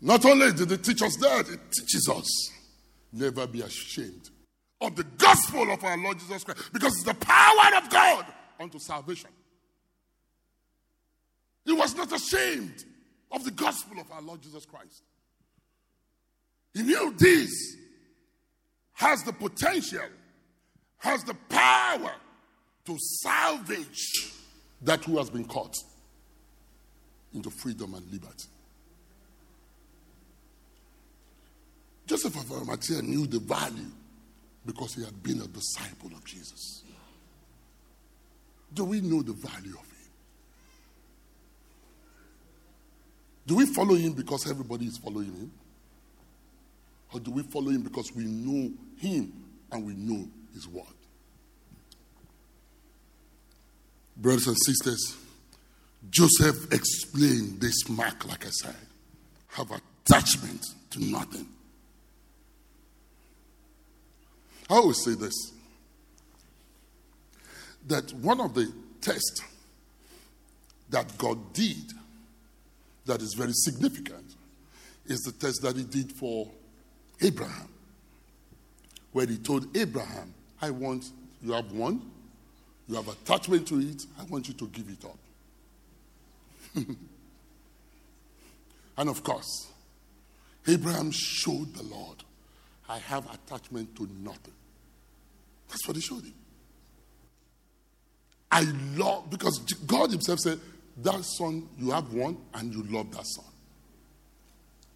Not 0.01 0.24
only 0.26 0.53
did 0.53 0.70
it 0.70 0.84
teach 0.84 1.03
us 1.03 1.16
that, 1.16 1.49
it 1.49 1.61
teaches 1.72 2.09
us 2.12 2.51
never 3.12 3.47
be 3.47 3.62
ashamed 3.62 4.30
of 4.80 4.94
the 4.94 5.05
gospel 5.05 5.70
of 5.70 5.82
our 5.82 5.97
Lord 5.97 6.18
Jesus 6.18 6.44
Christ 6.44 6.70
because 6.72 6.92
it's 6.92 7.05
the 7.05 7.14
power 7.14 7.76
of 7.76 7.88
God 7.88 8.26
unto 8.61 8.78
salvation. 8.78 9.30
He 11.64 11.72
was 11.72 11.97
not 11.97 12.12
ashamed 12.12 12.84
of 13.32 13.44
the 13.44 13.51
gospel 13.51 13.99
of 13.99 14.11
our 14.12 14.22
Lord 14.22 14.42
Jesus 14.42 14.66
Christ. 14.66 15.03
He 16.74 16.82
knew 16.82 17.14
this 17.16 17.76
has 18.97 19.22
the 19.22 19.32
potential, 19.32 20.09
has 20.99 21.22
the 21.24 21.34
power 21.51 22.12
to 22.86 22.97
salvage 22.99 24.32
that 24.82 25.05
who 25.05 25.18
has 25.18 25.28
been 25.28 25.44
caught 25.44 25.74
into 27.34 27.51
freedom 27.51 27.94
and 27.94 28.11
liberty. 28.11 28.49
Joseph 32.07 32.36
of 32.36 32.51
Arimathea 32.51 33.03
knew 33.03 33.26
the 33.26 33.40
value 33.40 33.90
because 34.64 34.94
he 34.94 35.05
had 35.05 35.22
been 35.22 35.42
a 35.42 35.47
disciple 35.47 36.11
of 36.14 36.24
Jesus. 36.24 36.82
Do 38.72 38.84
we 38.84 39.03
know 39.03 39.20
the 39.22 39.34
value 39.34 39.74
of 39.74 39.86
him? 39.86 40.11
Do 43.47 43.57
we 43.57 43.66
follow 43.66 43.94
him 43.94 44.14
because 44.14 44.51
everybody 44.51 44.86
is 44.86 44.97
following 44.97 45.26
him? 45.26 45.53
Or 47.17 47.21
do 47.21 47.31
we 47.31 47.45
follow 47.45 47.71
him 47.71 47.81
because 47.81 48.14
we 48.14 48.25
know 48.25 48.71
him 48.99 49.33
and 49.73 49.87
we 49.87 49.95
know 49.95 50.29
his 50.53 50.69
word? 50.69 50.85
Brothers 54.19 54.49
and 54.49 54.57
sisters, 54.67 55.17
Joseph 56.11 56.71
explained 56.75 57.59
this 57.59 57.89
mark, 57.89 58.29
like 58.29 58.45
I 58.45 58.51
said, 58.51 58.77
have 59.49 59.71
attachment 59.71 60.62
to 60.91 61.03
nothing. 61.03 61.49
I 64.69 64.75
always 64.75 65.03
say 65.03 65.14
this 65.14 65.53
that 67.87 68.12
one 68.12 68.43
of 68.43 68.53
the 68.53 68.71
tests 69.01 69.41
that 70.91 71.17
God 71.17 71.55
did 71.55 71.93
that 73.07 73.23
is 73.23 73.33
very 73.33 73.55
significant 73.55 74.35
is 75.07 75.21
the 75.21 75.33
test 75.33 75.62
that 75.62 75.77
He 75.77 75.85
did 75.85 76.12
for 76.12 76.51
Abraham, 77.21 77.69
where 79.12 79.27
He 79.27 79.39
told 79.39 79.77
Abraham, 79.77 80.35
I 80.61 80.71
want, 80.71 81.11
you 81.43 81.53
have 81.53 81.71
one, 81.73 82.03
you 82.89 82.95
have 82.95 83.09
attachment 83.09 83.67
to 83.69 83.81
it, 83.81 84.05
I 84.19 84.25
want 84.25 84.49
you 84.49 84.55
to 84.55 84.67
give 84.69 84.89
it 84.89 85.05
up. 85.05 85.19
and 88.99 89.09
of 89.09 89.23
course, 89.23 89.69
Abraham 90.67 91.11
showed 91.11 91.75
the 91.75 91.83
Lord, 91.85 92.23
I 92.89 92.99
have 92.99 93.27
attachment 93.33 93.97
to 93.97 94.09
nothing. 94.23 94.55
That's 95.69 95.87
what 95.87 95.97
he 95.97 96.03
showed 96.03 96.25
him. 96.25 96.35
I 98.51 98.62
love, 98.97 99.29
because 99.31 99.59
God 99.87 100.11
Himself 100.11 100.39
said, 100.41 100.61
That 100.99 101.25
son, 101.25 101.69
you 101.79 101.91
have 101.91 102.12
one, 102.12 102.39
and 102.55 102.73
you 102.73 102.85
love 102.85 103.11
that 103.12 103.27
son. 103.27 103.45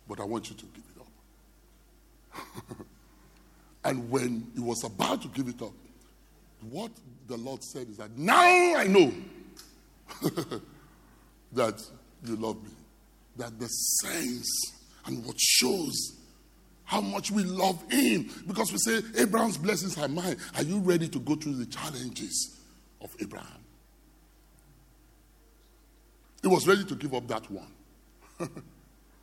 But 0.09 0.21
I 0.21 0.25
want 0.25 0.49
you 0.51 0.57
to 0.57 0.65
give. 0.67 0.90
and 3.85 4.11
when 4.11 4.51
he 4.55 4.61
was 4.61 4.85
about 4.85 5.23
to 5.23 5.29
give 5.29 5.49
it 5.49 5.61
up, 5.63 5.73
what 6.71 6.91
the 7.27 7.37
Lord 7.37 7.63
said 7.63 7.89
is 7.89 7.97
that 7.97 8.17
now 8.17 8.41
I 8.43 8.87
know 8.87 9.13
that 11.53 11.83
you 12.25 12.37
love 12.37 12.63
me. 12.63 12.71
That 13.37 13.59
the 13.59 13.67
sense 13.67 14.73
and 15.07 15.25
what 15.25 15.37
shows 15.39 16.21
how 16.91 17.01
much 17.01 17.31
we 17.31 17.45
love 17.45 17.81
him. 17.91 18.29
Because 18.49 18.73
we 18.73 18.79
say, 18.79 19.01
Abraham's 19.17 19.57
blessings 19.57 19.97
are 19.97 20.09
mine. 20.09 20.37
Are 20.57 20.65
you 20.65 20.81
ready 20.81 21.09
to 21.09 21.21
go 21.21 21.37
through 21.37 21.55
the 21.55 21.67
challenges 21.67 22.59
of 23.01 23.15
Abraham? 23.21 23.47
He 26.43 26.49
was 26.49 26.67
ready 26.67 26.85
to 26.85 26.95
give 26.97 27.15
up 27.15 27.29
that 27.29 27.49
one 27.49 27.71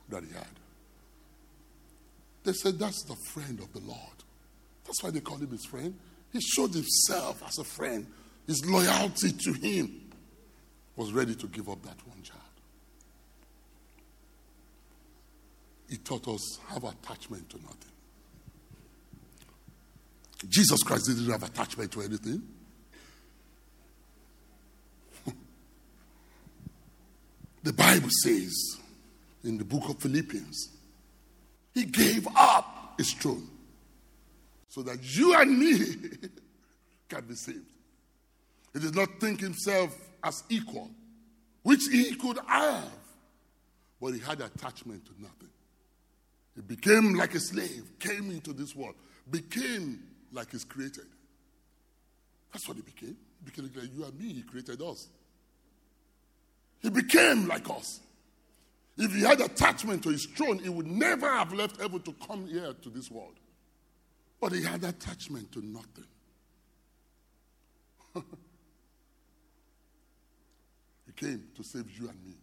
that 0.10 0.24
he 0.24 0.34
had. 0.34 0.48
They 2.48 2.54
said, 2.54 2.80
That's 2.80 3.04
the 3.04 3.16
friend 3.34 3.60
of 3.60 3.74
the 3.74 3.80
Lord. 3.80 4.00
That's 4.86 5.04
why 5.04 5.10
they 5.12 5.20
called 5.20 5.42
him 5.42 5.50
his 5.50 5.66
friend. 5.66 5.94
He 6.32 6.40
showed 6.40 6.74
himself 6.74 7.44
as 7.46 7.58
a 7.58 7.66
friend, 7.66 8.08
his 8.48 8.66
loyalty 8.66 9.34
to 9.34 9.52
him 9.52 10.10
was 10.96 11.12
ready 11.12 11.36
to 11.36 11.48
give 11.48 11.68
up 11.68 11.84
that 11.84 11.98
one 12.08 12.22
child. 12.24 12.40
He 15.90 15.98
taught 15.98 16.26
us 16.30 16.60
have 16.70 16.86
attachment 16.86 17.50
to 17.50 17.58
nothing. 17.58 17.92
Jesus 20.48 20.82
Christ 20.84 21.08
didn't 21.08 21.30
have 21.30 21.44
attachment 21.44 21.92
to 21.92 22.02
anything. 22.02 22.44
the 27.64 27.74
Bible 27.74 28.08
says 28.24 28.78
in 29.44 29.58
the 29.58 29.66
book 29.66 29.90
of 29.90 30.00
Philippians, 30.00 30.77
he 31.78 31.86
gave 31.86 32.28
up 32.36 32.96
his 32.98 33.14
throne 33.14 33.48
so 34.68 34.82
that 34.82 34.98
you 35.16 35.36
and 35.36 35.60
me 35.60 35.78
can 37.10 37.24
be 37.26 37.36
saved. 37.36 37.72
He 38.74 38.80
did 38.80 38.96
not 38.96 39.20
think 39.20 39.40
himself 39.40 39.96
as 40.24 40.44
equal, 40.50 40.90
which 41.62 41.82
he 41.92 42.16
could 42.16 42.40
have, 42.48 42.92
but 44.02 44.14
he 44.14 44.20
had 44.20 44.42
attachment 44.42 45.06
to 45.06 45.12
nothing. 45.22 45.50
He 46.56 46.62
became 46.64 47.14
like 47.14 47.36
a 47.36 47.40
slave, 47.40 47.92
came 48.00 48.32
into 48.32 48.54
this 48.54 48.76
world, 48.76 48.96
became 49.30 50.02
like 50.32 50.52
he's 50.52 50.64
created. 50.64 51.06
That's 52.52 52.68
what 52.68 52.78
he 52.78 52.82
became. 52.82 53.16
He 53.40 53.52
became 53.52 53.66
like 53.66 53.96
you 53.96 54.04
and 54.04 54.20
me, 54.20 54.34
he 54.34 54.42
created 54.42 54.82
us. 54.82 55.08
He 56.82 56.90
became 56.90 57.48
like 57.48 57.70
us. 57.70 58.00
If 58.98 59.14
he 59.14 59.22
had 59.22 59.40
attachment 59.42 60.02
to 60.04 60.10
his 60.10 60.26
throne, 60.26 60.58
he 60.60 60.70
would 60.70 60.88
never 60.88 61.32
have 61.32 61.54
left 61.54 61.80
heaven 61.80 62.02
to 62.02 62.14
come 62.28 62.48
here 62.48 62.74
to 62.74 62.90
this 62.90 63.12
world. 63.12 63.36
But 64.42 64.54
he 64.54 64.64
had 64.64 64.84
attachment 64.84 65.52
to 65.52 65.64
nothing. 65.64 66.08
he 71.06 71.14
came 71.16 71.44
to 71.56 71.64
save 71.64 71.90
you 71.92 72.10
and 72.10 72.26
me. 72.26 72.34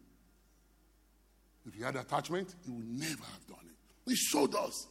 If 1.66 1.74
he 1.74 1.82
had 1.82 1.96
attachment, 1.96 2.54
he 2.64 2.70
would 2.70 2.88
never 2.88 3.24
have 3.24 3.46
done 3.48 3.64
it. 3.64 3.76
He 4.10 4.14
showed 4.14 4.54
us 4.54 4.86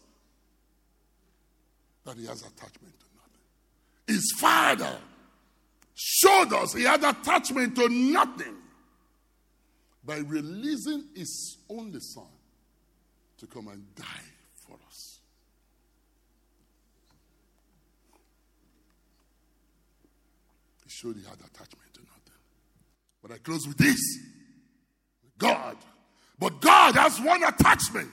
that 2.03 2.17
he 2.17 2.25
has 2.25 2.41
attachment 2.41 2.99
to 2.99 3.05
nothing. 3.15 3.41
His 4.07 4.33
father 4.37 4.97
showed 5.93 6.51
us 6.51 6.73
he 6.73 6.83
had 6.83 7.03
attachment 7.03 7.75
to 7.77 7.87
nothing 7.87 8.57
by 10.05 10.17
releasing 10.17 11.05
his 11.15 11.57
only 11.69 11.99
son 11.99 12.27
to 13.37 13.47
come 13.47 13.67
and 13.67 13.83
die 13.95 14.05
for 14.55 14.77
us. 14.87 15.19
He 20.83 20.89
showed 20.89 21.15
he 21.15 21.23
had 21.23 21.33
attachment 21.35 21.93
to 21.93 22.01
nothing. 22.01 22.41
But 23.21 23.31
I 23.31 23.37
close 23.37 23.67
with 23.67 23.77
this 23.77 23.99
God. 25.37 25.77
But 26.39 26.59
God 26.61 26.95
has 26.95 27.21
one 27.21 27.43
attachment 27.43 28.09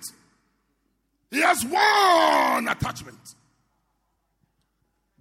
he 1.31 1.41
has 1.41 1.65
one 1.65 2.69
attachment. 2.69 3.19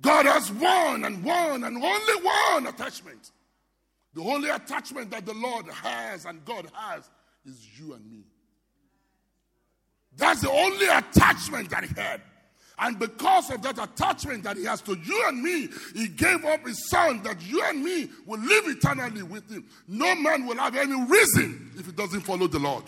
God 0.02 0.26
has 0.26 0.52
one 0.52 1.04
and 1.06 1.24
one 1.24 1.64
and 1.64 1.78
only 1.78 2.24
one 2.24 2.68
attachment. 2.68 3.32
The 4.14 4.22
only 4.22 4.50
attachment 4.50 5.12
that 5.12 5.26
the 5.26 5.34
Lord 5.34 5.68
has 5.68 6.26
and 6.26 6.44
God 6.44 6.70
has 6.74 7.10
is 7.46 7.80
you 7.80 7.94
and 7.94 8.10
me. 8.10 8.24
That's 10.18 10.42
the 10.42 10.52
only 10.52 10.88
attachment 10.88 11.70
that 11.70 11.84
He 11.84 11.94
had. 11.94 12.22
And 12.82 12.98
because 12.98 13.52
of 13.52 13.62
that 13.62 13.78
attachment 13.78 14.44
that 14.44 14.58
He 14.58 14.64
has 14.64 14.82
to 14.82 14.98
you 14.98 15.24
and 15.28 15.44
me, 15.44 15.70
He 15.94 16.08
gave 16.08 16.44
up 16.46 16.66
His 16.66 16.90
Son 16.90 17.22
that 17.24 17.42
you 17.42 17.62
and 17.64 17.84
me 17.84 18.10
will 18.26 18.40
live 18.40 18.66
eternally 18.68 19.24
with 19.24 19.50
Him. 19.50 19.66
No 19.88 20.16
man 20.16 20.46
will 20.46 20.58
have 20.58 20.76
any 20.76 21.00
reason 21.06 21.72
if 21.78 21.86
he 21.86 21.92
doesn't 21.92 22.22
follow 22.22 22.48
the 22.48 22.60
Lord. 22.60 22.84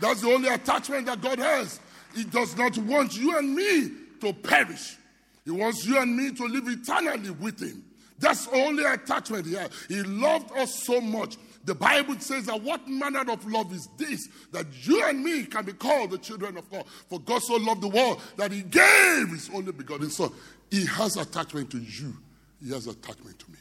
That's 0.00 0.22
the 0.22 0.28
only 0.32 0.48
attachment 0.48 1.06
that 1.06 1.20
God 1.20 1.38
has. 1.38 1.78
He 2.14 2.24
does 2.24 2.56
not 2.56 2.76
want 2.78 3.16
you 3.16 3.38
and 3.38 3.54
me 3.54 3.92
to 4.20 4.32
perish. 4.32 4.96
He 5.44 5.50
wants 5.50 5.86
you 5.86 5.98
and 5.98 6.16
me 6.16 6.32
to 6.32 6.44
live 6.44 6.66
eternally 6.68 7.30
with 7.30 7.60
Him. 7.60 7.84
That's 8.20 8.46
only 8.48 8.84
attachment 8.84 9.46
has. 9.46 9.70
He 9.88 10.02
loved 10.02 10.56
us 10.56 10.84
so 10.84 11.00
much. 11.00 11.36
The 11.64 11.74
Bible 11.74 12.18
says 12.20 12.46
that 12.46 12.62
what 12.62 12.86
manner 12.88 13.30
of 13.30 13.44
love 13.50 13.72
is 13.72 13.88
this? 13.96 14.28
That 14.52 14.66
you 14.86 15.04
and 15.04 15.22
me 15.22 15.44
can 15.44 15.64
be 15.64 15.72
called 15.72 16.10
the 16.10 16.18
children 16.18 16.56
of 16.56 16.70
God. 16.70 16.84
For 17.08 17.18
God 17.18 17.42
so 17.42 17.56
loved 17.56 17.82
the 17.82 17.88
world 17.88 18.20
that 18.36 18.52
He 18.52 18.62
gave 18.62 19.28
His 19.28 19.50
only 19.52 19.72
begotten 19.72 20.10
Son. 20.10 20.30
He 20.70 20.86
has 20.86 21.16
attachment 21.16 21.70
to 21.72 21.78
you, 21.78 22.14
He 22.62 22.72
has 22.72 22.86
attachment 22.86 23.38
to 23.38 23.50
me. 23.50 23.58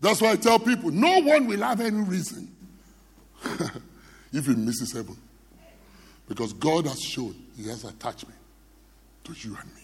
That's 0.00 0.20
why 0.20 0.32
I 0.32 0.36
tell 0.36 0.58
people 0.58 0.90
no 0.90 1.20
one 1.20 1.46
will 1.46 1.60
have 1.60 1.80
any 1.80 2.02
reason 2.02 2.52
if 4.32 4.46
he 4.46 4.54
misses 4.56 4.92
heaven. 4.92 5.16
Because 6.28 6.52
God 6.52 6.86
has 6.86 7.00
shown 7.00 7.36
he 7.56 7.68
has 7.68 7.84
attachment 7.84 8.38
to 9.24 9.32
you 9.32 9.56
and 9.60 9.74
me. 9.76 9.81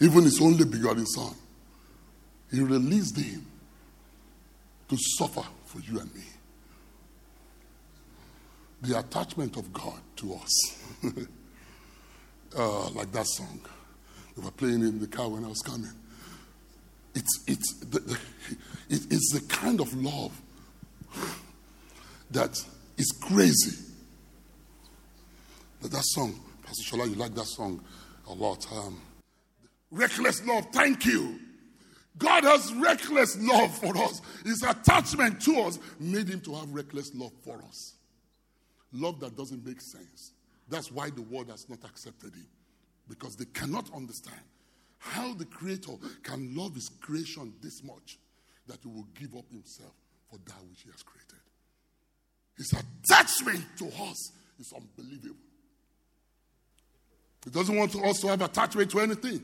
Even 0.00 0.24
his 0.24 0.40
only 0.40 0.64
begotten 0.64 1.06
son, 1.06 1.34
he 2.50 2.60
released 2.60 3.16
him 3.16 3.46
to 4.88 4.96
suffer 5.18 5.44
for 5.66 5.80
you 5.80 6.00
and 6.00 6.14
me. 6.14 6.22
The 8.82 8.98
attachment 8.98 9.56
of 9.56 9.72
God 9.72 10.00
to 10.16 10.34
us. 10.34 11.04
uh, 12.56 12.88
like 12.90 13.12
that 13.12 13.26
song. 13.26 13.60
They 14.36 14.44
were 14.44 14.50
playing 14.50 14.82
in 14.82 15.00
the 15.00 15.06
car 15.06 15.28
when 15.28 15.44
I 15.44 15.48
was 15.48 15.60
coming. 15.60 15.90
It's, 17.14 17.44
it's, 17.46 17.80
the, 17.80 18.00
the, 18.00 18.18
it, 18.90 19.06
it's 19.10 19.32
the 19.32 19.40
kind 19.48 19.80
of 19.80 19.92
love 19.94 20.40
that 22.30 22.58
is 22.96 23.12
crazy. 23.22 23.92
But 25.80 25.92
that 25.92 26.02
song, 26.04 26.40
Pastor 26.64 26.96
Shola, 26.96 27.08
you 27.08 27.14
like 27.14 27.34
that 27.34 27.46
song 27.46 27.80
a 28.28 28.32
lot. 28.32 28.66
Um, 28.72 29.00
reckless 29.90 30.44
love, 30.46 30.66
thank 30.72 31.04
you. 31.06 31.40
God 32.16 32.44
has 32.44 32.72
reckless 32.74 33.36
love 33.40 33.76
for 33.76 33.96
us. 33.98 34.20
His 34.44 34.62
attachment 34.62 35.40
to 35.42 35.60
us 35.60 35.78
made 35.98 36.28
him 36.28 36.40
to 36.42 36.54
have 36.54 36.70
reckless 36.72 37.12
love 37.14 37.32
for 37.42 37.60
us. 37.68 37.94
Love 38.92 39.18
that 39.20 39.36
doesn't 39.36 39.64
make 39.66 39.80
sense. 39.80 40.32
That's 40.68 40.92
why 40.92 41.10
the 41.10 41.22
world 41.22 41.50
has 41.50 41.68
not 41.68 41.84
accepted 41.84 42.34
him. 42.34 42.46
Because 43.08 43.36
they 43.36 43.46
cannot 43.46 43.92
understand 43.94 44.40
how 45.04 45.34
the 45.34 45.44
Creator 45.44 45.92
can 46.22 46.54
love 46.56 46.74
His 46.74 46.88
creation 46.88 47.52
this 47.62 47.82
much 47.84 48.18
that 48.66 48.78
He 48.82 48.88
will 48.88 49.06
give 49.14 49.34
up 49.36 49.44
Himself 49.50 49.92
for 50.30 50.38
that 50.46 50.56
which 50.68 50.82
He 50.82 50.90
has 50.90 51.02
created. 51.02 51.38
His 52.56 52.72
attachment 52.72 53.64
to 53.78 53.86
us 54.04 54.32
is 54.58 54.72
unbelievable. 54.72 55.36
He 57.44 57.50
doesn't 57.50 57.76
want 57.76 57.94
us 57.96 58.20
to 58.20 58.28
have 58.28 58.40
attachment 58.40 58.90
to 58.92 59.00
anything. 59.00 59.42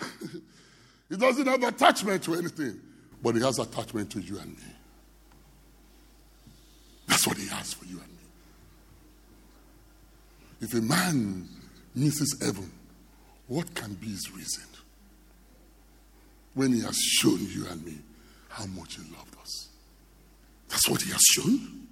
he 1.08 1.16
doesn't 1.16 1.46
have 1.46 1.62
attachment 1.62 2.22
to 2.24 2.34
anything, 2.34 2.80
but 3.22 3.34
He 3.34 3.42
has 3.42 3.58
attachment 3.58 4.10
to 4.12 4.20
you 4.20 4.38
and 4.38 4.50
me. 4.50 4.64
That's 7.06 7.26
what 7.26 7.36
He 7.36 7.48
has 7.48 7.72
for 7.74 7.84
you 7.86 7.98
and 7.98 8.08
me. 8.08 8.14
If 10.60 10.74
a 10.74 10.80
man 10.80 11.48
misses 11.94 12.36
heaven, 12.42 12.70
what 13.46 13.74
can 13.74 13.94
be 13.94 14.08
his 14.08 14.30
reason? 14.32 14.64
When 16.54 16.72
he 16.72 16.80
has 16.80 16.96
shown 16.96 17.38
you 17.48 17.66
and 17.70 17.84
me 17.84 17.98
how 18.48 18.66
much 18.66 18.96
he 18.96 19.02
loved 19.16 19.36
us. 19.40 19.68
That's 20.68 20.88
what 20.88 21.00
he 21.00 21.10
has 21.12 21.20
shown. 21.32 21.86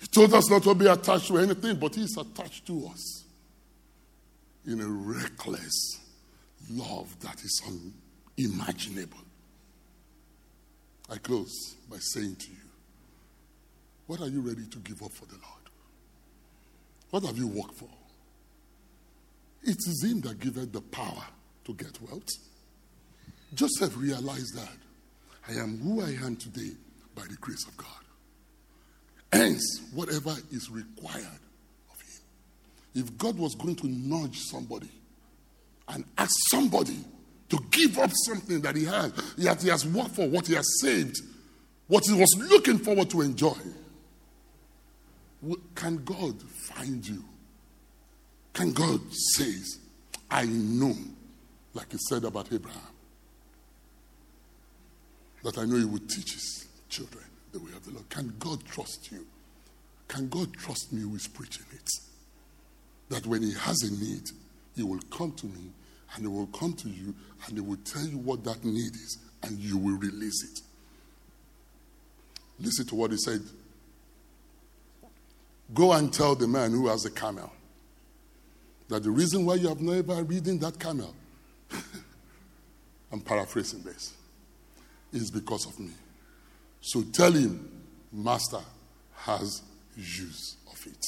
He 0.00 0.06
told 0.06 0.32
us 0.32 0.48
not 0.48 0.62
to 0.62 0.74
be 0.74 0.86
attached 0.86 1.26
to 1.28 1.38
anything, 1.38 1.76
but 1.76 1.94
he's 1.94 2.16
attached 2.16 2.66
to 2.66 2.86
us 2.86 3.24
in 4.66 4.80
a 4.80 4.86
reckless 4.86 5.99
love 6.70 7.18
that 7.20 7.42
is 7.42 7.62
unimaginable. 8.38 9.18
I 11.10 11.16
close 11.18 11.76
by 11.90 11.96
saying 11.98 12.36
to 12.36 12.50
you, 12.50 12.56
what 14.06 14.20
are 14.20 14.28
you 14.28 14.40
ready 14.40 14.66
to 14.66 14.78
give 14.78 15.02
up 15.02 15.12
for 15.12 15.26
the 15.26 15.34
Lord? 15.34 15.44
What 17.10 17.24
have 17.24 17.36
you 17.36 17.48
worked 17.48 17.74
for? 17.74 17.88
It 19.62 19.76
is 19.76 20.04
him 20.04 20.20
that 20.22 20.40
giveth 20.40 20.72
the 20.72 20.80
power 20.80 21.24
to 21.64 21.74
get 21.74 22.00
wealth. 22.00 22.28
Joseph 23.54 23.96
realized 23.96 24.56
that 24.56 24.76
I 25.48 25.60
am 25.60 25.78
who 25.78 26.00
I 26.00 26.10
am 26.24 26.36
today 26.36 26.70
by 27.14 27.22
the 27.22 27.36
grace 27.40 27.66
of 27.66 27.76
God. 27.76 27.86
Hence, 29.32 29.82
whatever 29.92 30.34
is 30.50 30.70
required 30.70 31.24
of 31.24 32.00
him. 32.00 32.22
If 32.94 33.18
God 33.18 33.38
was 33.38 33.54
going 33.54 33.76
to 33.76 33.88
nudge 33.88 34.38
somebody 34.38 34.90
and 35.90 36.04
ask 36.16 36.30
somebody 36.50 36.96
to 37.48 37.58
give 37.70 37.98
up 37.98 38.10
something 38.26 38.60
that 38.60 38.76
he 38.76 38.84
has, 38.84 39.12
that 39.36 39.62
he 39.62 39.68
has 39.68 39.86
worked 39.86 40.12
for, 40.12 40.28
what 40.28 40.46
he 40.46 40.54
has 40.54 40.80
saved, 40.80 41.16
what 41.88 42.04
he 42.06 42.12
was 42.12 42.32
looking 42.48 42.78
forward 42.78 43.10
to 43.10 43.20
enjoy, 43.20 43.56
can 45.74 46.04
God 46.04 46.40
find 46.42 47.06
you? 47.06 47.24
Can 48.52 48.72
God 48.72 49.00
say, 49.12 49.52
I 50.30 50.44
know, 50.46 50.94
like 51.74 51.90
he 51.92 51.98
said 52.08 52.24
about 52.24 52.52
Abraham, 52.52 52.80
that 55.42 55.58
I 55.58 55.64
know 55.64 55.76
he 55.76 55.84
would 55.84 56.08
teach 56.08 56.34
his 56.34 56.66
children 56.88 57.24
the 57.52 57.58
way 57.58 57.70
of 57.74 57.84
the 57.84 57.92
Lord. 57.92 58.08
Can 58.10 58.34
God 58.38 58.64
trust 58.66 59.10
you? 59.10 59.26
Can 60.08 60.28
God 60.28 60.52
trust 60.54 60.92
me 60.92 61.02
who 61.02 61.14
is 61.14 61.26
preaching 61.26 61.64
it? 61.72 61.88
That 63.08 63.26
when 63.26 63.42
he 63.42 63.52
has 63.54 63.82
a 63.82 64.04
need, 64.04 64.30
he 64.76 64.82
will 64.82 65.00
come 65.10 65.32
to 65.32 65.46
me 65.46 65.70
and 66.14 66.22
he 66.22 66.28
will 66.28 66.46
come 66.48 66.72
to 66.74 66.88
you 66.88 67.14
and 67.46 67.56
he 67.56 67.60
will 67.60 67.78
tell 67.84 68.04
you 68.04 68.18
what 68.18 68.44
that 68.44 68.64
need 68.64 68.94
is 68.94 69.18
and 69.42 69.58
you 69.58 69.76
will 69.76 69.96
release 69.98 70.44
it. 70.44 70.60
Listen 72.58 72.86
to 72.86 72.94
what 72.94 73.10
he 73.10 73.16
said. 73.16 73.40
Go 75.72 75.92
and 75.92 76.12
tell 76.12 76.34
the 76.34 76.48
man 76.48 76.72
who 76.72 76.88
has 76.88 77.04
a 77.04 77.10
camel 77.10 77.50
that 78.88 79.02
the 79.04 79.10
reason 79.10 79.46
why 79.46 79.54
you 79.54 79.68
have 79.68 79.80
never 79.80 80.22
ridden 80.24 80.58
that 80.58 80.78
camel, 80.78 81.14
I'm 83.12 83.20
paraphrasing 83.20 83.82
this, 83.82 84.14
is 85.12 85.30
because 85.30 85.66
of 85.66 85.78
me. 85.78 85.92
So 86.80 87.02
tell 87.12 87.32
him, 87.32 87.70
Master 88.12 88.60
has 89.14 89.62
use 89.96 90.56
of 90.70 90.86
it. 90.86 91.06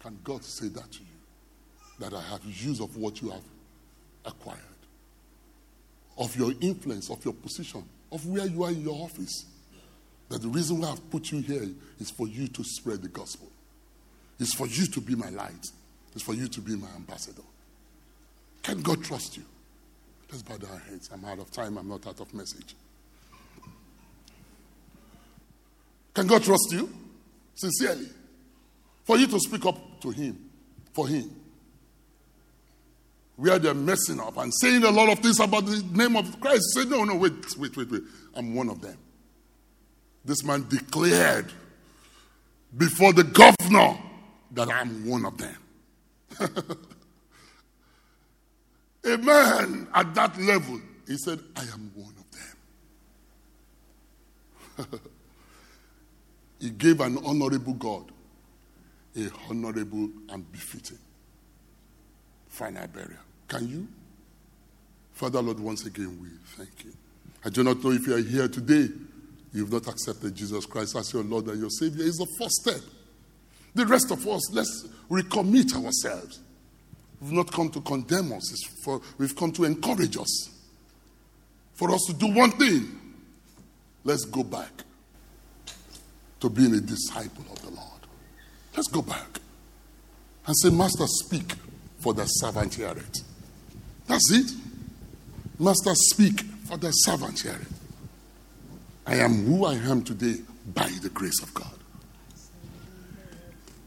Can 0.00 0.18
God 0.24 0.44
say 0.44 0.68
that 0.68 0.90
to 0.92 0.98
you? 0.98 1.13
That 2.04 2.12
I 2.12 2.20
have 2.20 2.44
use 2.44 2.80
of 2.80 2.98
what 2.98 3.22
you 3.22 3.30
have 3.30 3.40
acquired, 4.26 4.60
of 6.18 6.36
your 6.36 6.52
influence, 6.60 7.08
of 7.10 7.24
your 7.24 7.32
position, 7.32 7.82
of 8.12 8.26
where 8.26 8.44
you 8.44 8.62
are 8.64 8.70
in 8.70 8.82
your 8.82 9.02
office. 9.02 9.46
That 10.28 10.42
the 10.42 10.48
reason 10.48 10.80
why 10.80 10.90
I've 10.90 11.10
put 11.10 11.32
you 11.32 11.40
here 11.40 11.66
is 11.98 12.10
for 12.10 12.28
you 12.28 12.46
to 12.48 12.62
spread 12.62 13.00
the 13.00 13.08
gospel. 13.08 13.48
It's 14.38 14.52
for 14.52 14.66
you 14.66 14.86
to 14.86 15.00
be 15.00 15.14
my 15.14 15.30
light. 15.30 15.64
It's 16.14 16.22
for 16.22 16.34
you 16.34 16.46
to 16.46 16.60
be 16.60 16.76
my 16.76 16.88
ambassador. 16.94 17.40
Can 18.62 18.82
God 18.82 19.02
trust 19.02 19.38
you? 19.38 19.44
Let's 20.30 20.42
bow 20.42 20.58
our 20.70 20.78
heads. 20.80 21.08
I'm 21.10 21.24
out 21.24 21.38
of 21.38 21.50
time. 21.52 21.78
I'm 21.78 21.88
not 21.88 22.06
out 22.06 22.20
of 22.20 22.34
message. 22.34 22.74
Can 26.12 26.26
God 26.26 26.42
trust 26.42 26.68
you? 26.70 26.92
Sincerely. 27.54 28.08
For 29.04 29.16
you 29.16 29.26
to 29.26 29.40
speak 29.40 29.64
up 29.64 30.00
to 30.02 30.10
Him, 30.10 30.50
for 30.92 31.08
Him. 31.08 31.30
Where 33.36 33.58
they're 33.58 33.74
messing 33.74 34.20
up 34.20 34.36
and 34.36 34.52
saying 34.54 34.84
a 34.84 34.90
lot 34.90 35.08
of 35.08 35.18
things 35.18 35.40
about 35.40 35.66
the 35.66 35.82
name 35.92 36.16
of 36.16 36.40
Christ. 36.40 36.62
Say, 36.74 36.84
no, 36.84 37.04
no, 37.04 37.16
wait, 37.16 37.32
wait, 37.58 37.76
wait, 37.76 37.90
wait. 37.90 38.02
I'm 38.34 38.54
one 38.54 38.68
of 38.68 38.80
them. 38.80 38.96
This 40.24 40.44
man 40.44 40.66
declared 40.68 41.52
before 42.76 43.12
the 43.12 43.24
governor 43.24 43.98
that 44.52 44.70
I'm 44.70 45.06
one 45.08 45.26
of 45.26 45.36
them. 45.36 45.56
a 49.04 49.18
man 49.18 49.88
at 49.94 50.14
that 50.14 50.38
level, 50.40 50.80
he 51.06 51.16
said, 51.16 51.40
I 51.56 51.62
am 51.62 51.90
one 51.94 52.14
of 54.76 54.88
them. 54.90 55.00
he 56.60 56.70
gave 56.70 57.00
an 57.00 57.18
honorable 57.24 57.74
God 57.74 58.12
a 59.16 59.30
honorable 59.48 60.10
and 60.30 60.50
befitting 60.50 60.98
final 62.54 62.86
burial. 62.86 63.20
Can 63.48 63.68
you? 63.68 63.88
Father 65.12 65.42
Lord, 65.42 65.60
once 65.60 65.86
again, 65.86 66.18
we 66.20 66.28
thank 66.56 66.84
you. 66.84 66.92
I 67.44 67.50
do 67.50 67.62
not 67.62 67.82
know 67.82 67.90
if 67.90 68.06
you 68.06 68.14
are 68.14 68.22
here 68.22 68.48
today, 68.48 68.88
you've 69.52 69.72
not 69.72 69.86
accepted 69.86 70.34
Jesus 70.34 70.64
Christ 70.66 70.96
as 70.96 71.12
your 71.12 71.24
Lord 71.24 71.46
and 71.46 71.60
your 71.60 71.70
Savior. 71.70 72.04
It's 72.06 72.18
the 72.18 72.26
first 72.38 72.54
step. 72.62 72.80
The 73.74 73.86
rest 73.86 74.10
of 74.10 74.26
us, 74.26 74.52
let's 74.52 74.88
recommit 75.10 75.74
ourselves. 75.74 76.40
We've 77.20 77.32
not 77.32 77.50
come 77.50 77.70
to 77.70 77.80
condemn 77.80 78.32
us, 78.32 78.52
for, 78.82 79.00
we've 79.18 79.34
come 79.34 79.52
to 79.52 79.64
encourage 79.64 80.16
us. 80.16 80.50
For 81.74 81.90
us 81.90 82.04
to 82.06 82.14
do 82.14 82.32
one 82.32 82.52
thing, 82.52 83.00
let's 84.04 84.24
go 84.24 84.44
back 84.44 84.70
to 86.40 86.48
being 86.48 86.74
a 86.74 86.80
disciple 86.80 87.44
of 87.50 87.62
the 87.62 87.70
Lord. 87.70 87.90
Let's 88.76 88.88
go 88.88 89.02
back 89.02 89.40
and 90.46 90.56
say, 90.56 90.70
Master, 90.70 91.06
speak, 91.06 91.54
for 92.04 92.12
the 92.12 92.26
servant 92.26 92.74
heareth. 92.74 93.22
That's 94.06 94.30
it. 94.30 94.52
Master, 95.58 95.94
speak, 95.94 96.42
for 96.68 96.76
the 96.76 96.90
servant 96.90 97.40
heareth. 97.40 97.80
I 99.06 99.16
am 99.16 99.46
who 99.46 99.64
I 99.64 99.76
am 99.76 100.04
today 100.04 100.34
by 100.74 100.90
the 101.00 101.08
grace 101.08 101.42
of 101.42 101.54
God. 101.54 101.78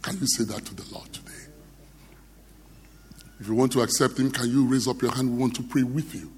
Can 0.02 0.18
you 0.20 0.26
say 0.26 0.46
that 0.46 0.66
to 0.66 0.74
the 0.74 0.92
Lord 0.92 1.14
today? 1.14 1.32
If 3.40 3.48
you 3.48 3.54
want 3.54 3.72
to 3.74 3.82
accept 3.82 4.18
Him, 4.18 4.32
can 4.32 4.50
you 4.50 4.66
raise 4.66 4.88
up 4.88 5.00
your 5.00 5.12
hand? 5.12 5.30
We 5.30 5.38
want 5.38 5.56
to 5.58 5.64
pray 5.64 5.84
with 5.84 6.16
you. 6.16 6.32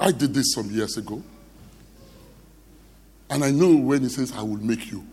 I 0.00 0.10
did 0.10 0.34
this 0.34 0.54
some 0.54 0.68
years 0.70 0.96
ago. 0.96 1.22
And 3.30 3.44
I 3.44 3.52
know 3.52 3.76
when 3.76 4.02
He 4.02 4.08
says, 4.08 4.32
I 4.32 4.42
will 4.42 4.56
make 4.56 4.90
you, 4.90 5.06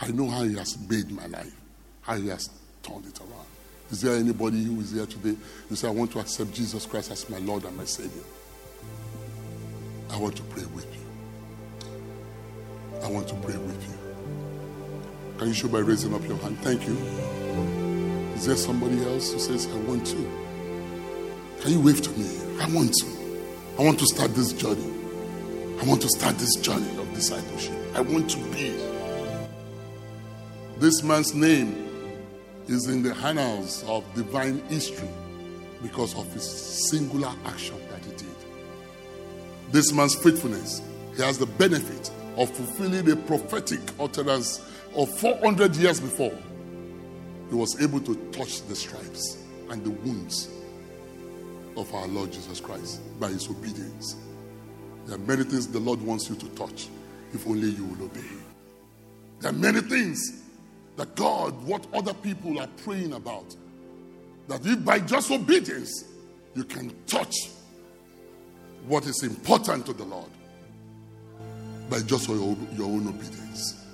I 0.00 0.08
know 0.08 0.26
how 0.30 0.44
He 0.44 0.56
has 0.56 0.78
made 0.88 1.10
my 1.10 1.26
life, 1.26 1.54
how 2.00 2.14
He 2.16 2.28
has 2.28 2.48
turned 2.82 3.04
it 3.04 3.20
around. 3.20 3.57
Is 3.90 4.02
there 4.02 4.16
anybody 4.16 4.62
who 4.64 4.80
is 4.80 4.92
here 4.92 5.06
today? 5.06 5.36
You 5.70 5.76
say, 5.76 5.88
I 5.88 5.90
want 5.90 6.12
to 6.12 6.18
accept 6.20 6.52
Jesus 6.52 6.84
Christ 6.84 7.10
as 7.10 7.28
my 7.30 7.38
Lord 7.38 7.64
and 7.64 7.76
my 7.76 7.84
Savior. 7.84 8.22
I 10.10 10.18
want 10.18 10.36
to 10.36 10.42
pray 10.44 10.64
with 10.74 10.86
you. 10.94 11.00
I 13.02 13.10
want 13.10 13.28
to 13.28 13.34
pray 13.36 13.56
with 13.56 13.82
you. 13.88 13.98
Can 15.38 15.48
you 15.48 15.54
show 15.54 15.68
by 15.68 15.78
raising 15.78 16.14
up 16.14 16.26
your 16.26 16.36
hand? 16.38 16.58
Thank 16.60 16.86
you. 16.86 16.96
Is 18.34 18.46
there 18.46 18.56
somebody 18.56 19.02
else 19.04 19.32
who 19.32 19.38
says, 19.38 19.66
I 19.66 19.76
want 19.78 20.06
to? 20.08 20.16
Can 21.60 21.72
you 21.72 21.80
wave 21.80 22.02
to 22.02 22.10
me? 22.10 22.28
I 22.60 22.68
want 22.70 22.92
to. 22.92 23.06
I 23.78 23.82
want 23.82 23.98
to 24.00 24.06
start 24.06 24.34
this 24.34 24.52
journey. 24.52 24.92
I 25.80 25.84
want 25.84 26.02
to 26.02 26.08
start 26.08 26.36
this 26.38 26.56
journey 26.56 26.90
of 26.98 27.12
discipleship. 27.14 27.74
I 27.94 28.00
want 28.00 28.28
to 28.30 28.38
be. 28.50 28.74
This 30.78 31.02
man's 31.02 31.34
name 31.34 31.87
is 32.68 32.86
in 32.88 33.02
the 33.02 33.14
annals 33.16 33.82
of 33.84 34.04
divine 34.14 34.58
history 34.68 35.08
because 35.82 36.14
of 36.16 36.30
his 36.32 36.44
singular 36.88 37.32
action 37.46 37.76
that 37.90 38.04
he 38.04 38.10
did. 38.12 38.36
This 39.70 39.92
man's 39.92 40.14
faithfulness, 40.14 40.82
he 41.16 41.22
has 41.22 41.38
the 41.38 41.46
benefit 41.46 42.10
of 42.36 42.50
fulfilling 42.50 43.10
a 43.10 43.16
prophetic 43.16 43.80
utterance 43.98 44.60
of 44.94 45.10
400 45.18 45.74
years 45.76 46.00
before. 46.00 46.36
He 47.48 47.54
was 47.54 47.80
able 47.80 48.00
to 48.00 48.14
touch 48.32 48.62
the 48.66 48.76
stripes 48.76 49.38
and 49.70 49.82
the 49.84 49.90
wounds 49.90 50.48
of 51.76 51.92
our 51.94 52.06
Lord 52.08 52.32
Jesus 52.32 52.60
Christ 52.60 53.00
by 53.18 53.28
his 53.28 53.48
obedience. 53.48 54.16
There 55.06 55.16
are 55.16 55.20
many 55.20 55.44
things 55.44 55.66
the 55.66 55.78
Lord 55.78 56.02
wants 56.02 56.28
you 56.28 56.36
to 56.36 56.48
touch 56.50 56.88
if 57.32 57.46
only 57.46 57.68
you 57.70 57.84
will 57.84 58.06
obey. 58.06 58.20
There 59.40 59.50
are 59.50 59.54
many 59.54 59.80
things 59.80 60.37
that 60.98 61.14
God, 61.14 61.54
what 61.64 61.86
other 61.94 62.12
people 62.12 62.58
are 62.58 62.66
praying 62.84 63.12
about, 63.12 63.54
that 64.48 64.66
if 64.66 64.84
by 64.84 64.98
just 64.98 65.30
obedience 65.30 66.04
you 66.54 66.64
can 66.64 66.92
touch 67.06 67.50
what 68.86 69.06
is 69.06 69.22
important 69.22 69.86
to 69.86 69.92
the 69.92 70.04
Lord 70.04 70.30
by 71.88 72.00
just 72.00 72.28
your, 72.28 72.56
your 72.72 72.86
own 72.86 73.06
obedience. 73.06 73.86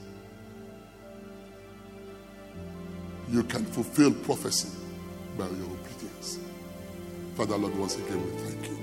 You 3.29 3.43
can 3.45 3.67
fulfill 3.67 4.13
prophecy 4.13 4.71
by 5.37 5.45
your 5.45 5.67
obedience. 5.67 6.39
Father, 7.37 7.59
Lord, 7.59 7.77
once 7.77 7.99
again, 7.99 8.25
we 8.25 8.31
thank 8.39 8.69
you. 8.69 8.79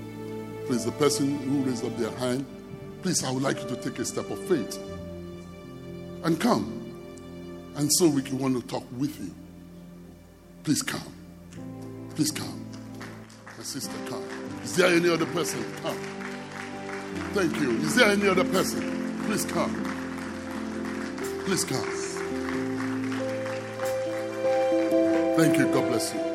Please, 0.68 0.86
the 0.86 0.92
person 0.92 1.40
who 1.40 1.64
raised 1.64 1.84
up 1.84 1.98
their 1.98 2.12
hand, 2.12 2.46
please, 3.02 3.24
I 3.24 3.32
would 3.32 3.42
like 3.42 3.60
you 3.62 3.68
to 3.68 3.76
take 3.78 3.98
a 3.98 4.06
step 4.06 4.30
of 4.30 4.40
faith 4.46 4.78
and 6.24 6.40
come. 6.40 6.81
And 7.76 7.92
so 7.94 8.08
we 8.08 8.22
can 8.22 8.38
want 8.38 8.62
to 8.62 8.68
talk 8.68 8.84
with 8.98 9.20
you. 9.20 9.34
Please 10.64 10.82
come. 10.82 11.02
Please 12.16 12.32
come. 12.32 12.66
My 13.58 13.64
sister, 13.64 13.94
come. 14.08 14.24
Is 14.64 14.76
there 14.76 14.94
any 14.94 15.10
other 15.10 15.26
person? 15.28 15.64
Come. 15.82 15.98
Thank 17.34 17.56
you. 17.60 17.78
Is 17.82 17.96
there 17.96 18.10
any 18.10 18.28
other 18.28 18.44
person? 18.44 19.24
Please 19.26 19.46
come. 19.46 19.74
Please 21.46 21.64
come. 21.64 21.90
Thank 25.38 25.58
you. 25.58 25.66
God 25.74 25.88
bless 25.88 26.14
you. 26.14 26.31